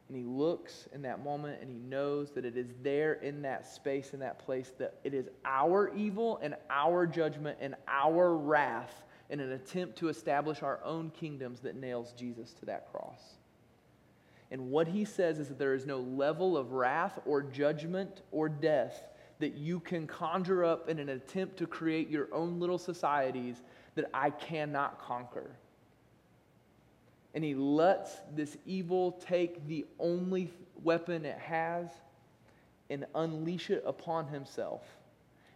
And 0.07 0.15
he 0.15 0.23
looks 0.23 0.87
in 0.93 1.01
that 1.01 1.23
moment 1.23 1.61
and 1.61 1.69
he 1.69 1.79
knows 1.79 2.29
that 2.31 2.45
it 2.45 2.55
is 2.55 2.67
there 2.83 3.13
in 3.13 3.41
that 3.41 3.67
space, 3.67 4.13
in 4.13 4.19
that 4.19 4.37
place, 4.37 4.71
that 4.77 4.99
it 5.03 5.15
is 5.15 5.27
our 5.43 5.93
evil 5.95 6.39
and 6.43 6.55
our 6.69 7.07
judgment 7.07 7.57
and 7.59 7.75
our 7.87 8.35
wrath 8.37 9.03
in 9.29 9.39
an 9.39 9.51
attempt 9.53 9.97
to 9.97 10.09
establish 10.09 10.61
our 10.61 10.79
own 10.83 11.09
kingdoms 11.09 11.59
that 11.61 11.75
nails 11.75 12.13
Jesus 12.13 12.53
to 12.53 12.65
that 12.65 12.91
cross. 12.91 13.19
And 14.51 14.69
what 14.69 14.87
he 14.87 15.05
says 15.05 15.39
is 15.39 15.47
that 15.47 15.57
there 15.57 15.73
is 15.73 15.85
no 15.85 15.99
level 15.99 16.55
of 16.55 16.71
wrath 16.71 17.19
or 17.25 17.41
judgment 17.41 18.21
or 18.31 18.47
death 18.47 19.03
that 19.39 19.55
you 19.55 19.79
can 19.79 20.07
conjure 20.07 20.63
up 20.63 20.87
in 20.87 20.99
an 20.99 21.09
attempt 21.09 21.57
to 21.57 21.67
create 21.67 22.09
your 22.09 22.33
own 22.33 22.59
little 22.59 22.77
societies 22.77 23.61
that 23.95 24.09
I 24.13 24.29
cannot 24.29 24.99
conquer. 24.99 25.51
And 27.33 27.43
he 27.43 27.53
lets 27.53 28.21
this 28.33 28.57
evil 28.65 29.13
take 29.27 29.67
the 29.67 29.85
only 29.99 30.53
weapon 30.83 31.25
it 31.25 31.37
has 31.37 31.89
and 32.89 33.05
unleash 33.15 33.71
it 33.71 33.83
upon 33.85 34.27
himself. 34.27 34.83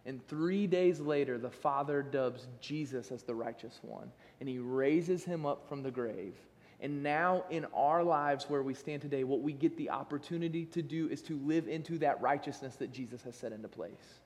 And 0.06 0.26
three 0.28 0.66
days 0.66 1.00
later, 1.00 1.38
the 1.38 1.50
Father 1.50 2.02
dubs 2.02 2.46
Jesus 2.60 3.12
as 3.12 3.22
the 3.22 3.34
righteous 3.34 3.78
one, 3.82 4.10
and 4.40 4.48
he 4.48 4.58
raises 4.58 5.24
him 5.24 5.44
up 5.44 5.68
from 5.68 5.82
the 5.82 5.90
grave. 5.90 6.34
And 6.80 7.02
now, 7.02 7.44
in 7.50 7.66
our 7.74 8.02
lives 8.02 8.46
where 8.48 8.62
we 8.62 8.72
stand 8.72 9.02
today, 9.02 9.24
what 9.24 9.42
we 9.42 9.52
get 9.52 9.76
the 9.76 9.90
opportunity 9.90 10.64
to 10.66 10.80
do 10.80 11.08
is 11.08 11.20
to 11.22 11.38
live 11.44 11.68
into 11.68 11.98
that 11.98 12.20
righteousness 12.22 12.76
that 12.76 12.90
Jesus 12.90 13.22
has 13.22 13.36
set 13.36 13.52
into 13.52 13.68
place. 13.68 14.20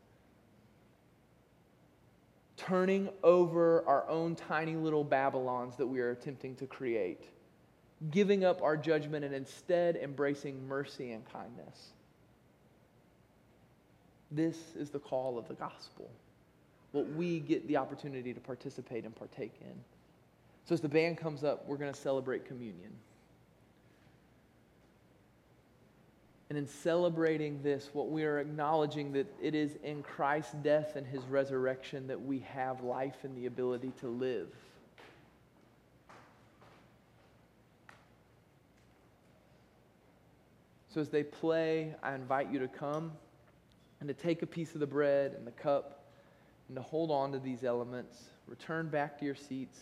Turning 2.57 3.09
over 3.25 3.85
our 3.89 4.09
own 4.09 4.37
tiny 4.37 4.77
little 4.77 5.03
Babylons 5.03 5.75
that 5.77 5.87
we 5.87 6.01
are 6.01 6.13
attempting 6.13 6.55
to 6.57 6.67
create, 6.67 7.25
giving 8.13 8.45
up 8.45 8.63
our 8.63 8.77
judgment, 8.77 9.25
and 9.25 9.35
instead 9.35 9.97
embracing 9.97 10.65
mercy 10.69 11.11
and 11.11 11.25
kindness. 11.33 11.95
This 14.35 14.59
is 14.77 14.91
the 14.91 14.99
call 14.99 15.39
of 15.39 15.47
the 15.47 15.55
gospel, 15.55 16.11
what 16.91 17.09
we 17.11 17.39
get 17.39 17.67
the 17.69 17.77
opportunity 17.77 18.35
to 18.35 18.41
participate 18.41 19.05
and 19.05 19.15
partake 19.15 19.55
in. 19.61 19.75
So, 20.65 20.73
as 20.73 20.81
the 20.81 20.89
band 20.89 21.19
comes 21.19 21.45
up, 21.45 21.67
we're 21.69 21.77
going 21.77 21.93
to 21.93 21.99
celebrate 21.99 22.45
communion. 22.47 22.91
And 26.49 26.59
in 26.59 26.67
celebrating 26.67 27.63
this, 27.63 27.91
what 27.93 28.11
we 28.11 28.25
are 28.25 28.39
acknowledging 28.39 29.13
that 29.13 29.27
it 29.41 29.55
is 29.55 29.77
in 29.83 30.03
Christ's 30.03 30.55
death 30.63 30.97
and 30.97 31.07
his 31.07 31.23
resurrection 31.25 32.07
that 32.09 32.21
we 32.21 32.41
have 32.41 32.83
life 32.83 33.17
and 33.23 33.37
the 33.37 33.47
ability 33.47 33.93
to 34.01 34.09
live. 34.09 34.49
So 40.93 41.01
as 41.01 41.09
they 41.09 41.25
play, 41.25 41.95
I 42.03 42.15
invite 42.15 42.53
you 42.53 42.59
to 42.61 42.69
come 42.69 43.13
and 44.05 44.15
to 44.15 44.23
take 44.23 44.43
a 44.43 44.47
piece 44.47 44.75
of 44.75 44.81
the 44.81 44.87
bread 44.87 45.33
and 45.33 45.47
the 45.47 45.51
cup 45.53 46.05
and 46.69 46.77
to 46.77 46.83
hold 46.83 47.11
on 47.11 47.33
to 47.33 47.39
these 47.39 47.65
elements. 47.65 48.25
Return 48.47 48.89
back 48.89 49.19
to 49.19 49.25
your 49.25 49.35
seats. 49.35 49.79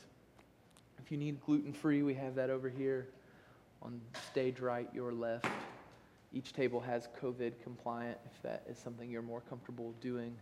If 1.04 1.10
you 1.10 1.18
need 1.18 1.40
gluten 1.44 1.72
free, 1.72 2.04
we 2.04 2.14
have 2.14 2.36
that 2.36 2.48
over 2.48 2.68
here 2.68 3.08
on 3.82 4.00
stage 4.30 4.60
right, 4.60 4.88
your 4.94 5.10
left. 5.10 5.48
Each 6.32 6.52
table 6.52 6.78
has 6.78 7.08
COVID 7.20 7.54
compliant 7.64 8.16
if 8.32 8.40
that 8.42 8.62
is 8.70 8.78
something 8.78 9.10
you're 9.10 9.22
more 9.22 9.42
comfortable 9.50 9.92
doing. 10.00 10.36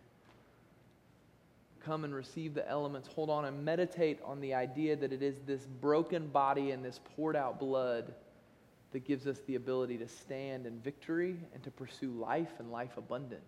Come 1.83 2.05
and 2.05 2.14
receive 2.14 2.53
the 2.53 2.68
elements. 2.68 3.09
Hold 3.14 3.31
on 3.31 3.47
and 3.47 3.64
meditate 3.64 4.18
on 4.26 4.43
the 4.43 4.53
idea 4.53 4.95
that 4.95 5.11
it 5.11 5.22
is 5.22 5.37
this 5.47 5.64
broken 5.81 6.26
body 6.26 6.72
and 6.72 6.85
this 6.85 7.01
poured 7.16 7.35
out 7.35 7.59
blood 7.59 8.12
that 8.93 9.07
gives 9.07 9.26
us 9.26 9.39
the 9.47 9.55
ability 9.55 9.97
to 9.97 10.07
stand 10.07 10.66
in 10.66 10.78
victory 10.81 11.37
and 11.55 11.62
to 11.62 11.70
pursue 11.70 12.11
life 12.11 12.53
and 12.59 12.70
life 12.70 12.99
abundant 12.99 13.41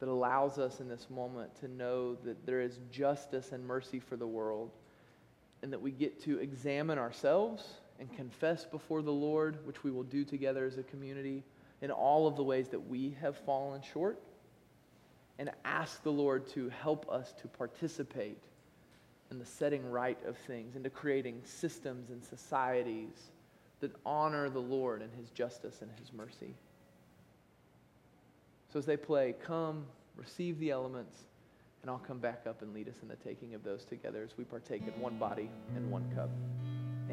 that 0.00 0.08
allows 0.08 0.58
us 0.58 0.80
in 0.80 0.88
this 0.88 1.08
moment 1.08 1.54
to 1.60 1.68
know 1.68 2.14
that 2.24 2.44
there 2.46 2.60
is 2.60 2.78
justice 2.90 3.52
and 3.52 3.64
mercy 3.66 4.00
for 4.00 4.16
the 4.16 4.26
world, 4.26 4.70
and 5.62 5.72
that 5.72 5.80
we 5.80 5.90
get 5.90 6.22
to 6.24 6.38
examine 6.38 6.98
ourselves 6.98 7.64
and 8.00 8.14
confess 8.16 8.64
before 8.64 9.02
the 9.02 9.12
Lord, 9.12 9.64
which 9.66 9.84
we 9.84 9.90
will 9.90 10.02
do 10.02 10.24
together 10.24 10.66
as 10.66 10.78
a 10.78 10.82
community, 10.82 11.42
in 11.80 11.90
all 11.90 12.26
of 12.26 12.36
the 12.36 12.42
ways 12.42 12.68
that 12.68 12.88
we 12.88 13.16
have 13.20 13.36
fallen 13.38 13.80
short, 13.92 14.18
and 15.38 15.50
ask 15.64 16.02
the 16.02 16.12
Lord 16.12 16.46
to 16.48 16.68
help 16.68 17.08
us 17.10 17.32
to 17.40 17.48
participate 17.48 18.42
in 19.30 19.38
the 19.38 19.46
setting 19.46 19.90
right 19.90 20.18
of 20.26 20.36
things, 20.36 20.76
into 20.76 20.90
creating 20.90 21.40
systems 21.44 22.10
and 22.10 22.22
societies 22.22 23.30
that 23.80 23.92
honor 24.06 24.48
the 24.48 24.60
Lord 24.60 25.02
and 25.02 25.10
his 25.14 25.30
justice 25.30 25.82
and 25.82 25.90
his 25.98 26.12
mercy. 26.12 26.54
So 28.74 28.78
as 28.78 28.86
they 28.86 28.96
play, 28.96 29.36
come, 29.40 29.86
receive 30.16 30.58
the 30.58 30.72
elements, 30.72 31.16
and 31.82 31.88
I'll 31.88 32.00
come 32.00 32.18
back 32.18 32.42
up 32.44 32.60
and 32.60 32.74
lead 32.74 32.88
us 32.88 32.96
in 33.02 33.08
the 33.08 33.14
taking 33.14 33.54
of 33.54 33.62
those 33.62 33.84
together 33.84 34.24
as 34.24 34.36
we 34.36 34.42
partake 34.42 34.82
in 34.82 35.00
one 35.00 35.16
body 35.16 35.48
and 35.76 35.88
one 35.92 36.04
cup. 36.12 36.28